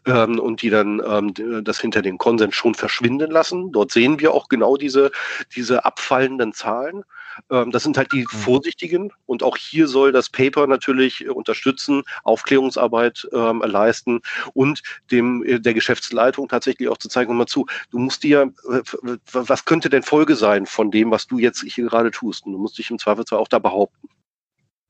ähm, 0.06 0.40
und 0.40 0.62
die 0.62 0.70
dann 0.70 1.02
ähm, 1.06 1.64
das 1.64 1.80
hinter 1.80 2.02
den 2.02 2.18
Konsens 2.18 2.56
schon 2.56 2.76
verschwinden 2.76 3.32
lassen. 3.32 3.72
Dort 3.72 3.92
sehen 3.92 4.20
wir 4.20 4.34
auch 4.34 4.50
genau 4.50 4.78
diese, 4.78 5.12
diese 5.56 5.86
abfallenden 5.86 6.54
Zahlen. 6.54 7.04
Ähm, 7.50 7.72
das 7.72 7.84
sind 7.84 7.98
halt 7.98 8.12
die 8.12 8.22
mhm. 8.22 8.28
vorsichtigen 8.28 9.12
und 9.26 9.44
auch 9.44 9.58
hier 9.58 9.88
soll 9.88 10.12
das 10.12 10.30
Paper 10.30 10.68
natürlich 10.68 11.30
unterstützen, 11.30 12.04
Aufklärungsarbeit 12.24 13.28
ähm, 13.32 13.62
leisten 13.66 14.22
und 14.54 14.82
dem 15.12 15.44
äh, 15.44 15.60
der 15.60 15.74
Geschäftsleitung 15.74 16.48
tatsächlich 16.48 16.90
auch 16.90 16.98
zu 16.98 17.10
zeigen, 17.10 17.36
mal 17.36 17.46
zu, 17.46 17.66
du 17.92 18.00
musst 18.00 18.24
dir, 18.24 18.52
äh, 18.70 18.82
was 19.32 19.66
könnte 19.66 19.90
denn 19.90 20.04
Folge 20.04 20.36
sein 20.36 20.66
von 20.66 20.92
dem, 20.92 21.12
was 21.12 21.28
du 21.28 21.38
jetzt 21.40 21.64
hier 21.64 21.86
gerade 21.86 22.12
tust? 22.12 22.46
Und 22.46 22.54
du 22.54 22.58
musst 22.58 22.78
dich 22.78 22.90
im 22.92 23.00
Zweifelsfall 23.00 23.40
auch 23.40 23.48
da 23.48 23.60
behaupten. 23.60 24.10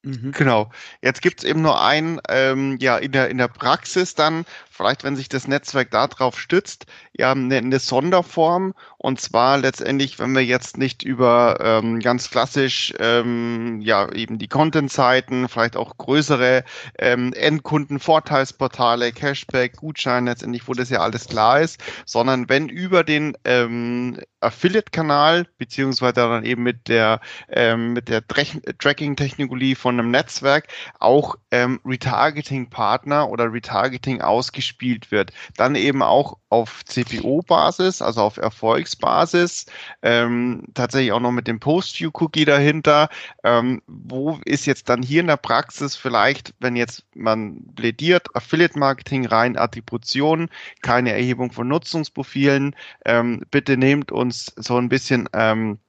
Mhm. 0.01 0.31
Genau. 0.31 0.71
Jetzt 1.01 1.21
gibt 1.21 1.39
es 1.39 1.49
eben 1.49 1.61
nur 1.61 1.81
ein, 1.81 2.21
ähm, 2.29 2.77
ja, 2.79 2.97
in 2.97 3.11
der, 3.11 3.29
in 3.29 3.37
der 3.37 3.49
Praxis 3.49 4.15
dann, 4.15 4.45
vielleicht 4.69 5.03
wenn 5.03 5.17
sich 5.17 5.27
das 5.27 5.45
Netzwerk 5.45 5.91
darauf 5.91 6.39
stützt, 6.39 6.85
ja, 7.11 7.33
eine, 7.33 7.57
eine 7.57 7.79
Sonderform. 7.79 8.73
Und 8.97 9.19
zwar 9.19 9.57
letztendlich, 9.57 10.17
wenn 10.17 10.33
wir 10.33 10.45
jetzt 10.45 10.77
nicht 10.77 11.03
über 11.03 11.57
ähm, 11.59 11.99
ganz 11.99 12.29
klassisch, 12.29 12.93
ähm, 12.99 13.81
ja, 13.81 14.09
eben 14.13 14.37
die 14.37 14.47
Content-Seiten, 14.47 15.49
vielleicht 15.49 15.75
auch 15.75 15.97
größere 15.97 16.63
ähm, 16.97 17.33
Endkunden-Vorteilsportale, 17.33 19.11
Cashback, 19.11 19.75
Gutscheine, 19.75 20.31
letztendlich, 20.31 20.65
wo 20.69 20.73
das 20.73 20.89
ja 20.89 20.99
alles 20.99 21.27
klar 21.27 21.59
ist, 21.59 21.81
sondern 22.05 22.47
wenn 22.47 22.69
über 22.69 23.03
den 23.03 23.37
ähm, 23.43 24.17
Affiliate-Kanal, 24.39 25.45
beziehungsweise 25.57 26.13
dann 26.13 26.45
eben 26.45 26.63
mit 26.63 26.87
der, 26.87 27.19
ähm, 27.49 27.91
mit 27.91 28.07
der 28.07 28.25
Tracking-Technologie 28.25 29.75
von 29.75 29.88
von 29.89 29.99
einem 29.99 30.11
Netzwerk 30.11 30.67
auch 30.99 31.35
ähm, 31.49 31.79
Retargeting-Partner 31.83 33.27
oder 33.27 33.51
Retargeting 33.51 34.21
ausgespielt 34.21 35.09
wird. 35.09 35.33
Dann 35.57 35.73
eben 35.73 36.03
auch 36.03 36.37
auf 36.49 36.85
CPO-Basis, 36.85 38.03
also 38.03 38.21
auf 38.21 38.37
Erfolgsbasis, 38.37 39.65
ähm, 40.03 40.65
tatsächlich 40.75 41.11
auch 41.11 41.19
noch 41.19 41.31
mit 41.31 41.47
dem 41.47 41.59
Post-View-Cookie 41.59 42.45
dahinter. 42.45 43.09
Ähm, 43.43 43.81
wo 43.87 44.39
ist 44.45 44.67
jetzt 44.67 44.89
dann 44.89 45.01
hier 45.01 45.21
in 45.21 45.27
der 45.27 45.37
Praxis 45.37 45.95
vielleicht, 45.95 46.53
wenn 46.59 46.75
jetzt 46.75 47.03
man 47.15 47.65
plädiert, 47.75 48.27
Affiliate-Marketing 48.35 49.25
rein, 49.25 49.57
Attribution, 49.57 50.49
keine 50.83 51.13
Erhebung 51.13 51.51
von 51.51 51.67
Nutzungsprofilen, 51.67 52.75
ähm, 53.05 53.41
bitte 53.49 53.75
nehmt 53.75 54.11
uns 54.11 54.53
so 54.55 54.77
ein 54.77 54.87
bisschen 54.87 55.27
ähm, 55.33 55.79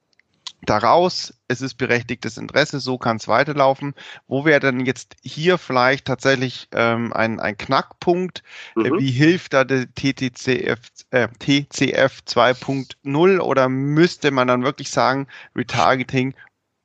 daraus, 0.62 1.34
es 1.48 1.60
ist 1.60 1.74
berechtigtes 1.74 2.36
Interesse, 2.36 2.80
so 2.80 2.98
kann 2.98 3.16
es 3.16 3.28
weiterlaufen. 3.28 3.94
Wo 4.26 4.44
wäre 4.44 4.60
denn 4.60 4.80
jetzt 4.86 5.16
hier 5.22 5.58
vielleicht 5.58 6.06
tatsächlich 6.06 6.68
ähm, 6.72 7.12
ein, 7.12 7.40
ein 7.40 7.56
Knackpunkt? 7.56 8.42
Äh, 8.76 8.90
mhm. 8.90 8.98
Wie 8.98 9.10
hilft 9.10 9.52
da 9.52 9.64
der 9.64 9.86
TTCF, 9.94 10.80
äh, 11.10 11.28
TCF 11.38 12.20
2.0 12.26 13.40
oder 13.40 13.68
müsste 13.68 14.30
man 14.30 14.48
dann 14.48 14.64
wirklich 14.64 14.90
sagen, 14.90 15.26
Retargeting, 15.56 16.34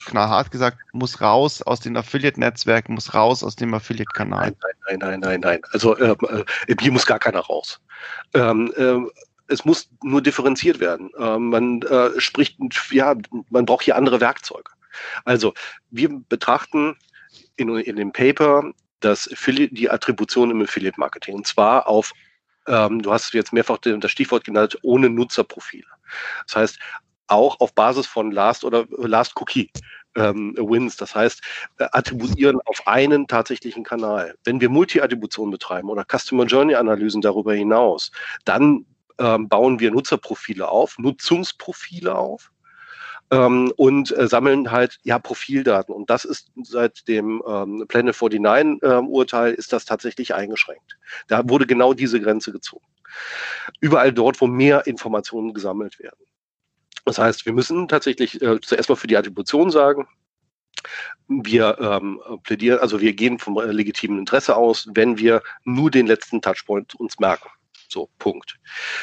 knallhart 0.06 0.52
gesagt, 0.52 0.78
muss 0.94 1.22
raus 1.22 1.62
aus 1.62 1.80
den 1.80 1.98
Affiliate-Netzwerken, 1.98 2.94
muss 2.94 3.14
raus 3.14 3.44
aus 3.44 3.56
dem 3.56 3.74
Affiliate-Kanal? 3.74 4.56
Nein, 4.62 4.76
nein, 4.88 5.00
nein, 5.00 5.20
nein, 5.20 5.40
nein. 5.42 5.62
Also 5.72 5.98
äh, 5.98 6.12
äh, 6.12 6.46
hier 6.80 6.92
muss 6.92 7.06
gar 7.06 7.20
keiner 7.20 7.40
raus. 7.40 7.80
Ähm, 8.34 8.72
äh, 8.78 9.00
es 9.48 9.66
muss 9.66 9.90
nur 10.04 10.22
differenziert 10.22 10.80
werden. 10.80 11.12
Äh, 11.18 11.38
man 11.40 11.82
äh, 11.84 12.20
spricht, 12.20 12.58
ja, 12.92 13.16
man 13.50 13.66
braucht 13.66 13.84
hier 13.84 13.96
andere 13.96 14.22
Werkzeuge. 14.22 14.72
Also 15.24 15.54
wir 15.90 16.10
betrachten 16.30 16.96
in, 17.56 17.70
in 17.78 17.96
dem 17.96 18.12
Paper 18.12 18.72
das 19.02 19.30
die 19.30 19.90
Attribution 19.90 20.52
im 20.52 20.62
Affiliate 20.62 21.00
Marketing 21.00 21.36
und 21.36 21.46
zwar 21.46 21.88
auf, 21.88 22.14
ähm, 22.68 23.02
du 23.02 23.12
hast 23.12 23.34
jetzt 23.34 23.54
mehrfach 23.54 23.78
das 23.78 24.12
Stichwort 24.12 24.44
genannt, 24.46 24.80
ohne 24.82 25.10
Nutzerprofile. 25.10 25.86
Das 26.48 26.56
heißt, 26.56 26.80
auch 27.28 27.60
auf 27.60 27.74
Basis 27.74 28.08
von 28.08 28.32
Last 28.32 28.64
oder 28.64 28.86
Last 28.90 29.34
Cookie 29.40 29.70
ähm, 30.16 30.56
Wins. 30.58 30.96
Das 30.98 31.16
heißt, 31.16 31.42
äh, 31.78 31.88
attribuieren 31.92 32.60
auf 32.66 32.88
einen 32.88 33.28
tatsächlichen 33.28 33.84
Kanal. 33.84 34.36
Wenn 34.44 34.62
wir 34.62 34.70
Multi-Attribution 34.70 35.52
betreiben 35.52 35.90
oder 35.90 36.06
Customer 36.06 36.46
Journey 36.46 36.76
Analysen 36.76 37.22
darüber 37.22 37.54
hinaus, 37.54 38.12
dann 38.46 38.86
ähm, 39.20 39.48
bauen 39.50 39.80
wir 39.80 39.92
Nutzerprofile 39.92 40.68
auf, 40.68 40.98
Nutzungsprofile 40.98 42.16
auf 42.16 42.52
ähm, 43.32 43.72
und 43.76 44.16
äh, 44.18 44.28
sammeln 44.28 44.72
halt 44.72 45.00
ja 45.04 45.20
Profildaten. 45.20 45.94
Und 45.94 46.10
das 46.10 46.26
ist 46.26 46.52
seit 46.64 47.08
dem 47.08 47.42
ähm, 47.48 47.86
Planet 47.88 48.16
49 48.20 48.82
ähm, 48.84 49.56
ist 49.58 49.74
das 49.74 49.86
tatsächlich 49.86 50.34
eingeschränkt. 50.34 50.98
Da 51.28 51.48
wurde 51.50 51.66
genau 51.66 51.94
diese 51.94 52.20
Grenze 52.20 52.52
gezogen. 52.52 52.86
Überall 53.80 54.14
dort, 54.14 54.42
wo 54.42 54.48
mehr 54.48 54.86
Informationen 54.88 55.54
gesammelt 55.54 56.00
werden. 56.00 56.26
Das 57.06 57.18
heißt, 57.18 57.46
wir 57.46 57.54
müssen 57.54 57.88
tatsächlich 57.88 58.42
äh, 58.42 58.60
zuerst 58.62 58.90
mal 58.90 58.96
für 58.96 59.08
die 59.08 59.18
Attribution 59.18 59.70
sagen, 59.70 60.08
wir 61.28 61.78
ähm, 61.80 62.22
plädieren, 62.44 62.80
also 62.80 63.02
wir 63.02 63.14
gehen 63.14 63.40
vom 63.40 63.58
äh, 63.58 63.72
legitimen 63.72 64.20
Interesse 64.20 64.56
aus, 64.56 64.88
wenn 64.94 65.18
wir 65.18 65.42
nur 65.64 65.90
den 65.90 66.08
letzten 66.08 66.42
Touchpoint 66.42 66.96
uns 66.96 67.20
merken. 67.20 67.50
So, 67.90 68.10
Punkt. 68.20 68.58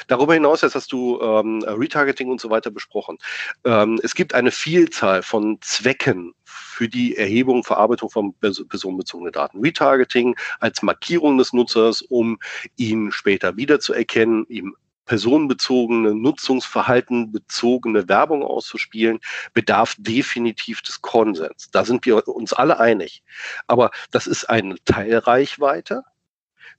Darüber 0.09 0.35
hinaus, 0.35 0.63
jetzt 0.63 0.75
hast 0.75 0.93
du 0.93 1.21
ähm, 1.21 1.63
Retargeting 1.67 2.31
und 2.31 2.41
so 2.41 2.51
weiter 2.51 2.71
besprochen. 2.71 3.19
Ähm, 3.65 4.01
es 4.03 4.15
gibt 4.15 4.35
eine 4.35 4.51
Vielzahl 4.51 5.23
von 5.23 5.59
Zwecken 5.61 6.35
für 6.45 6.89
die 6.89 7.17
Erhebung, 7.17 7.65
Verarbeitung 7.65 8.11
von 8.11 8.35
personenbezogenen 8.35 9.33
Daten. 9.33 9.61
Retargeting 9.61 10.37
als 10.61 10.83
Markierung 10.83 11.39
des 11.39 11.53
Nutzers, 11.53 12.03
um 12.03 12.39
ihn 12.77 13.13
später 13.13 13.57
wiederzuerkennen, 13.57 14.47
ihm 14.49 14.77
personenbezogene, 15.05 16.15
Nutzungsverhalten 16.15 17.33
bezogene 17.33 18.09
Werbung 18.09 18.43
auszuspielen, 18.43 19.19
bedarf 19.53 19.95
definitiv 19.99 20.81
des 20.83 21.03
Konsens. 21.03 21.71
Da 21.71 21.85
sind 21.85 22.07
wir 22.07 22.27
uns 22.29 22.53
alle 22.53 22.79
einig. 22.79 23.23
Aber 23.67 23.91
das 24.11 24.27
ist 24.27 24.49
eine 24.49 24.77
Teilreichweite 24.85 26.05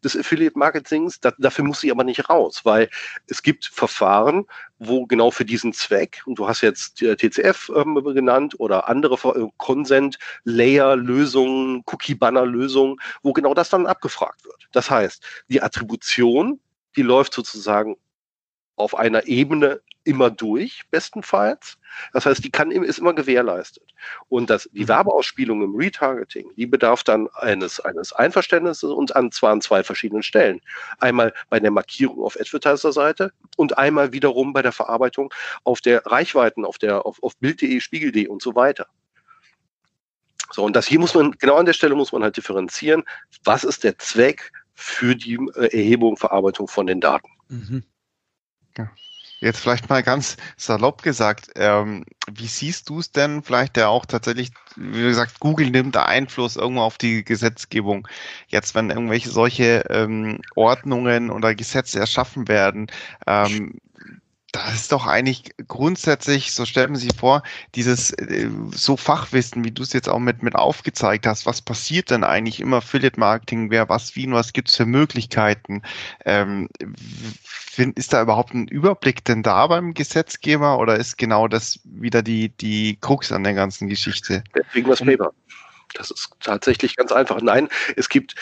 des 0.03 0.17
Affiliate 0.17 0.57
Marketings. 0.57 1.19
Da, 1.19 1.31
dafür 1.37 1.65
muss 1.65 1.81
sie 1.81 1.91
aber 1.91 2.03
nicht 2.03 2.27
raus, 2.29 2.61
weil 2.63 2.89
es 3.27 3.43
gibt 3.43 3.65
Verfahren, 3.65 4.45
wo 4.79 5.05
genau 5.05 5.29
für 5.31 5.45
diesen 5.45 5.73
Zweck, 5.73 6.21
und 6.25 6.39
du 6.39 6.47
hast 6.47 6.61
jetzt 6.61 6.95
TCF 6.97 7.71
ähm, 7.75 8.01
genannt 8.13 8.55
oder 8.59 8.89
andere 8.89 9.15
äh, 9.15 9.47
Consent-Layer-Lösungen, 9.57 11.83
Cookie-Banner-Lösungen, 11.85 12.97
wo 13.21 13.33
genau 13.33 13.53
das 13.53 13.69
dann 13.69 13.85
abgefragt 13.85 14.45
wird. 14.45 14.67
Das 14.71 14.89
heißt, 14.89 15.21
die 15.47 15.61
Attribution, 15.61 16.61
die 16.95 17.01
läuft 17.01 17.33
sozusagen 17.33 17.97
auf 18.75 18.97
einer 18.97 19.27
Ebene 19.27 19.81
immer 20.03 20.29
durch, 20.29 20.83
bestenfalls. 20.91 21.77
Das 22.11 22.25
heißt, 22.25 22.43
die 22.43 22.51
kann, 22.51 22.71
ist 22.71 22.99
immer 22.99 23.13
gewährleistet. 23.13 23.93
Und 24.27 24.49
das, 24.49 24.69
die 24.73 24.83
mhm. 24.83 24.89
Werbeausspielung 24.89 25.61
im 25.61 25.75
Retargeting, 25.75 26.51
die 26.57 26.65
bedarf 26.65 27.03
dann 27.03 27.29
eines, 27.35 27.79
eines 27.79 28.11
Einverständnisses 28.13 28.91
und 28.91 29.15
an 29.15 29.31
zwar 29.31 29.51
an 29.51 29.61
zwei 29.61 29.83
verschiedenen 29.83 30.23
Stellen. 30.23 30.59
Einmal 30.99 31.33
bei 31.49 31.59
der 31.59 31.71
Markierung 31.71 32.23
auf 32.23 32.39
Advertiser-Seite 32.39 33.31
und 33.55 33.77
einmal 33.77 34.11
wiederum 34.11 34.53
bei 34.53 34.61
der 34.61 34.71
Verarbeitung 34.71 35.33
auf 35.63 35.81
der 35.81 36.05
Reichweiten, 36.05 36.65
auf 36.65 36.77
der, 36.77 37.05
auf, 37.05 37.21
auf 37.21 37.37
Bild.de, 37.37 37.79
Spiegel.de 37.79 38.27
und 38.27 38.41
so 38.41 38.55
weiter. 38.55 38.87
So, 40.51 40.63
und 40.63 40.75
das 40.75 40.85
hier 40.85 40.99
muss 40.99 41.15
man, 41.15 41.31
genau 41.31 41.55
an 41.55 41.65
der 41.65 41.73
Stelle 41.73 41.95
muss 41.95 42.11
man 42.11 42.23
halt 42.23 42.37
differenzieren. 42.37 43.03
Was 43.43 43.63
ist 43.63 43.83
der 43.83 43.97
Zweck 43.97 44.51
für 44.73 45.15
die 45.15 45.35
äh, 45.55 45.75
Erhebung, 45.75 46.17
Verarbeitung 46.17 46.67
von 46.67 46.85
den 46.85 46.99
Daten? 46.99 47.29
Mhm. 47.47 47.83
Ja. 48.77 48.89
Jetzt 49.41 49.59
vielleicht 49.59 49.89
mal 49.89 50.03
ganz 50.03 50.37
salopp 50.55 51.01
gesagt, 51.01 51.49
ähm, 51.55 52.05
wie 52.31 52.47
siehst 52.47 52.87
du 52.87 52.99
es 52.99 53.11
denn 53.11 53.43
vielleicht, 53.43 53.75
der 53.75 53.89
auch 53.89 54.05
tatsächlich, 54.05 54.51
wie 54.77 55.01
gesagt, 55.01 55.41
Google 55.41 55.69
nimmt 55.69 55.95
da 55.95 56.05
Einfluss 56.05 56.55
irgendwo 56.55 56.81
auf 56.81 56.97
die 56.97 57.25
Gesetzgebung. 57.25 58.07
Jetzt, 58.47 58.73
wenn 58.73 58.89
irgendwelche 58.89 59.29
solche 59.29 59.83
ähm, 59.89 60.39
Ordnungen 60.55 61.29
oder 61.29 61.55
Gesetze 61.55 61.99
erschaffen 61.99 62.47
werden, 62.47 62.87
ähm, 63.27 63.81
das 64.53 64.75
ist 64.75 64.91
doch 64.91 65.07
eigentlich 65.07 65.55
grundsätzlich, 65.67 66.53
so 66.53 66.65
stellt 66.65 66.91
man 66.91 66.99
sich 66.99 67.15
vor, 67.17 67.41
dieses 67.73 68.11
äh, 68.11 68.49
so 68.71 68.95
Fachwissen, 68.95 69.63
wie 69.63 69.71
du 69.71 69.81
es 69.81 69.93
jetzt 69.93 70.07
auch 70.07 70.19
mit, 70.19 70.43
mit 70.43 70.53
aufgezeigt 70.53 71.25
hast, 71.25 71.47
was 71.47 71.61
passiert 71.61 72.11
denn 72.11 72.23
eigentlich 72.23 72.59
im 72.59 72.71
Affiliate-Marketing, 72.71 73.71
wer 73.71 73.89
was 73.89 74.15
wie 74.15 74.27
und 74.27 74.33
was 74.33 74.53
gibt's 74.53 74.75
für 74.75 74.85
Möglichkeiten? 74.85 75.81
Ähm, 76.23 76.69
ist 77.95 78.13
da 78.13 78.21
überhaupt 78.21 78.53
ein 78.53 78.67
Überblick 78.67 79.25
denn 79.25 79.41
da 79.41 79.65
beim 79.65 79.95
Gesetzgeber 79.95 80.77
oder 80.77 80.97
ist 80.97 81.17
genau 81.17 81.47
das 81.47 81.79
wieder 81.83 82.21
die, 82.21 82.49
die 82.49 82.97
Krux 83.01 83.31
an 83.31 83.43
der 83.43 83.55
ganzen 83.55 83.87
Geschichte? 83.87 84.43
Deswegen 84.55 84.87
das 84.87 84.99
Paper. 84.99 85.33
Das 85.93 86.11
ist 86.11 86.31
tatsächlich 86.39 86.95
ganz 86.95 87.11
einfach. 87.11 87.41
Nein, 87.41 87.69
es 87.95 88.09
gibt, 88.09 88.35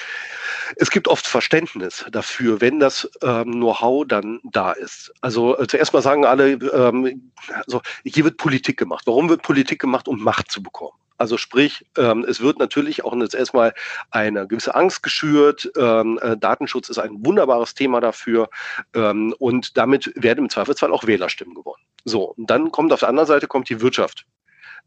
es 0.77 0.89
gibt 0.89 1.07
oft 1.07 1.27
Verständnis 1.27 2.05
dafür, 2.11 2.61
wenn 2.61 2.79
das 2.79 3.09
ähm, 3.21 3.51
Know-how 3.51 4.05
dann 4.07 4.39
da 4.43 4.71
ist. 4.71 5.11
Also 5.21 5.57
äh, 5.57 5.67
zuerst 5.67 5.93
mal 5.93 6.01
sagen 6.01 6.25
alle, 6.25 6.53
ähm, 6.53 7.31
also 7.65 7.81
hier 8.03 8.23
wird 8.23 8.37
Politik 8.37 8.77
gemacht. 8.77 9.03
Warum 9.05 9.29
wird 9.29 9.41
Politik 9.41 9.79
gemacht, 9.79 10.07
um 10.07 10.21
Macht 10.21 10.51
zu 10.51 10.63
bekommen? 10.63 10.97
Also 11.21 11.37
sprich, 11.37 11.85
ähm, 11.97 12.25
es 12.27 12.41
wird 12.41 12.57
natürlich 12.57 13.05
auch 13.05 13.15
jetzt 13.15 13.35
erstmal 13.35 13.75
eine 14.09 14.47
gewisse 14.47 14.73
Angst 14.73 15.03
geschürt. 15.03 15.71
Ähm, 15.77 16.19
äh, 16.19 16.35
Datenschutz 16.35 16.89
ist 16.89 16.97
ein 16.97 17.23
wunderbares 17.23 17.75
Thema 17.75 18.01
dafür 18.01 18.49
ähm, 18.95 19.35
und 19.37 19.77
damit 19.77 20.11
werden 20.15 20.45
im 20.45 20.49
Zweifelsfall 20.49 20.91
auch 20.91 21.05
Wählerstimmen 21.05 21.53
gewonnen. 21.53 21.83
So, 22.05 22.23
und 22.23 22.49
dann 22.49 22.71
kommt 22.71 22.91
auf 22.91 23.01
der 23.01 23.09
anderen 23.09 23.27
Seite 23.27 23.45
kommt 23.45 23.69
die 23.69 23.81
Wirtschaft 23.81 24.25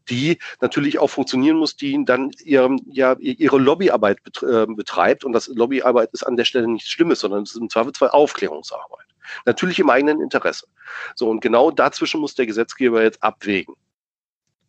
die 0.09 0.39
natürlich 0.61 0.99
auch 0.99 1.09
funktionieren 1.09 1.57
muss, 1.57 1.75
die 1.75 2.03
dann 2.05 2.31
ihre, 2.43 2.75
ja, 2.87 3.15
ihre 3.19 3.57
Lobbyarbeit 3.57 4.19
äh, 4.41 4.65
betreibt. 4.67 5.23
Und 5.23 5.33
das 5.33 5.47
Lobbyarbeit 5.47 6.11
ist 6.13 6.23
an 6.23 6.37
der 6.37 6.45
Stelle 6.45 6.67
nichts 6.67 6.89
Schlimmes, 6.89 7.19
sondern 7.19 7.43
es 7.43 7.51
ist 7.51 7.61
im 7.61 7.69
Zweifelsfall 7.69 8.09
Aufklärungsarbeit. 8.09 9.05
Natürlich 9.45 9.79
im 9.79 9.89
eigenen 9.89 10.21
Interesse. 10.21 10.67
So, 11.15 11.29
und 11.29 11.41
genau 11.41 11.71
dazwischen 11.71 12.21
muss 12.21 12.35
der 12.35 12.45
Gesetzgeber 12.45 13.01
jetzt 13.03 13.23
abwägen. 13.23 13.75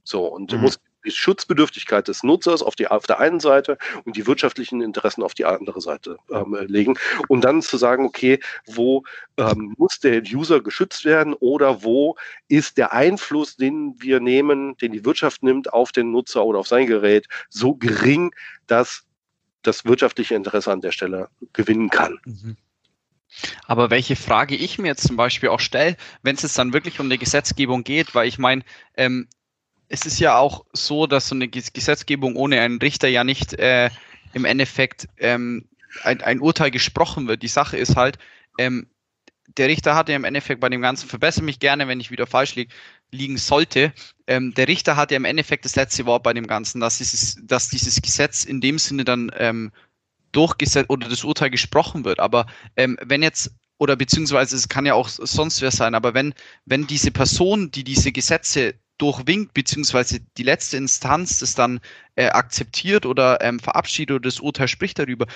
So, 0.02 0.24
und 0.26 0.52
mhm. 0.52 0.60
muss 0.60 0.78
die 1.06 1.10
Schutzbedürftigkeit 1.12 2.08
des 2.08 2.22
Nutzers 2.22 2.62
auf, 2.62 2.76
die, 2.76 2.88
auf 2.88 3.06
der 3.06 3.20
einen 3.20 3.40
Seite 3.40 3.78
und 4.04 4.16
die 4.16 4.26
wirtschaftlichen 4.26 4.80
Interessen 4.82 5.22
auf 5.22 5.34
die 5.34 5.44
andere 5.44 5.80
Seite 5.80 6.18
ähm, 6.30 6.56
legen. 6.66 6.98
Und 7.28 7.42
dann 7.44 7.62
zu 7.62 7.76
sagen, 7.76 8.04
okay, 8.04 8.40
wo 8.66 9.04
ähm, 9.36 9.74
muss 9.78 10.00
der 10.00 10.22
User 10.22 10.60
geschützt 10.60 11.04
werden 11.04 11.34
oder 11.34 11.82
wo 11.82 12.16
ist 12.48 12.78
der 12.78 12.92
Einfluss, 12.92 13.56
den 13.56 13.94
wir 13.98 14.20
nehmen, 14.20 14.76
den 14.78 14.92
die 14.92 15.04
Wirtschaft 15.04 15.42
nimmt 15.42 15.72
auf 15.72 15.92
den 15.92 16.10
Nutzer 16.10 16.44
oder 16.44 16.58
auf 16.58 16.68
sein 16.68 16.86
Gerät, 16.86 17.26
so 17.48 17.74
gering, 17.74 18.34
dass 18.66 19.04
das 19.62 19.84
wirtschaftliche 19.84 20.34
Interesse 20.34 20.72
an 20.72 20.80
der 20.80 20.92
Stelle 20.92 21.28
gewinnen 21.52 21.90
kann. 21.90 22.18
Mhm. 22.24 22.56
Aber 23.66 23.90
welche 23.90 24.16
Frage 24.16 24.54
ich 24.54 24.78
mir 24.78 24.88
jetzt 24.88 25.06
zum 25.06 25.16
Beispiel 25.16 25.48
auch 25.48 25.60
stelle, 25.60 25.96
wenn 26.22 26.36
es 26.36 26.42
jetzt 26.42 26.58
dann 26.58 26.72
wirklich 26.72 27.00
um 27.00 27.10
die 27.10 27.18
Gesetzgebung 27.18 27.84
geht, 27.84 28.14
weil 28.14 28.28
ich 28.28 28.38
meine, 28.38 28.62
ähm, 28.96 29.28
es 29.88 30.06
ist 30.06 30.18
ja 30.18 30.38
auch 30.38 30.64
so, 30.72 31.06
dass 31.06 31.28
so 31.28 31.34
eine 31.34 31.48
Gesetzgebung 31.48 32.36
ohne 32.36 32.60
einen 32.60 32.78
Richter 32.78 33.08
ja 33.08 33.24
nicht 33.24 33.54
äh, 33.54 33.90
im 34.32 34.44
Endeffekt 34.44 35.08
ähm, 35.18 35.66
ein, 36.02 36.20
ein, 36.22 36.40
Urteil 36.40 36.70
gesprochen 36.70 37.28
wird. 37.28 37.42
Die 37.42 37.48
Sache 37.48 37.76
ist 37.76 37.96
halt, 37.96 38.18
ähm, 38.58 38.88
der 39.56 39.68
Richter 39.68 39.94
hat 39.94 40.08
ja 40.08 40.16
im 40.16 40.24
Endeffekt 40.24 40.60
bei 40.60 40.68
dem 40.68 40.82
Ganzen, 40.82 41.08
verbessere 41.08 41.44
mich 41.44 41.60
gerne, 41.60 41.88
wenn 41.88 42.00
ich 42.00 42.10
wieder 42.10 42.26
falsch 42.26 42.56
liege, 42.56 42.74
liegen 43.12 43.38
sollte. 43.38 43.92
Ähm, 44.26 44.52
der 44.54 44.68
Richter 44.68 44.96
hat 44.96 45.10
ja 45.10 45.16
im 45.16 45.24
Endeffekt 45.24 45.64
das 45.64 45.76
letzte 45.76 46.04
Wort 46.04 46.24
bei 46.24 46.32
dem 46.32 46.46
Ganzen, 46.46 46.80
dass 46.80 46.98
dieses, 46.98 47.38
dass 47.42 47.68
dieses 47.68 48.02
Gesetz 48.02 48.44
in 48.44 48.60
dem 48.60 48.78
Sinne 48.78 49.04
dann 49.04 49.30
ähm, 49.36 49.72
durchgesetzt 50.32 50.90
oder 50.90 51.08
das 51.08 51.24
Urteil 51.24 51.50
gesprochen 51.50 52.04
wird. 52.04 52.18
Aber 52.18 52.46
ähm, 52.76 52.98
wenn 53.02 53.22
jetzt 53.22 53.52
oder 53.78 53.94
beziehungsweise 53.94 54.56
es 54.56 54.68
kann 54.68 54.86
ja 54.86 54.94
auch 54.94 55.08
sonst 55.08 55.60
wer 55.60 55.70
sein, 55.70 55.94
aber 55.94 56.14
wenn, 56.14 56.34
wenn 56.64 56.86
diese 56.86 57.10
Person, 57.10 57.70
die 57.70 57.84
diese 57.84 58.10
Gesetze 58.10 58.74
durchwinkt, 58.98 59.54
beziehungsweise 59.54 60.20
die 60.36 60.42
letzte 60.42 60.76
Instanz 60.76 61.40
das 61.40 61.54
dann 61.54 61.80
äh, 62.14 62.28
akzeptiert 62.28 63.06
oder 63.06 63.40
ähm, 63.42 63.60
verabschiedet 63.60 64.16
oder 64.16 64.28
das 64.28 64.40
Urteil 64.40 64.68
spricht 64.68 64.98
darüber, 64.98 65.26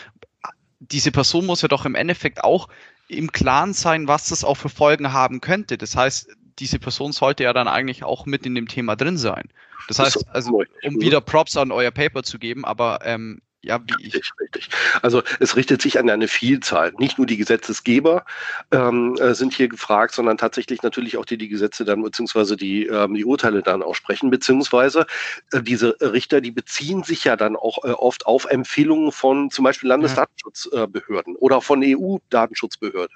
diese 0.80 1.12
Person 1.12 1.46
muss 1.46 1.62
ja 1.62 1.68
doch 1.68 1.84
im 1.84 1.94
Endeffekt 1.94 2.42
auch 2.42 2.68
im 3.08 3.32
Klaren 3.32 3.74
sein, 3.74 4.08
was 4.08 4.28
das 4.28 4.44
auch 4.44 4.54
für 4.54 4.68
Folgen 4.68 5.12
haben 5.12 5.40
könnte. 5.40 5.76
Das 5.76 5.96
heißt, 5.96 6.30
diese 6.58 6.78
Person 6.78 7.12
sollte 7.12 7.42
ja 7.44 7.52
dann 7.52 7.68
eigentlich 7.68 8.04
auch 8.04 8.26
mit 8.26 8.46
in 8.46 8.54
dem 8.54 8.68
Thema 8.68 8.96
drin 8.96 9.18
sein. 9.18 9.48
Das 9.88 9.98
heißt, 9.98 10.28
also 10.28 10.62
um 10.84 11.00
wieder 11.00 11.20
Props 11.20 11.56
an 11.56 11.72
euer 11.72 11.90
Paper 11.90 12.22
zu 12.22 12.38
geben, 12.38 12.64
aber 12.64 13.00
ähm, 13.04 13.40
ja, 13.62 13.78
wie 13.80 14.06
ich. 14.06 14.14
Richtig, 14.14 14.32
richtig. 14.40 14.68
Also 15.02 15.22
es 15.38 15.54
richtet 15.54 15.82
sich 15.82 15.98
an 15.98 16.08
eine 16.08 16.28
Vielzahl. 16.28 16.92
Nicht 16.98 17.18
nur 17.18 17.26
die 17.26 17.36
Gesetzesgeber 17.36 18.24
ähm, 18.70 19.16
äh, 19.20 19.34
sind 19.34 19.52
hier 19.52 19.68
gefragt, 19.68 20.14
sondern 20.14 20.38
tatsächlich 20.38 20.82
natürlich 20.82 21.18
auch 21.18 21.26
die 21.26 21.36
die 21.36 21.48
Gesetze 21.48 21.84
dann 21.84 22.02
beziehungsweise 22.02 22.56
die, 22.56 22.86
ähm, 22.86 23.14
die 23.14 23.24
Urteile 23.24 23.62
dann 23.62 23.82
aussprechen, 23.82 24.30
beziehungsweise 24.30 25.06
äh, 25.52 25.62
diese 25.62 25.96
Richter, 26.00 26.40
die 26.40 26.50
beziehen 26.52 27.02
sich 27.02 27.24
ja 27.24 27.36
dann 27.36 27.54
auch 27.54 27.84
äh, 27.84 27.90
oft 27.90 28.24
auf 28.24 28.46
Empfehlungen 28.46 29.12
von 29.12 29.50
zum 29.50 29.64
Beispiel 29.64 29.90
Landesdatenschutzbehörden 29.90 31.36
oder 31.36 31.60
von 31.60 31.82
EU-Datenschutzbehörde. 31.84 33.12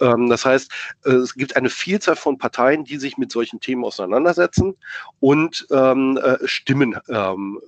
Ähm, 0.00 0.28
das 0.28 0.44
heißt, 0.44 0.70
äh, 1.04 1.10
es 1.10 1.34
gibt 1.34 1.56
eine 1.56 1.70
Vielzahl 1.70 2.16
von 2.16 2.38
Parteien, 2.38 2.84
die 2.84 2.98
sich 2.98 3.18
mit 3.18 3.32
solchen 3.32 3.58
Themen 3.58 3.84
auseinandersetzen 3.84 4.76
und 5.18 5.66
ähm, 5.72 6.18
äh, 6.22 6.38
Stimmen 6.46 6.96
ähm, 7.08 7.60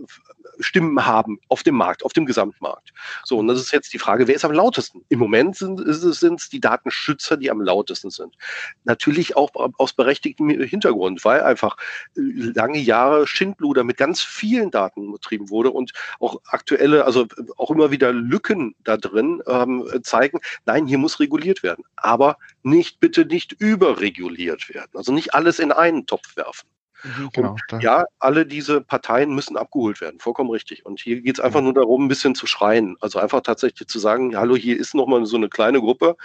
Stimmen 0.61 1.05
haben 1.05 1.41
auf 1.49 1.62
dem 1.62 1.75
Markt, 1.75 2.04
auf 2.05 2.13
dem 2.13 2.27
Gesamtmarkt. 2.27 2.93
So, 3.25 3.39
und 3.39 3.49
das 3.49 3.61
ist 3.61 3.73
jetzt 3.73 3.93
die 3.93 3.99
Frage, 3.99 4.29
wer 4.29 4.35
ist 4.35 4.45
am 4.45 4.53
lautesten? 4.53 5.05
Im 5.09 5.19
Moment 5.19 5.57
sind 5.57 5.81
es 5.81 6.49
die 6.49 6.61
Datenschützer, 6.61 7.37
die 7.37 7.51
am 7.51 7.61
lautesten 7.61 8.11
sind. 8.11 8.37
Natürlich 8.85 9.37
auch 9.37 9.51
aus 9.79 9.93
berechtigtem 9.93 10.49
Hintergrund, 10.49 11.25
weil 11.25 11.43
einfach 11.43 11.77
äh, 12.17 12.21
lange 12.21 12.79
Jahre 12.79 13.27
Schindluder 13.27 13.85
mit 13.85 13.97
ganz 13.97 14.21
vielen 14.21 14.71
Daten 14.71 15.13
betrieben 15.13 15.51
wurde 15.51 15.71
und 15.71 15.93
auch 16.21 16.41
aktuelle, 16.47 17.05
also 17.05 17.27
auch 17.57 17.71
immer 17.71 17.91
wieder 17.91 18.13
Lücken 18.13 18.75
da 18.85 18.97
drin 18.97 19.43
ähm, 19.47 19.89
zeigen, 20.03 20.41
nein, 20.67 20.87
hier 20.87 20.99
muss 20.99 21.21
reguliert 21.21 21.63
werden. 21.63 21.85
Aber 21.97 22.37
nicht, 22.63 23.01
bitte 23.01 23.25
nicht 23.25 23.53
überreguliert 23.53 24.69
werden. 24.69 24.91
Also 24.95 25.13
nicht 25.13 25.35
alles 25.35 25.59
in 25.59 25.73
einen 25.73 26.07
Topf 26.07 26.37
werfen. 26.37 26.69
Mhm, 27.05 27.31
genau, 27.33 27.57
und 27.71 27.83
ja, 27.83 28.07
alle 28.19 28.47
diese 28.47 28.81
Parteien 28.81 29.35
müssen 29.35 29.57
abgeholt 29.57 30.01
werden, 30.01 30.21
vollkommen 30.21 30.51
richtig. 30.51 30.87
Und 30.87 31.01
hier 31.01 31.21
geht 31.21 31.39
es 31.39 31.45
einfach 31.45 31.61
nur 31.61 31.75
darum, 31.75 32.05
ein 32.07 32.09
bisschen 32.09 32.35
zu 32.35 32.47
schreien. 32.47 32.97
Also 33.01 33.19
einfach 33.19 33.43
tatsächlich 33.43 33.89
zu 33.89 33.99
sagen, 33.99 34.37
hallo, 34.37 34.57
hier 34.57 34.79
ist 34.79 34.95
nochmal 34.95 35.27
so 35.27 35.37
eine 35.37 35.51
kleine 35.51 35.81
Gruppe, 35.81 36.17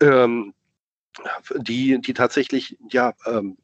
ähm, 0.00 0.52
die, 1.56 1.98
die 2.02 2.12
tatsächlich 2.12 2.76
ja 2.90 3.14
ähm, 3.24 3.56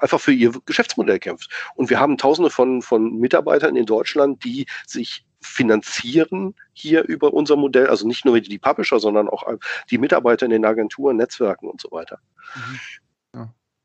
einfach 0.00 0.20
für 0.20 0.32
ihr 0.32 0.52
Geschäftsmodell 0.66 1.18
kämpft. 1.18 1.50
Und 1.74 1.90
wir 1.90 1.98
haben 1.98 2.16
tausende 2.16 2.50
von, 2.50 2.80
von 2.80 3.18
Mitarbeitern 3.18 3.74
in 3.74 3.86
Deutschland, 3.86 4.44
die 4.44 4.66
sich 4.86 5.26
finanzieren 5.40 6.54
hier 6.72 7.02
über 7.02 7.32
unser 7.32 7.56
Modell, 7.56 7.88
also 7.88 8.06
nicht 8.06 8.24
nur 8.24 8.40
die 8.40 8.58
Publisher, 8.58 9.00
sondern 9.00 9.28
auch 9.28 9.42
die 9.90 9.98
Mitarbeiter 9.98 10.44
in 10.44 10.52
den 10.52 10.64
Agenturen, 10.64 11.16
Netzwerken 11.16 11.68
und 11.68 11.80
so 11.80 11.90
weiter. 11.90 12.20
Mhm 12.54 12.78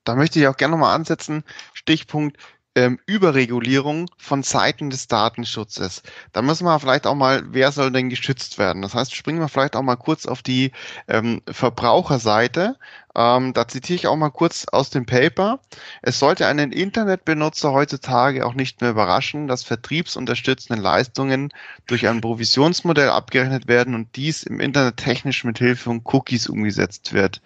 da 0.05 0.15
möchte 0.15 0.39
ich 0.39 0.47
auch 0.47 0.57
gerne 0.57 0.71
nochmal 0.71 0.95
ansetzen. 0.95 1.43
Stichpunkt 1.73 2.37
ähm, 2.75 2.99
Überregulierung 3.05 4.09
von 4.17 4.43
Seiten 4.43 4.89
des 4.89 5.07
Datenschutzes. 5.07 6.03
Da 6.33 6.41
müssen 6.41 6.65
wir 6.65 6.79
vielleicht 6.79 7.07
auch 7.07 7.15
mal, 7.15 7.43
wer 7.47 7.71
soll 7.71 7.91
denn 7.91 8.09
geschützt 8.09 8.57
werden? 8.57 8.81
Das 8.81 8.93
heißt, 8.93 9.15
springen 9.15 9.39
wir 9.39 9.47
vielleicht 9.47 9.75
auch 9.75 9.81
mal 9.81 9.95
kurz 9.95 10.25
auf 10.25 10.41
die 10.43 10.71
ähm, 11.07 11.41
Verbraucherseite. 11.47 12.77
Ähm, 13.15 13.53
da 13.53 13.67
zitiere 13.67 13.95
ich 13.95 14.07
auch 14.07 14.15
mal 14.15 14.29
kurz 14.29 14.65
aus 14.71 14.89
dem 14.89 15.05
Paper. 15.05 15.59
Es 16.01 16.19
sollte 16.19 16.47
einen 16.47 16.71
Internetbenutzer 16.71 17.71
heutzutage 17.71 18.45
auch 18.45 18.53
nicht 18.53 18.81
mehr 18.81 18.91
überraschen, 18.91 19.47
dass 19.47 19.63
vertriebsunterstützende 19.63 20.81
Leistungen 20.81 21.51
durch 21.87 22.07
ein 22.07 22.21
Provisionsmodell 22.21 23.09
abgerechnet 23.09 23.67
werden 23.67 23.95
und 23.95 24.15
dies 24.15 24.43
im 24.43 24.59
Internet 24.59 24.97
technisch 24.97 25.43
mit 25.45 25.59
Hilfe 25.59 25.83
von 25.83 26.01
Cookies 26.03 26.49
umgesetzt 26.49 27.13
wird. 27.13 27.41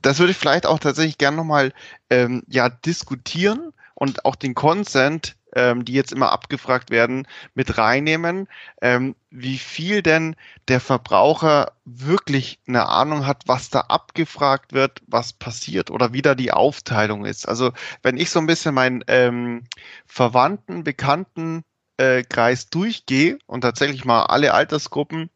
Das 0.00 0.18
würde 0.18 0.32
ich 0.32 0.38
vielleicht 0.38 0.66
auch 0.66 0.80
tatsächlich 0.80 1.18
gerne 1.18 1.36
nochmal 1.36 1.72
ähm, 2.10 2.42
ja, 2.48 2.68
diskutieren 2.68 3.72
und 3.94 4.24
auch 4.24 4.34
den 4.34 4.54
Consent, 4.54 5.36
ähm, 5.54 5.84
die 5.84 5.92
jetzt 5.92 6.12
immer 6.12 6.32
abgefragt 6.32 6.90
werden, 6.90 7.26
mit 7.54 7.78
reinnehmen, 7.78 8.48
ähm, 8.80 9.14
wie 9.30 9.58
viel 9.58 10.02
denn 10.02 10.36
der 10.68 10.80
Verbraucher 10.80 11.72
wirklich 11.84 12.60
eine 12.66 12.88
Ahnung 12.88 13.26
hat, 13.26 13.42
was 13.46 13.70
da 13.70 13.80
abgefragt 13.80 14.72
wird, 14.72 15.02
was 15.06 15.32
passiert 15.32 15.90
oder 15.90 16.12
wie 16.12 16.22
da 16.22 16.34
die 16.34 16.52
Aufteilung 16.52 17.24
ist. 17.24 17.48
Also 17.48 17.72
wenn 18.02 18.16
ich 18.16 18.30
so 18.30 18.38
ein 18.38 18.46
bisschen 18.46 18.74
meinen 18.74 19.04
ähm, 19.08 19.64
Verwandten, 20.06 20.84
Bekannten 20.84 21.64
äh, 21.96 22.22
Kreis 22.22 22.68
durchgehe 22.70 23.38
und 23.46 23.62
tatsächlich 23.62 24.04
mal 24.04 24.24
alle 24.24 24.54
Altersgruppen 24.54 25.30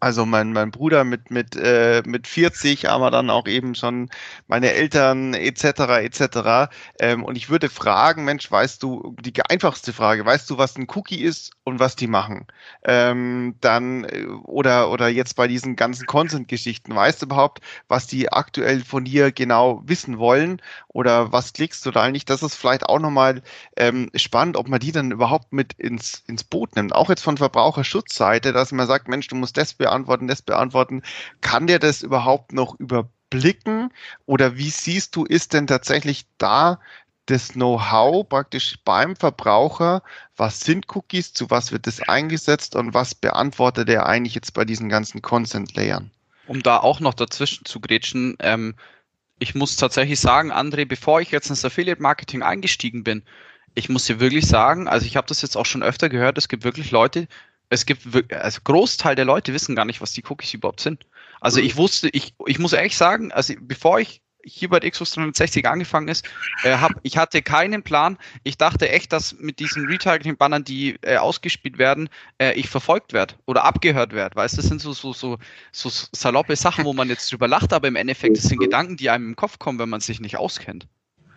also 0.00 0.26
mein, 0.26 0.52
mein 0.52 0.70
Bruder 0.70 1.04
mit, 1.04 1.30
mit, 1.30 1.56
äh, 1.56 2.02
mit 2.04 2.26
40, 2.26 2.88
aber 2.88 3.10
dann 3.10 3.30
auch 3.30 3.46
eben 3.46 3.74
schon 3.74 4.10
meine 4.46 4.72
Eltern 4.72 5.32
etc. 5.32 5.64
etc. 6.02 6.70
Ähm, 7.00 7.24
und 7.24 7.36
ich 7.36 7.48
würde 7.48 7.70
fragen, 7.70 8.24
Mensch, 8.24 8.50
weißt 8.50 8.82
du, 8.82 9.16
die 9.20 9.32
einfachste 9.42 9.94
Frage, 9.94 10.26
weißt 10.26 10.50
du, 10.50 10.58
was 10.58 10.76
ein 10.76 10.86
Cookie 10.94 11.22
ist 11.22 11.52
und 11.64 11.80
was 11.80 11.96
die 11.96 12.08
machen? 12.08 12.46
Ähm, 12.84 13.54
dann, 13.60 14.04
äh, 14.04 14.26
oder, 14.44 14.90
oder 14.90 15.08
jetzt 15.08 15.34
bei 15.34 15.48
diesen 15.48 15.76
ganzen 15.76 16.06
Consent-Geschichten, 16.06 16.94
weißt 16.94 17.22
du 17.22 17.26
überhaupt, 17.26 17.62
was 17.88 18.06
die 18.06 18.30
aktuell 18.30 18.84
von 18.84 19.04
dir 19.04 19.32
genau 19.32 19.82
wissen 19.86 20.18
wollen? 20.18 20.60
Oder 20.88 21.32
was 21.32 21.52
klickst 21.54 21.84
du 21.86 21.90
da 21.90 22.02
eigentlich? 22.02 22.24
Das 22.26 22.42
ist 22.42 22.54
vielleicht 22.54 22.84
auch 22.84 22.98
nochmal 22.98 23.42
ähm, 23.76 24.10
spannend, 24.14 24.56
ob 24.56 24.68
man 24.68 24.80
die 24.80 24.92
dann 24.92 25.10
überhaupt 25.10 25.52
mit 25.52 25.72
ins, 25.74 26.22
ins 26.26 26.44
Boot 26.44 26.76
nimmt. 26.76 26.94
Auch 26.94 27.08
jetzt 27.08 27.22
von 27.22 27.36
Verbraucherschutzseite, 27.36 28.52
dass 28.52 28.72
man 28.72 28.86
sagt, 28.86 29.08
Mensch, 29.08 29.28
du 29.28 29.36
musst 29.36 29.56
das 29.56 29.74
beantworten, 29.86 30.26
das 30.26 30.42
beantworten. 30.42 31.02
Kann 31.40 31.66
der 31.66 31.78
das 31.78 32.02
überhaupt 32.02 32.52
noch 32.52 32.78
überblicken? 32.78 33.92
Oder 34.26 34.56
wie 34.56 34.70
siehst 34.70 35.14
du, 35.14 35.24
ist 35.24 35.52
denn 35.52 35.66
tatsächlich 35.66 36.26
da 36.38 36.80
das 37.26 37.54
Know-how 37.54 38.28
praktisch 38.28 38.76
beim 38.84 39.16
Verbraucher, 39.16 40.02
was 40.36 40.60
sind 40.60 40.86
Cookies, 40.94 41.32
zu 41.32 41.50
was 41.50 41.72
wird 41.72 41.86
das 41.86 42.00
eingesetzt 42.00 42.76
und 42.76 42.94
was 42.94 43.14
beantwortet 43.14 43.88
er 43.88 44.06
eigentlich 44.06 44.34
jetzt 44.34 44.54
bei 44.54 44.64
diesen 44.64 44.88
ganzen 44.88 45.22
Consent-Layern? 45.22 46.10
Um 46.46 46.62
da 46.62 46.78
auch 46.78 47.00
noch 47.00 47.14
dazwischen 47.14 47.64
zu 47.64 47.80
grätschen, 47.80 48.36
ähm, 48.40 48.74
ich 49.38 49.54
muss 49.54 49.76
tatsächlich 49.76 50.20
sagen, 50.20 50.52
André, 50.52 50.86
bevor 50.86 51.20
ich 51.20 51.32
jetzt 51.32 51.50
ins 51.50 51.64
Affiliate-Marketing 51.64 52.42
eingestiegen 52.42 53.02
bin, 53.02 53.22
ich 53.74 53.88
muss 53.88 54.06
dir 54.06 54.20
wirklich 54.20 54.46
sagen, 54.46 54.88
also 54.88 55.04
ich 55.04 55.16
habe 55.16 55.26
das 55.26 55.42
jetzt 55.42 55.56
auch 55.56 55.66
schon 55.66 55.82
öfter 55.82 56.08
gehört, 56.08 56.38
es 56.38 56.48
gibt 56.48 56.64
wirklich 56.64 56.92
Leute, 56.92 57.26
es 57.68 57.86
gibt, 57.86 58.06
also 58.32 58.60
Großteil 58.64 59.14
der 59.14 59.24
Leute 59.24 59.52
wissen 59.52 59.76
gar 59.76 59.84
nicht, 59.84 60.00
was 60.00 60.12
die 60.12 60.24
Cookies 60.28 60.54
überhaupt 60.54 60.80
sind. 60.80 61.06
Also 61.40 61.60
ich 61.60 61.76
wusste, 61.76 62.08
ich, 62.12 62.34
ich 62.46 62.58
muss 62.58 62.72
ehrlich 62.72 62.96
sagen, 62.96 63.32
also 63.32 63.54
bevor 63.60 64.00
ich 64.00 64.22
hier 64.46 64.68
bei 64.68 64.78
der 64.78 64.90
Xbox 64.90 65.10
360 65.12 65.66
angefangen 65.66 66.08
ist, 66.08 66.24
äh, 66.62 66.76
hab, 66.76 66.92
ich 67.02 67.18
hatte 67.18 67.42
keinen 67.42 67.82
Plan. 67.82 68.16
Ich 68.44 68.56
dachte 68.56 68.88
echt, 68.88 69.12
dass 69.12 69.34
mit 69.38 69.58
diesen 69.58 69.86
Retargeting-Bannern, 69.86 70.62
die 70.62 70.96
äh, 71.02 71.16
ausgespielt 71.16 71.78
werden, 71.78 72.08
äh, 72.38 72.52
ich 72.52 72.68
verfolgt 72.68 73.12
werde 73.12 73.34
oder 73.46 73.64
abgehört 73.64 74.12
werde. 74.12 74.36
Weißt 74.36 74.54
du, 74.54 74.58
das 74.58 74.66
sind 74.66 74.80
so, 74.80 74.92
so, 74.92 75.12
so, 75.12 75.38
so 75.72 75.90
saloppe 76.12 76.54
Sachen, 76.54 76.84
wo 76.84 76.92
man 76.92 77.08
jetzt 77.08 77.30
drüber 77.32 77.48
lacht, 77.48 77.72
aber 77.72 77.88
im 77.88 77.96
Endeffekt, 77.96 78.36
das 78.36 78.44
sind 78.44 78.60
Gedanken, 78.60 78.96
die 78.96 79.10
einem 79.10 79.30
im 79.30 79.36
Kopf 79.36 79.58
kommen, 79.58 79.80
wenn 79.80 79.88
man 79.88 80.00
sich 80.00 80.20
nicht 80.20 80.36
auskennt. 80.36 80.86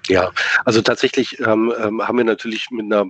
Ja, 0.08 0.32
also 0.66 0.82
tatsächlich 0.82 1.40
ähm, 1.40 1.74
ähm, 1.82 2.08
haben 2.08 2.18
wir 2.18 2.26
natürlich 2.26 2.70
mit 2.72 2.86
einer 2.86 3.10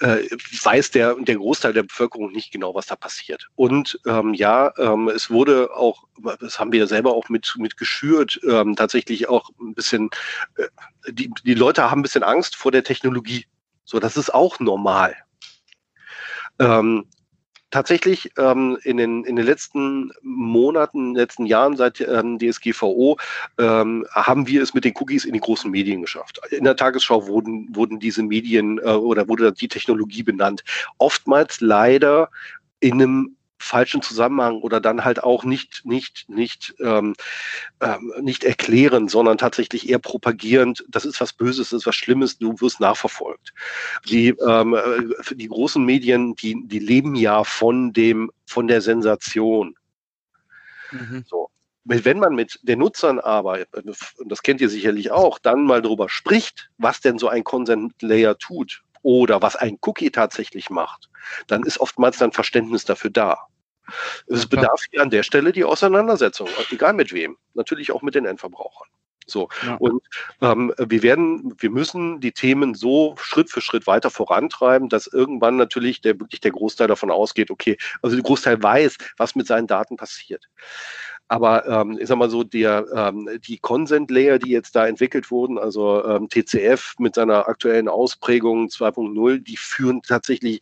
äh, 0.00 0.24
weiß 0.62 0.90
der, 0.90 1.14
der 1.14 1.36
Großteil 1.36 1.72
der 1.72 1.84
Bevölkerung 1.84 2.32
nicht 2.32 2.52
genau, 2.52 2.74
was 2.74 2.86
da 2.86 2.96
passiert. 2.96 3.48
Und 3.54 4.00
ähm, 4.06 4.34
ja, 4.34 4.72
ähm, 4.78 5.08
es 5.08 5.30
wurde 5.30 5.74
auch, 5.74 6.04
das 6.40 6.58
haben 6.58 6.72
wir 6.72 6.86
selber 6.86 7.12
auch 7.12 7.28
mit, 7.28 7.54
mit 7.58 7.76
geschürt, 7.76 8.40
ähm, 8.48 8.76
tatsächlich 8.76 9.28
auch 9.28 9.50
ein 9.60 9.74
bisschen, 9.74 10.10
äh, 10.56 10.68
die, 11.12 11.30
die 11.44 11.54
Leute 11.54 11.90
haben 11.90 12.00
ein 12.00 12.02
bisschen 12.02 12.22
Angst 12.24 12.56
vor 12.56 12.72
der 12.72 12.84
Technologie. 12.84 13.46
So, 13.84 14.00
das 14.00 14.16
ist 14.16 14.32
auch 14.32 14.60
normal. 14.60 15.14
Ähm, 16.58 17.06
tatsächlich 17.74 18.30
ähm, 18.38 18.78
in, 18.84 18.98
den, 18.98 19.24
in 19.24 19.34
den 19.34 19.44
letzten 19.44 20.12
Monaten, 20.22 21.16
letzten 21.16 21.44
Jahren 21.44 21.76
seit 21.76 22.00
ähm, 22.00 22.38
DSGVO 22.38 23.16
ähm, 23.58 24.06
haben 24.12 24.46
wir 24.46 24.62
es 24.62 24.74
mit 24.74 24.84
den 24.84 24.94
Cookies 24.96 25.24
in 25.24 25.32
die 25.32 25.40
großen 25.40 25.68
Medien 25.68 26.02
geschafft. 26.02 26.40
In 26.52 26.62
der 26.62 26.76
Tagesschau 26.76 27.26
wurden, 27.26 27.66
wurden 27.74 27.98
diese 27.98 28.22
Medien 28.22 28.78
äh, 28.78 28.92
oder 28.92 29.28
wurde 29.28 29.52
die 29.52 29.66
Technologie 29.66 30.22
benannt. 30.22 30.62
Oftmals 30.98 31.60
leider 31.60 32.30
in 32.78 32.94
einem 32.94 33.36
falschen 33.58 34.02
Zusammenhang 34.02 34.60
oder 34.60 34.80
dann 34.80 35.04
halt 35.04 35.22
auch 35.22 35.44
nicht, 35.44 35.82
nicht, 35.84 36.28
nicht, 36.28 36.74
ähm, 36.80 37.14
ähm, 37.80 38.12
nicht 38.20 38.44
erklären, 38.44 39.08
sondern 39.08 39.38
tatsächlich 39.38 39.88
eher 39.88 39.98
propagierend, 39.98 40.84
das 40.88 41.04
ist 41.04 41.20
was 41.20 41.32
Böses, 41.32 41.70
das 41.70 41.80
ist 41.80 41.86
was 41.86 41.96
Schlimmes, 41.96 42.38
du 42.38 42.60
wirst 42.60 42.80
nachverfolgt. 42.80 43.52
Die, 44.06 44.28
ähm, 44.46 44.74
äh, 44.74 45.34
die 45.34 45.48
großen 45.48 45.84
Medien, 45.84 46.34
die, 46.36 46.56
die 46.66 46.78
leben 46.78 47.14
ja 47.14 47.44
von 47.44 47.92
dem, 47.92 48.30
von 48.46 48.66
der 48.66 48.80
Sensation. 48.80 49.74
Mhm. 50.90 51.24
So. 51.26 51.50
Wenn 51.86 52.18
man 52.18 52.34
mit 52.34 52.60
den 52.62 52.78
Nutzern 52.78 53.20
arbeitet, 53.20 53.68
und 54.18 54.30
das 54.30 54.42
kennt 54.42 54.62
ihr 54.62 54.70
sicherlich 54.70 55.10
auch, 55.10 55.38
dann 55.38 55.64
mal 55.64 55.82
darüber 55.82 56.08
spricht, 56.08 56.70
was 56.78 57.02
denn 57.02 57.18
so 57.18 57.28
ein 57.28 57.44
Consent 57.44 58.00
Layer 58.00 58.38
tut 58.38 58.82
oder 59.04 59.42
was 59.42 59.54
ein 59.54 59.78
Cookie 59.82 60.10
tatsächlich 60.10 60.70
macht, 60.70 61.10
dann 61.46 61.62
ist 61.62 61.78
oftmals 61.78 62.18
dann 62.18 62.32
Verständnis 62.32 62.84
dafür 62.84 63.10
da. 63.10 63.46
Es 64.26 64.46
bedarf 64.46 64.80
hier 64.90 65.02
an 65.02 65.10
der 65.10 65.22
Stelle 65.22 65.52
die 65.52 65.62
Auseinandersetzung, 65.64 66.48
egal 66.70 66.94
mit 66.94 67.12
wem, 67.12 67.36
natürlich 67.52 67.92
auch 67.92 68.02
mit 68.02 68.14
den 68.14 68.24
Endverbrauchern. 68.24 68.88
So. 69.26 69.48
Ja. 69.64 69.76
Und 69.76 70.02
ähm, 70.40 70.72
wir 70.78 71.02
werden, 71.02 71.54
wir 71.58 71.70
müssen 71.70 72.20
die 72.20 72.32
Themen 72.32 72.74
so 72.74 73.14
Schritt 73.18 73.50
für 73.50 73.60
Schritt 73.60 73.86
weiter 73.86 74.10
vorantreiben, 74.10 74.88
dass 74.88 75.06
irgendwann 75.06 75.56
natürlich 75.56 76.00
der 76.00 76.18
wirklich 76.18 76.40
der 76.40 76.52
Großteil 76.52 76.88
davon 76.88 77.10
ausgeht, 77.10 77.50
okay, 77.50 77.76
also 78.02 78.16
der 78.16 78.24
Großteil 78.24 78.62
weiß, 78.62 78.98
was 79.16 79.34
mit 79.34 79.46
seinen 79.46 79.66
Daten 79.66 79.96
passiert. 79.96 80.44
Aber 81.28 81.66
ähm, 81.66 81.98
ich 82.00 82.08
sag 82.08 82.18
mal 82.18 82.30
so, 82.30 82.44
der, 82.44 82.86
ähm, 82.94 83.28
die 83.46 83.58
Consent 83.58 84.10
Layer, 84.10 84.38
die 84.38 84.50
jetzt 84.50 84.76
da 84.76 84.86
entwickelt 84.86 85.30
wurden, 85.30 85.58
also 85.58 86.04
ähm, 86.04 86.28
TCF 86.28 86.94
mit 86.98 87.14
seiner 87.14 87.48
aktuellen 87.48 87.88
Ausprägung 87.88 88.66
2.0, 88.66 89.38
die 89.38 89.56
führen 89.56 90.02
tatsächlich 90.02 90.60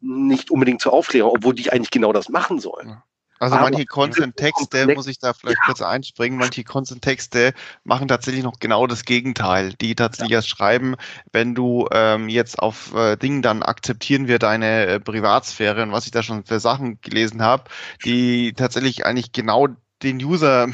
nicht 0.00 0.50
unbedingt 0.50 0.80
zur 0.80 0.92
Aufklärung, 0.92 1.32
obwohl 1.36 1.54
die 1.54 1.70
eigentlich 1.70 1.90
genau 1.90 2.12
das 2.12 2.28
machen 2.28 2.58
sollen. 2.58 3.02
Also 3.42 3.56
Aber 3.56 3.70
manche 3.70 3.86
Content-Texte, 3.86 4.94
muss 4.94 5.08
ich 5.08 5.18
da 5.18 5.32
vielleicht 5.32 5.60
kurz 5.66 5.82
einspringen, 5.82 6.38
manche 6.38 6.62
Content-Texte 6.62 7.54
machen 7.82 8.06
tatsächlich 8.06 8.44
noch 8.44 8.60
genau 8.60 8.86
das 8.86 9.04
Gegenteil. 9.04 9.72
Die 9.80 9.96
tatsächlich 9.96 10.30
ja. 10.30 10.38
erst 10.38 10.48
schreiben, 10.48 10.94
wenn 11.32 11.56
du 11.56 11.88
ähm, 11.90 12.28
jetzt 12.28 12.60
auf 12.60 12.94
äh, 12.94 13.16
Dingen, 13.16 13.42
dann 13.42 13.64
akzeptieren 13.64 14.28
wir 14.28 14.38
deine 14.38 14.86
äh, 14.86 15.00
Privatsphäre 15.00 15.82
und 15.82 15.90
was 15.90 16.04
ich 16.04 16.12
da 16.12 16.22
schon 16.22 16.44
für 16.44 16.60
Sachen 16.60 17.00
gelesen 17.00 17.42
habe, 17.42 17.64
die 18.04 18.52
tatsächlich 18.52 19.04
eigentlich 19.06 19.32
genau 19.32 19.66
den 20.02 20.22
User, 20.22 20.68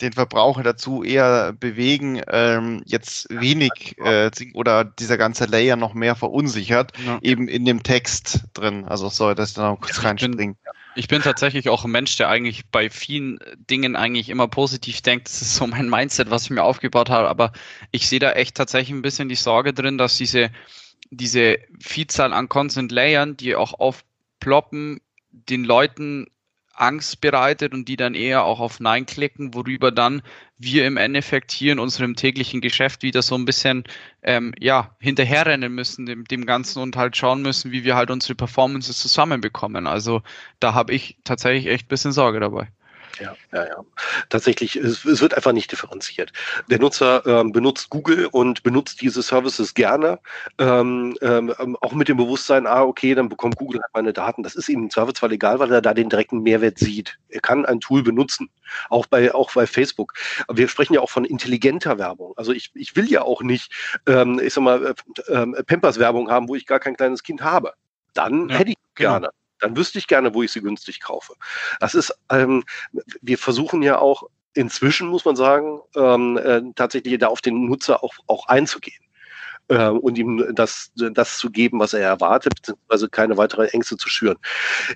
den 0.00 0.12
Verbraucher 0.12 0.62
dazu 0.62 1.02
eher 1.02 1.52
bewegen, 1.52 2.22
ähm, 2.28 2.82
jetzt 2.84 3.28
wenig 3.30 3.96
äh, 3.98 4.30
oder 4.54 4.84
dieser 4.84 5.18
ganze 5.18 5.46
Layer 5.46 5.76
noch 5.76 5.94
mehr 5.94 6.16
verunsichert, 6.16 6.92
ja. 7.04 7.18
eben 7.22 7.48
in 7.48 7.64
dem 7.64 7.82
Text 7.82 8.44
drin. 8.54 8.84
Also 8.84 9.08
soll 9.08 9.34
das 9.34 9.54
dann 9.54 9.66
auch 9.66 9.80
kurz 9.80 9.96
ja, 9.96 10.08
reinspringen. 10.08 10.56
Ich 10.94 11.08
bin 11.08 11.22
tatsächlich 11.22 11.68
auch 11.68 11.84
ein 11.84 11.90
Mensch, 11.90 12.16
der 12.16 12.28
eigentlich 12.28 12.66
bei 12.70 12.90
vielen 12.90 13.38
Dingen 13.70 13.96
eigentlich 13.96 14.28
immer 14.28 14.48
positiv 14.48 15.00
denkt. 15.00 15.26
Das 15.26 15.40
ist 15.40 15.54
so 15.54 15.66
mein 15.66 15.88
Mindset, 15.88 16.30
was 16.30 16.44
ich 16.44 16.50
mir 16.50 16.62
aufgebaut 16.62 17.08
habe. 17.08 17.28
Aber 17.28 17.52
ich 17.90 18.08
sehe 18.08 18.18
da 18.18 18.32
echt 18.32 18.56
tatsächlich 18.56 18.94
ein 18.94 19.02
bisschen 19.02 19.28
die 19.28 19.34
Sorge 19.34 19.72
drin, 19.72 19.96
dass 19.96 20.18
diese, 20.18 20.50
diese 21.10 21.58
Vielzahl 21.80 22.34
an 22.34 22.48
Consent 22.48 22.92
Layern, 22.92 23.36
die 23.36 23.56
auch 23.56 23.72
aufploppen, 23.78 25.00
den 25.30 25.64
Leuten 25.64 26.26
Angst 26.74 27.20
bereitet 27.20 27.74
und 27.74 27.88
die 27.88 27.96
dann 27.96 28.14
eher 28.14 28.44
auch 28.44 28.60
auf 28.60 28.80
Nein 28.80 29.06
klicken, 29.06 29.54
worüber 29.54 29.90
dann 29.90 30.22
wir 30.58 30.86
im 30.86 30.96
Endeffekt 30.96 31.52
hier 31.52 31.72
in 31.72 31.78
unserem 31.78 32.14
täglichen 32.16 32.60
Geschäft 32.60 33.02
wieder 33.02 33.22
so 33.22 33.34
ein 33.34 33.44
bisschen 33.44 33.84
ähm, 34.22 34.54
ja, 34.58 34.94
hinterherrennen 35.00 35.74
müssen 35.74 36.06
dem, 36.06 36.24
dem 36.24 36.46
Ganzen 36.46 36.80
und 36.80 36.96
halt 36.96 37.16
schauen 37.16 37.42
müssen, 37.42 37.72
wie 37.72 37.84
wir 37.84 37.96
halt 37.96 38.10
unsere 38.10 38.34
Performances 38.34 38.98
zusammenbekommen. 38.98 39.86
Also 39.86 40.22
da 40.60 40.74
habe 40.74 40.94
ich 40.94 41.18
tatsächlich 41.24 41.66
echt 41.66 41.86
ein 41.86 41.88
bisschen 41.88 42.12
Sorge 42.12 42.40
dabei. 42.40 42.68
Ja, 43.20 43.34
ja, 43.52 43.66
ja. 43.66 43.84
Tatsächlich, 44.28 44.76
es, 44.76 45.04
es 45.04 45.20
wird 45.20 45.34
einfach 45.34 45.52
nicht 45.52 45.70
differenziert. 45.70 46.32
Der 46.70 46.78
Nutzer 46.78 47.24
ähm, 47.26 47.52
benutzt 47.52 47.90
Google 47.90 48.26
und 48.26 48.62
benutzt 48.62 49.00
diese 49.00 49.22
Services 49.22 49.74
gerne, 49.74 50.18
ähm, 50.58 51.16
ähm, 51.20 51.54
auch 51.80 51.92
mit 51.92 52.08
dem 52.08 52.16
Bewusstsein, 52.16 52.66
ah, 52.66 52.82
okay, 52.82 53.14
dann 53.14 53.28
bekommt 53.28 53.56
Google 53.56 53.80
halt 53.82 53.94
meine 53.94 54.12
Daten. 54.12 54.42
Das 54.42 54.54
ist 54.54 54.68
ihm 54.68 54.84
im 54.84 54.90
Zweifelsfall 54.90 55.32
egal, 55.32 55.58
weil 55.58 55.72
er 55.72 55.82
da 55.82 55.94
den 55.94 56.08
direkten 56.08 56.42
Mehrwert 56.42 56.78
sieht. 56.78 57.18
Er 57.28 57.40
kann 57.40 57.66
ein 57.66 57.80
Tool 57.80 58.02
benutzen, 58.02 58.50
auch 58.88 59.06
bei, 59.06 59.34
auch 59.34 59.52
bei 59.52 59.66
Facebook. 59.66 60.14
Aber 60.48 60.58
wir 60.58 60.68
sprechen 60.68 60.94
ja 60.94 61.00
auch 61.00 61.10
von 61.10 61.24
intelligenter 61.24 61.98
Werbung. 61.98 62.34
Also 62.36 62.52
ich, 62.52 62.70
ich 62.74 62.96
will 62.96 63.10
ja 63.10 63.22
auch 63.22 63.42
nicht, 63.42 63.72
ähm, 64.06 64.40
ich 64.42 64.54
sag 64.54 64.64
mal, 64.64 64.94
äh, 65.28 65.32
äh, 65.32 65.62
Pampers-Werbung 65.64 66.30
haben, 66.30 66.48
wo 66.48 66.54
ich 66.54 66.66
gar 66.66 66.80
kein 66.80 66.96
kleines 66.96 67.22
Kind 67.22 67.42
habe. 67.42 67.72
Dann 68.14 68.48
ja, 68.48 68.58
hätte 68.58 68.70
ich 68.70 68.76
genau. 68.94 69.10
gerne. 69.10 69.30
Dann 69.62 69.76
wüsste 69.76 69.98
ich 69.98 70.08
gerne, 70.08 70.34
wo 70.34 70.42
ich 70.42 70.52
sie 70.52 70.60
günstig 70.60 71.00
kaufe. 71.00 71.34
Das 71.80 71.94
ist, 71.94 72.12
ähm, 72.30 72.64
wir 73.20 73.38
versuchen 73.38 73.80
ja 73.80 73.98
auch 73.98 74.24
inzwischen, 74.54 75.08
muss 75.08 75.24
man 75.24 75.36
sagen, 75.36 75.80
ähm, 75.96 76.36
äh, 76.36 76.60
tatsächlich 76.74 77.18
da 77.18 77.28
auf 77.28 77.40
den 77.40 77.66
Nutzer 77.66 78.02
auch, 78.02 78.14
auch 78.26 78.48
einzugehen 78.48 79.02
äh, 79.68 79.88
und 79.88 80.18
ihm 80.18 80.44
das, 80.52 80.90
das 80.94 81.38
zu 81.38 81.50
geben, 81.50 81.78
was 81.78 81.94
er 81.94 82.00
erwartet, 82.00 82.54
beziehungsweise 82.56 83.08
keine 83.08 83.36
weitere 83.36 83.68
Ängste 83.68 83.96
zu 83.96 84.08
schüren. 84.08 84.36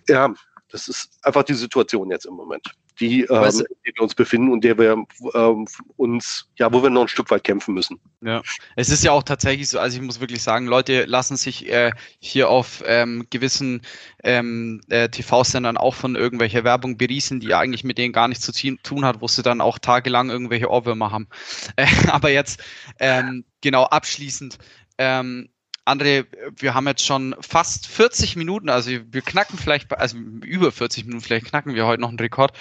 Ja, 0.08 0.34
das 0.68 0.88
ist 0.88 1.18
einfach 1.22 1.44
die 1.44 1.54
Situation 1.54 2.10
jetzt 2.10 2.26
im 2.26 2.34
Moment 2.34 2.70
die, 3.00 3.22
ähm, 3.22 3.44
in 3.44 3.76
der 3.86 3.94
wir 3.94 4.02
uns 4.02 4.14
befinden 4.14 4.50
und 4.50 4.64
der 4.64 4.78
wir 4.78 5.04
ähm, 5.34 5.66
uns, 5.96 6.48
ja, 6.56 6.72
wo 6.72 6.82
wir 6.82 6.90
noch 6.90 7.02
ein 7.02 7.08
Stück 7.08 7.30
weit 7.30 7.44
kämpfen 7.44 7.74
müssen. 7.74 8.00
Ja, 8.22 8.42
es 8.74 8.88
ist 8.88 9.04
ja 9.04 9.12
auch 9.12 9.22
tatsächlich 9.22 9.68
so, 9.68 9.78
also 9.78 9.96
ich 9.96 10.02
muss 10.02 10.20
wirklich 10.20 10.42
sagen, 10.42 10.66
Leute 10.66 11.04
lassen 11.04 11.36
sich 11.36 11.70
äh, 11.70 11.92
hier 12.18 12.48
auf 12.48 12.82
ähm, 12.86 13.26
gewissen 13.30 13.82
ähm, 14.24 14.80
äh, 14.88 15.08
TV-Sendern 15.08 15.76
auch 15.76 15.94
von 15.94 16.16
irgendwelcher 16.16 16.64
Werbung 16.64 16.96
berieseln, 16.96 17.40
die 17.40 17.54
eigentlich 17.54 17.84
mit 17.84 17.98
denen 17.98 18.12
gar 18.12 18.28
nichts 18.28 18.44
zu 18.44 18.76
tun 18.82 19.04
hat, 19.04 19.20
wo 19.20 19.28
sie 19.28 19.42
dann 19.42 19.60
auch 19.60 19.78
tagelang 19.78 20.30
irgendwelche 20.30 20.70
Ohrwürmer 20.70 21.10
haben. 21.10 21.28
Äh, 21.76 21.86
aber 22.08 22.30
jetzt, 22.30 22.62
ähm, 23.00 23.44
genau, 23.60 23.84
abschließend, 23.84 24.58
ähm, 24.98 25.50
André, 25.86 26.26
wir 26.56 26.74
haben 26.74 26.88
jetzt 26.88 27.06
schon 27.06 27.36
fast 27.40 27.86
40 27.86 28.34
Minuten, 28.34 28.68
also 28.68 28.90
wir 28.90 29.22
knacken 29.22 29.56
vielleicht, 29.56 29.92
also 29.92 30.18
über 30.18 30.72
40 30.72 31.04
Minuten, 31.04 31.22
vielleicht 31.22 31.46
knacken 31.46 31.76
wir 31.76 31.86
heute 31.86 32.00
noch 32.00 32.08
einen 32.08 32.18
Rekord. 32.18 32.52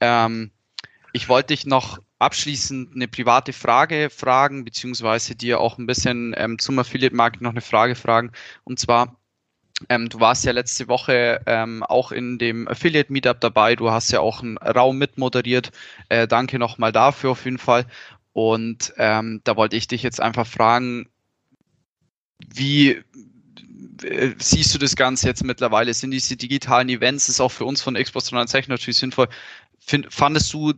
Ähm, 0.00 0.50
ich 1.12 1.28
wollte 1.28 1.54
dich 1.54 1.64
noch 1.64 1.98
abschließend 2.18 2.94
eine 2.94 3.06
private 3.06 3.52
Frage 3.52 4.10
fragen, 4.10 4.64
beziehungsweise 4.64 5.36
dir 5.36 5.60
auch 5.60 5.78
ein 5.78 5.86
bisschen 5.86 6.34
ähm, 6.36 6.58
zum 6.58 6.78
Affiliate-Marketing 6.78 7.44
noch 7.44 7.52
eine 7.52 7.60
Frage 7.60 7.94
fragen. 7.94 8.32
Und 8.64 8.80
zwar, 8.80 9.16
ähm, 9.88 10.08
du 10.08 10.18
warst 10.18 10.44
ja 10.44 10.50
letzte 10.50 10.88
Woche 10.88 11.40
ähm, 11.46 11.84
auch 11.84 12.10
in 12.10 12.38
dem 12.38 12.66
Affiliate 12.66 13.12
Meetup 13.12 13.40
dabei. 13.40 13.76
Du 13.76 13.92
hast 13.92 14.10
ja 14.10 14.18
auch 14.18 14.42
einen 14.42 14.58
Raum 14.58 14.98
mitmoderiert. 14.98 15.70
Äh, 16.08 16.26
danke 16.26 16.58
nochmal 16.58 16.90
dafür 16.90 17.30
auf 17.30 17.44
jeden 17.44 17.58
Fall. 17.58 17.86
Und 18.32 18.92
ähm, 18.96 19.40
da 19.44 19.56
wollte 19.56 19.76
ich 19.76 19.86
dich 19.86 20.02
jetzt 20.02 20.20
einfach 20.20 20.46
fragen, 20.46 21.11
wie 22.54 23.02
äh, 24.02 24.34
siehst 24.38 24.74
du 24.74 24.78
das 24.78 24.96
Ganze 24.96 25.28
jetzt 25.28 25.44
mittlerweile? 25.44 25.92
Sind 25.94 26.10
diese 26.10 26.36
digitalen 26.36 26.88
Events, 26.88 27.28
ist 27.28 27.40
auch 27.40 27.50
für 27.50 27.64
uns 27.64 27.82
von 27.82 27.94
Xbox 27.94 28.26
360 28.26 28.68
natürlich 28.68 28.98
sinnvoll. 28.98 29.28
Find, 29.78 30.12
fandest 30.12 30.52
du 30.52 30.74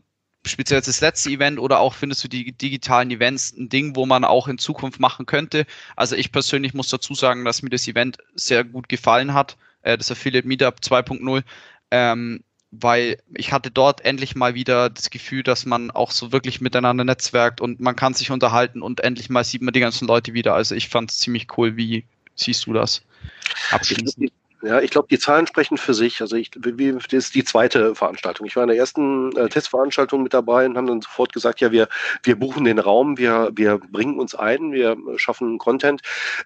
speziell 0.46 0.80
das 0.80 1.00
letzte 1.00 1.30
Event 1.30 1.58
oder 1.58 1.80
auch 1.80 1.94
findest 1.94 2.22
du 2.24 2.28
die 2.28 2.52
digitalen 2.52 3.10
Events 3.10 3.54
ein 3.56 3.68
Ding, 3.68 3.96
wo 3.96 4.06
man 4.06 4.24
auch 4.24 4.48
in 4.48 4.58
Zukunft 4.58 5.00
machen 5.00 5.26
könnte? 5.26 5.66
Also 5.96 6.16
ich 6.16 6.32
persönlich 6.32 6.74
muss 6.74 6.88
dazu 6.88 7.14
sagen, 7.14 7.44
dass 7.44 7.62
mir 7.62 7.70
das 7.70 7.88
Event 7.88 8.18
sehr 8.34 8.64
gut 8.64 8.88
gefallen 8.88 9.34
hat, 9.34 9.56
äh, 9.82 9.96
das 9.96 10.10
Affiliate 10.10 10.46
Meetup 10.46 10.80
2.0. 10.82 11.42
Ähm, 11.90 12.44
weil 12.80 13.18
ich 13.34 13.52
hatte 13.52 13.70
dort 13.70 14.04
endlich 14.04 14.34
mal 14.34 14.54
wieder 14.54 14.90
das 14.90 15.10
Gefühl, 15.10 15.42
dass 15.42 15.66
man 15.66 15.90
auch 15.90 16.10
so 16.10 16.32
wirklich 16.32 16.60
miteinander 16.60 17.04
netzwerkt 17.04 17.60
und 17.60 17.80
man 17.80 17.96
kann 17.96 18.14
sich 18.14 18.30
unterhalten 18.30 18.82
und 18.82 19.00
endlich 19.00 19.30
mal 19.30 19.44
sieht 19.44 19.62
man 19.62 19.72
die 19.72 19.80
ganzen 19.80 20.06
Leute 20.06 20.34
wieder. 20.34 20.54
Also 20.54 20.74
ich 20.74 20.88
fand 20.88 21.10
es 21.10 21.18
ziemlich 21.18 21.46
cool. 21.56 21.76
Wie 21.76 22.04
siehst 22.34 22.66
du 22.66 22.72
das? 22.72 23.02
Abschließend. 23.70 24.32
Ja, 24.62 24.80
ich 24.80 24.90
glaube, 24.90 25.08
die 25.10 25.18
Zahlen 25.18 25.46
sprechen 25.46 25.76
für 25.76 25.92
sich. 25.92 26.22
Also 26.22 26.36
ich, 26.36 26.50
das 26.50 27.12
ist 27.12 27.34
die 27.34 27.44
zweite 27.44 27.94
Veranstaltung. 27.94 28.46
Ich 28.46 28.56
war 28.56 28.62
in 28.62 28.70
der 28.70 28.78
ersten 28.78 29.36
äh, 29.36 29.50
Testveranstaltung 29.50 30.22
mit 30.22 30.32
dabei 30.32 30.64
und 30.64 30.78
haben 30.78 30.86
dann 30.86 31.02
sofort 31.02 31.34
gesagt, 31.34 31.60
ja, 31.60 31.70
wir, 31.70 31.86
wir 32.22 32.36
buchen 32.36 32.64
den 32.64 32.78
Raum, 32.78 33.18
wir, 33.18 33.50
wir 33.54 33.76
bringen 33.78 34.18
uns 34.18 34.34
ein, 34.34 34.72
wir 34.72 34.96
schaffen 35.16 35.58
Content. 35.58 36.00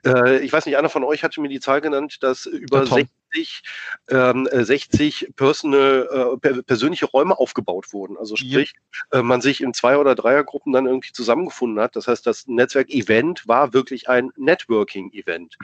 Äh, 0.05 0.39
ich 0.39 0.53
weiß 0.53 0.67
nicht, 0.67 0.77
einer 0.77 0.89
von 0.89 1.05
euch 1.05 1.23
hatte 1.23 1.41
mir 1.41 1.49
die 1.49 1.61
Zahl 1.61 1.81
genannt, 1.81 2.19
dass 2.21 2.47
über 2.47 2.85
60 2.85 3.09
60, 3.33 3.63
ähm, 4.11 4.49
60 4.53 5.23
äh, 5.29 5.33
personal, 5.33 6.39
äh, 6.43 6.63
persönliche 6.63 7.07
Räume 7.07 7.39
aufgebaut 7.39 7.93
wurden. 7.93 8.17
Also 8.17 8.37
sprich, 8.37 8.75
ja. 9.13 9.21
äh, 9.21 9.23
man 9.23 9.41
sich 9.41 9.61
in 9.61 9.75
zwei 9.75 9.97
oder 9.99 10.15
Dreiergruppen 10.15 10.73
dann 10.73 10.87
irgendwie 10.87 11.13
zusammengefunden 11.13 11.81
hat. 11.81 11.97
Das 11.97 12.09
heißt, 12.09 12.27
das 12.27 12.47
Netzwerk-Event 12.47 13.47
war 13.47 13.73
wirklich 13.73 14.09
ein 14.09 14.31
Networking-Event. 14.37 15.57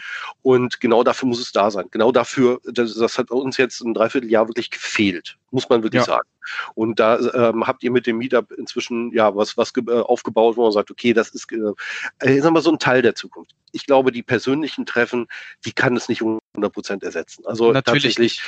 Und 0.42 0.80
genau 0.80 1.02
dafür 1.02 1.28
muss 1.28 1.40
es 1.40 1.52
da 1.52 1.70
sein. 1.70 1.86
Genau 1.90 2.12
dafür, 2.12 2.60
das, 2.64 2.94
das 2.94 3.18
hat 3.18 3.30
uns 3.30 3.56
jetzt 3.56 3.80
ein 3.80 3.94
Dreivierteljahr 3.94 4.48
wirklich 4.48 4.70
gefehlt, 4.70 5.36
muss 5.50 5.68
man 5.68 5.82
wirklich 5.82 6.00
ja. 6.00 6.06
sagen. 6.06 6.28
Und 6.74 7.00
da 7.00 7.18
ähm, 7.18 7.66
habt 7.66 7.82
ihr 7.82 7.90
mit 7.90 8.06
dem 8.06 8.18
Meetup 8.18 8.52
inzwischen 8.52 9.12
ja 9.12 9.34
was, 9.34 9.56
was 9.56 9.72
äh, 9.76 9.92
aufgebaut, 9.92 10.56
wo 10.56 10.62
man 10.62 10.72
sagt, 10.72 10.90
okay, 10.90 11.12
das 11.12 11.30
ist, 11.30 11.50
äh, 11.52 12.40
sagen 12.40 12.54
wir 12.54 12.60
so 12.60 12.70
ein 12.70 12.78
Teil 12.78 13.02
der 13.02 13.14
Zukunft. 13.14 13.54
Ich 13.72 13.86
glaube, 13.86 14.12
die 14.12 14.22
persönlichen 14.22 14.86
Treffen, 14.86 15.26
die 15.64 15.72
kann 15.72 15.96
es 15.96 16.08
nicht 16.08 16.22
100 16.55 16.72
Prozent 16.72 17.02
ersetzen. 17.02 17.44
Also 17.46 17.72
Natürlich 17.72 18.14
tatsächlich. 18.14 18.42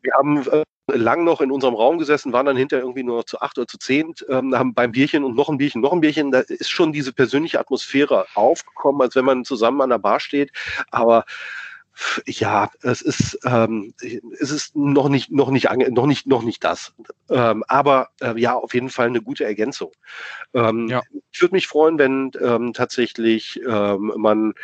Wir 0.00 0.12
haben 0.14 0.46
äh, 0.48 0.64
lang 0.96 1.24
noch 1.24 1.40
in 1.40 1.50
unserem 1.50 1.74
Raum 1.74 1.98
gesessen, 1.98 2.32
waren 2.32 2.46
dann 2.46 2.56
hinterher 2.56 2.84
irgendwie 2.84 3.02
nur 3.02 3.18
noch 3.18 3.24
zu 3.24 3.40
acht 3.40 3.58
oder 3.58 3.66
zu 3.66 3.78
zehn, 3.78 4.14
ähm, 4.28 4.54
haben 4.54 4.74
beim 4.74 4.92
Bierchen 4.92 5.24
und 5.24 5.34
noch 5.34 5.48
ein 5.48 5.58
Bierchen, 5.58 5.80
noch 5.80 5.92
ein 5.92 6.00
Bierchen, 6.00 6.30
da 6.30 6.40
ist 6.40 6.70
schon 6.70 6.92
diese 6.92 7.12
persönliche 7.12 7.58
Atmosphäre 7.58 8.26
aufgekommen, 8.34 9.02
als 9.02 9.16
wenn 9.16 9.24
man 9.24 9.44
zusammen 9.44 9.80
an 9.80 9.90
der 9.90 9.98
Bar 9.98 10.20
steht. 10.20 10.52
Aber 10.90 11.24
ja, 12.26 12.70
es 12.82 13.02
ist, 13.02 13.38
ähm, 13.44 13.92
es 14.38 14.50
ist 14.50 14.76
noch 14.76 15.08
nicht, 15.08 15.32
noch 15.32 15.50
nicht, 15.50 15.68
noch 15.90 16.06
nicht, 16.06 16.26
noch 16.26 16.42
nicht 16.42 16.62
das. 16.62 16.94
Ähm, 17.28 17.64
aber 17.66 18.10
äh, 18.20 18.38
ja, 18.40 18.54
auf 18.54 18.72
jeden 18.72 18.88
Fall 18.88 19.08
eine 19.08 19.20
gute 19.20 19.44
Ergänzung. 19.44 19.92
Ähm, 20.54 20.88
ja. 20.88 21.02
Ich 21.32 21.40
würde 21.40 21.56
mich 21.56 21.66
freuen, 21.66 21.98
wenn 21.98 22.30
ähm, 22.40 22.72
tatsächlich 22.72 23.60
ähm, 23.66 24.12
man 24.16 24.54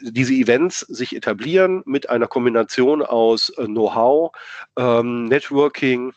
diese 0.00 0.34
Events 0.34 0.80
sich 0.80 1.14
etablieren 1.14 1.82
mit 1.86 2.10
einer 2.10 2.26
Kombination 2.26 3.02
aus 3.02 3.50
äh, 3.50 3.64
Know-how, 3.66 4.32
ähm, 4.76 5.26
Networking 5.26 6.12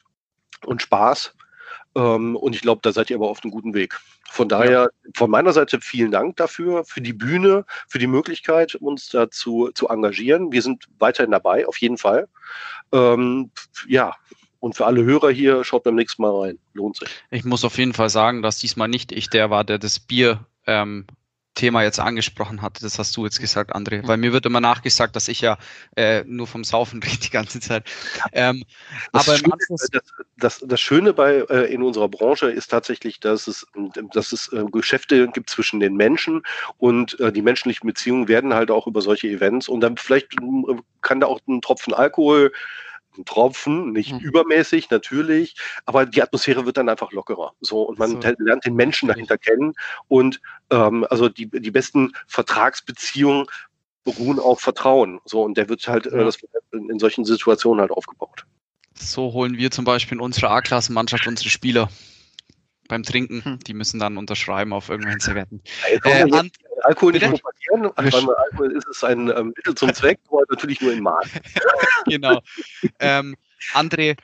und 0.66 0.82
Spaß. 0.82 1.34
Ähm, 1.96 2.36
und 2.36 2.56
ich 2.56 2.62
glaube, 2.62 2.82
da 2.84 2.92
seid 2.92 3.10
ihr 3.10 3.16
aber 3.16 3.30
auf 3.30 3.44
einem 3.44 3.52
guten 3.52 3.74
Weg. 3.74 4.00
Von 4.30 4.50
daher, 4.50 4.92
ja. 4.92 5.10
von 5.16 5.32
meiner 5.32 5.54
Seite 5.54 5.80
vielen 5.82 6.12
Dank 6.12 6.36
dafür, 6.36 6.84
für 6.86 7.02
die 7.02 7.14
Bühne, 7.14 7.66
für 7.88 8.00
die 8.00 8.08
Möglichkeit, 8.08 8.76
uns 8.76 9.10
dazu 9.10 9.72
zu 9.74 9.88
engagieren. 9.88 10.52
Wir 10.52 10.62
sind 10.62 10.86
weiterhin 11.00 11.32
dabei, 11.32 11.66
auf 11.68 11.78
jeden 11.78 11.98
Fall. 11.98 12.28
Ähm, 12.92 13.52
ja, 13.88 14.16
und 14.60 14.76
für 14.76 14.86
alle 14.86 15.04
Hörer 15.04 15.32
hier, 15.32 15.64
schaut 15.64 15.84
beim 15.84 15.96
nächsten 15.96 16.22
Mal 16.22 16.40
rein. 16.40 16.60
Lohnt 16.74 16.98
sich. 16.98 17.10
Ich 17.32 17.46
muss 17.46 17.64
auf 17.64 17.78
jeden 17.78 17.94
Fall 17.94 18.10
sagen, 18.10 18.42
dass 18.42 18.60
diesmal 18.60 18.88
nicht 18.88 19.12
ich 19.12 19.30
der 19.30 19.50
war, 19.50 19.64
der 19.64 19.78
das 19.78 20.00
Bier 20.00 20.46
ähm, 20.66 21.06
Thema 21.58 21.84
jetzt 21.84 21.99
angesprochen 21.99 22.62
hatte, 22.62 22.82
das 22.82 22.99
hast 22.99 23.18
du 23.18 23.26
jetzt 23.26 23.39
gesagt, 23.39 23.76
André, 23.76 24.08
weil 24.08 24.18
mir 24.18 24.32
wird 24.32 24.45
immer 24.45 24.62
nachgesagt, 24.62 25.16
dass 25.16 25.28
ich 25.28 25.41
ja 25.41 25.58
äh, 25.95 26.24
nur 26.26 26.47
vom 26.47 26.64
Saufen 26.64 27.01
rede 27.03 27.18
die 27.18 27.30
ganze 27.30 27.60
Zeit. 27.60 27.84
Ähm, 28.32 28.64
das 29.12 29.28
aber 29.28 29.38
Schöne, 29.38 29.53
das, 29.91 30.01
das, 30.38 30.64
das, 30.66 30.80
Schöne 30.80 31.14
bei 31.14 31.45
äh, 31.49 31.74
in 31.74 31.82
unserer 31.82 32.08
Branche 32.08 32.49
ist 32.51 32.68
tatsächlich, 32.68 33.20
dass 33.20 33.47
es, 33.47 33.66
dass 34.14 34.32
es 34.32 34.53
äh, 34.53 34.66
Geschäfte 34.72 35.28
gibt 35.30 35.49
zwischen 35.49 35.80
den 35.80 35.95
Menschen 35.95 36.43
und 36.78 37.20
äh, 37.20 37.32
die 37.32 37.41
menschlichen 37.41 37.88
Beziehungen 37.88 38.28
werden 38.28 38.53
halt 38.53 38.70
auch 38.70 38.86
über 38.86 39.01
solche 39.01 39.28
Events 39.28 39.68
und 39.68 39.82
dann 39.82 39.97
vielleicht 39.97 40.34
äh, 40.36 40.76
kann 41.01 41.20
da 41.20 41.28
auch 41.28 41.41
ein 41.47 41.62
Tropfen 41.62 41.93
Alkohol 41.93 42.51
ein 43.18 43.26
Tropfen, 43.26 43.91
nicht 43.91 44.13
mhm. 44.13 44.20
übermäßig 44.20 44.89
natürlich, 44.89 45.55
aber 45.86 46.05
die 46.05 46.22
Atmosphäre 46.22 46.65
wird 46.65 46.78
dann 46.78 46.89
einfach 46.89 47.11
lockerer. 47.11 47.53
So 47.61 47.82
und 47.84 47.99
man 47.99 48.22
so. 48.22 48.34
lernt 48.39 48.65
den 48.65 48.76
Menschen 48.76 49.07
dahinter 49.07 49.38
kennen 49.38 49.74
und 50.07 50.39
ähm, 50.70 51.05
also 51.09 51.30
die, 51.30 51.49
die 51.49 51.72
besten 51.72 52.13
Vertragsbeziehungen 52.28 53.47
beruhen 54.03 54.39
auf 54.39 54.61
Vertrauen. 54.61 55.20
So 55.26 55.43
und 55.43 55.57
der 55.57 55.70
wird 55.70 55.88
halt 55.88 56.05
äh, 56.05 56.15
ja. 56.15 56.22
äh, 56.22 56.26
das 56.26 56.41
wird 56.41 56.51
in 56.72 56.99
solchen 56.99 57.26
Situationen 57.26 57.82
halt 57.82 57.91
aufgebaut. 57.91 58.45
So 58.93 59.34
holen 59.34 59.57
wir 59.57 59.72
zum 59.72 59.86
Beispiel 59.86 60.18
in 60.18 60.22
unserer 60.22 60.51
A-Klassenmannschaft 60.51 61.28
unsere 61.28 61.49
Spieler 61.49 61.89
beim 62.88 63.04
Trinken. 63.04 63.44
Hm. 63.44 63.60
Die 63.60 63.74
müssen 63.74 64.00
dann 64.00 64.18
unterschreiben 64.18 64.74
auf 64.74 64.90
irgendwelchen 64.90 65.22
Servietten. 65.22 65.62
Äh, 66.04 66.32
an, 66.32 66.52
Alkohol 66.84 67.14
nicht 67.14 67.26
propagieren, 67.26 67.92
weil 67.96 68.36
Alkohol 68.36 68.72
ist 68.72 68.88
es 68.88 69.04
ein 69.04 69.30
ähm, 69.30 69.54
Mittel 69.56 69.76
zum 69.76 69.94
Zweck, 69.94 70.20
aber 70.30 70.44
natürlich 70.50 70.82
nur 70.82 70.94
in 70.94 71.02
Maß. 71.02 71.28
genau. 72.06 72.42
Ähm, 73.00 73.36
André, 73.74 74.16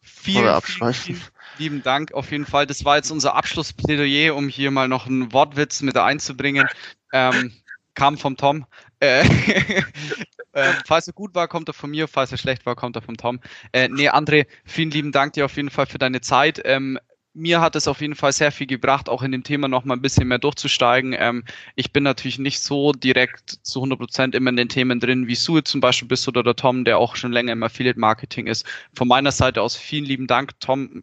vielen, 0.00 0.60
vielen, 0.62 0.94
vielen 0.94 1.22
lieben 1.58 1.82
Dank 1.82 2.12
auf 2.12 2.30
jeden 2.30 2.46
Fall. 2.46 2.66
Das 2.66 2.84
war 2.84 2.96
jetzt 2.96 3.10
unser 3.10 3.34
Abschlussplädoyer, 3.34 4.34
um 4.34 4.48
hier 4.48 4.70
mal 4.70 4.88
noch 4.88 5.06
einen 5.06 5.32
Wortwitz 5.32 5.82
mit 5.82 5.96
einzubringen. 5.96 6.68
Ähm, 7.12 7.52
kam 7.94 8.18
vom 8.18 8.36
Tom. 8.36 8.66
Äh, 9.00 9.24
äh, 10.52 10.72
falls 10.86 11.06
er 11.06 11.12
gut 11.12 11.34
war, 11.34 11.48
kommt 11.48 11.68
er 11.68 11.74
von 11.74 11.90
mir. 11.90 12.08
Falls 12.08 12.32
er 12.32 12.38
schlecht 12.38 12.64
war, 12.66 12.74
kommt 12.74 12.96
er 12.96 13.02
vom 13.02 13.16
Tom. 13.16 13.40
Äh, 13.72 13.88
nee, 13.88 14.08
André, 14.08 14.46
vielen 14.64 14.90
lieben 14.90 15.12
Dank 15.12 15.34
dir 15.34 15.44
auf 15.44 15.56
jeden 15.56 15.70
Fall 15.70 15.86
für 15.86 15.98
deine 15.98 16.20
Zeit. 16.20 16.60
Ähm, 16.64 16.98
mir 17.34 17.60
hat 17.60 17.76
es 17.76 17.88
auf 17.88 18.00
jeden 18.00 18.14
Fall 18.14 18.32
sehr 18.32 18.52
viel 18.52 18.66
gebracht, 18.66 19.08
auch 19.08 19.22
in 19.22 19.32
dem 19.32 19.42
Thema 19.42 19.68
noch 19.68 19.84
mal 19.84 19.94
ein 19.94 20.02
bisschen 20.02 20.28
mehr 20.28 20.38
durchzusteigen. 20.38 21.14
Ähm, 21.18 21.44
ich 21.74 21.92
bin 21.92 22.02
natürlich 22.02 22.38
nicht 22.38 22.60
so 22.60 22.92
direkt 22.92 23.58
zu 23.62 23.80
100 23.80 23.98
Prozent 23.98 24.34
immer 24.34 24.50
in 24.50 24.56
den 24.56 24.68
Themen 24.68 25.00
drin, 25.00 25.26
wie 25.26 25.34
Sue 25.34 25.64
zum 25.64 25.80
Beispiel 25.80 26.08
bist 26.08 26.28
oder 26.28 26.42
der 26.42 26.56
Tom, 26.56 26.84
der 26.84 26.98
auch 26.98 27.16
schon 27.16 27.32
länger 27.32 27.52
im 27.52 27.62
Affiliate 27.62 27.98
Marketing 27.98 28.46
ist. 28.46 28.66
Von 28.94 29.08
meiner 29.08 29.32
Seite 29.32 29.62
aus 29.62 29.76
vielen 29.76 30.04
lieben 30.04 30.26
Dank, 30.26 30.58
Tom. 30.60 31.02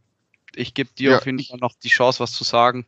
Ich 0.56 0.74
gebe 0.74 0.90
dir 0.98 1.12
ja, 1.12 1.18
auf 1.18 1.26
jeden 1.26 1.44
Fall 1.44 1.60
noch 1.60 1.74
die 1.84 1.90
Chance, 1.90 2.20
was 2.20 2.32
zu 2.32 2.44
sagen. 2.44 2.86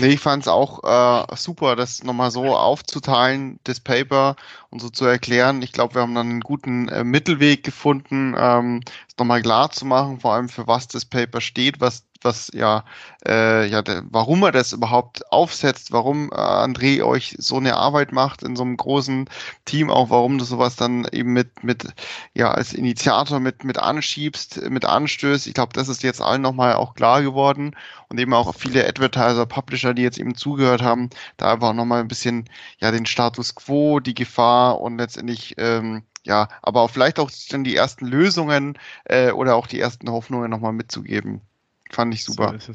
Nee, 0.00 0.14
ich 0.14 0.20
fand 0.20 0.42
es 0.42 0.48
auch 0.48 0.82
äh, 0.82 1.36
super, 1.36 1.76
das 1.76 2.02
nochmal 2.02 2.30
so 2.30 2.56
aufzuteilen, 2.56 3.60
das 3.64 3.80
Paper 3.80 4.34
und 4.70 4.80
so 4.80 4.88
zu 4.88 5.04
erklären. 5.04 5.60
Ich 5.60 5.72
glaube, 5.72 5.94
wir 5.94 6.02
haben 6.02 6.14
dann 6.14 6.30
einen 6.30 6.40
guten 6.40 6.88
äh, 6.88 7.04
Mittelweg 7.04 7.62
gefunden, 7.64 8.34
ähm, 8.36 8.80
nochmal 9.18 9.42
klar 9.42 9.70
zu 9.70 9.84
machen, 9.86 10.20
vor 10.20 10.34
allem 10.34 10.48
für 10.48 10.66
was 10.66 10.88
das 10.88 11.04
Paper 11.04 11.40
steht, 11.40 11.80
was 11.80 12.04
was 12.24 12.50
ja, 12.54 12.84
äh, 13.26 13.66
ja, 13.68 13.82
der, 13.82 14.02
warum 14.10 14.42
er 14.42 14.52
das 14.52 14.72
überhaupt 14.72 15.30
aufsetzt, 15.30 15.92
warum 15.92 16.30
äh, 16.32 16.36
André 16.36 17.04
euch 17.04 17.36
so 17.38 17.56
eine 17.56 17.76
Arbeit 17.76 18.12
macht 18.12 18.42
in 18.42 18.56
so 18.56 18.62
einem 18.62 18.76
großen 18.76 19.28
Team, 19.64 19.90
auch 19.90 20.10
warum 20.10 20.38
du 20.38 20.44
sowas 20.44 20.76
dann 20.76 21.06
eben 21.12 21.32
mit, 21.32 21.62
mit, 21.62 21.86
ja, 22.34 22.50
als 22.50 22.72
Initiator 22.72 23.40
mit, 23.40 23.64
mit 23.64 23.78
anschiebst, 23.78 24.68
mit 24.70 24.84
anstößt. 24.84 25.46
Ich 25.46 25.54
glaube, 25.54 25.72
das 25.74 25.88
ist 25.88 26.02
jetzt 26.02 26.20
allen 26.20 26.42
nochmal 26.42 26.74
auch 26.74 26.94
klar 26.94 27.22
geworden 27.22 27.76
und 28.08 28.18
eben 28.18 28.34
auch 28.34 28.54
viele 28.54 28.86
Advertiser, 28.86 29.46
Publisher, 29.46 29.94
die 29.94 30.02
jetzt 30.02 30.18
eben 30.18 30.34
zugehört 30.34 30.82
haben, 30.82 31.10
da 31.36 31.52
einfach 31.52 31.74
nochmal 31.74 32.00
ein 32.00 32.08
bisschen, 32.08 32.48
ja, 32.78 32.90
den 32.90 33.06
Status 33.06 33.54
quo, 33.54 34.00
die 34.00 34.14
Gefahr 34.14 34.80
und 34.80 34.98
letztendlich, 34.98 35.54
ähm, 35.58 36.02
ja, 36.24 36.48
aber 36.62 36.88
vielleicht 36.88 37.18
auch 37.18 37.30
dann 37.50 37.64
die 37.64 37.76
ersten 37.76 38.06
Lösungen 38.06 38.78
äh, 39.04 39.30
oder 39.30 39.56
auch 39.56 39.66
die 39.66 39.80
ersten 39.80 40.10
Hoffnungen 40.10 40.50
nochmal 40.50 40.72
mitzugeben. 40.72 41.42
Fand 41.90 42.14
ich 42.14 42.24
super. 42.24 42.58
So 42.58 42.72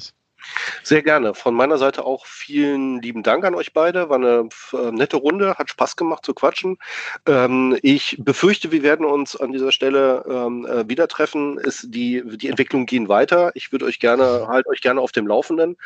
Sehr 0.83 1.01
gerne. 1.03 1.33
Von 1.33 1.53
meiner 1.53 1.77
Seite 1.77 2.05
auch 2.05 2.25
vielen 2.25 3.01
lieben 3.01 3.23
Dank 3.23 3.45
an 3.45 3.55
euch 3.55 3.73
beide. 3.73 4.09
War 4.09 4.17
eine 4.17 4.49
äh, 4.73 4.91
nette 4.91 5.17
Runde, 5.17 5.55
hat 5.55 5.69
Spaß 5.69 5.95
gemacht 5.95 6.25
zu 6.25 6.33
quatschen. 6.33 6.77
Ähm, 7.25 7.77
ich 7.81 8.17
befürchte, 8.19 8.71
wir 8.71 8.83
werden 8.83 9.05
uns 9.05 9.35
an 9.35 9.51
dieser 9.51 9.71
Stelle 9.71 10.25
ähm, 10.29 10.65
äh, 10.65 10.87
wieder 10.87 11.07
treffen. 11.07 11.57
Ist 11.57 11.87
die, 11.89 12.23
die 12.25 12.49
Entwicklungen 12.49 12.85
gehen 12.85 13.09
weiter. 13.09 13.51
Ich 13.55 13.71
würde 13.71 13.85
euch 13.85 13.99
gerne, 13.99 14.47
halt 14.47 14.67
euch 14.67 14.81
gerne 14.81 15.01
auf 15.01 15.11
dem 15.11 15.27
Laufenden 15.27 15.77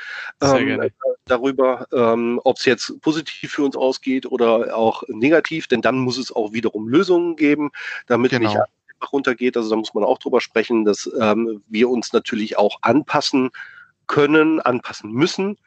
ähm, 0.41 0.81
äh, 0.81 0.89
darüber, 1.25 1.87
ähm, 1.91 2.39
ob 2.43 2.57
es 2.57 2.65
jetzt 2.65 3.01
positiv 3.01 3.51
für 3.51 3.63
uns 3.63 3.75
ausgeht 3.75 4.25
oder 4.25 4.75
auch 4.75 5.03
negativ, 5.07 5.67
denn 5.67 5.81
dann 5.81 5.97
muss 5.97 6.17
es 6.17 6.31
auch 6.31 6.53
wiederum 6.53 6.87
Lösungen 6.87 7.35
geben, 7.35 7.71
damit 8.07 8.31
genau. 8.31 8.49
nicht 8.49 8.59
runtergeht. 9.11 9.57
Also 9.57 9.69
da 9.69 9.75
muss 9.75 9.93
man 9.93 10.03
auch 10.03 10.17
drüber 10.17 10.41
sprechen, 10.41 10.85
dass 10.85 11.09
ähm, 11.19 11.61
wir 11.67 11.89
uns 11.89 12.13
natürlich 12.13 12.57
auch 12.57 12.77
anpassen 12.81 13.49
können, 14.07 14.59
anpassen 14.59 15.11
müssen. 15.11 15.57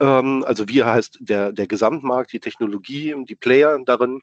Ähm, 0.00 0.44
also 0.46 0.68
wir 0.68 0.86
heißt 0.86 1.18
der, 1.20 1.52
der 1.52 1.66
Gesamtmarkt, 1.66 2.32
die 2.32 2.40
Technologie, 2.40 3.14
die 3.26 3.34
Player 3.34 3.78
darin. 3.84 4.22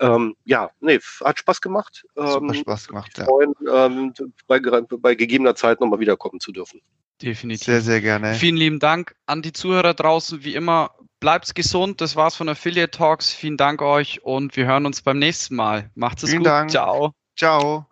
Ähm, 0.00 0.36
ja, 0.44 0.70
nee, 0.80 0.98
hat 1.24 1.38
Spaß 1.38 1.60
gemacht. 1.60 2.04
Ähm, 2.16 2.26
Super 2.26 2.54
Spaß 2.54 2.88
gemacht, 2.88 3.18
ja. 3.18 3.24
Freuen, 3.24 3.54
ähm, 3.72 4.12
bei, 4.46 4.60
bei 4.60 5.14
gegebener 5.14 5.54
Zeit 5.54 5.80
nochmal 5.80 6.00
wiederkommen 6.00 6.40
zu 6.40 6.52
dürfen. 6.52 6.80
Definitiv. 7.22 7.64
Sehr, 7.64 7.80
sehr 7.80 8.00
gerne. 8.00 8.34
Vielen 8.34 8.56
lieben 8.56 8.80
Dank 8.80 9.14
an 9.26 9.42
die 9.42 9.52
Zuhörer 9.52 9.94
draußen. 9.94 10.44
Wie 10.44 10.54
immer, 10.54 10.90
bleibt 11.20 11.54
gesund. 11.54 12.00
Das 12.00 12.16
war's 12.16 12.36
von 12.36 12.48
Affiliate 12.48 12.90
Talks. 12.90 13.32
Vielen 13.32 13.56
Dank 13.56 13.82
euch 13.82 14.22
und 14.24 14.56
wir 14.56 14.66
hören 14.66 14.84
uns 14.84 15.02
beim 15.02 15.18
nächsten 15.18 15.56
Mal. 15.56 15.90
Macht 15.94 16.22
es 16.22 16.30
Vielen 16.30 16.42
gut. 16.42 16.48
Dank. 16.48 16.70
Ciao. 16.70 17.12
Ciao. 17.36 17.86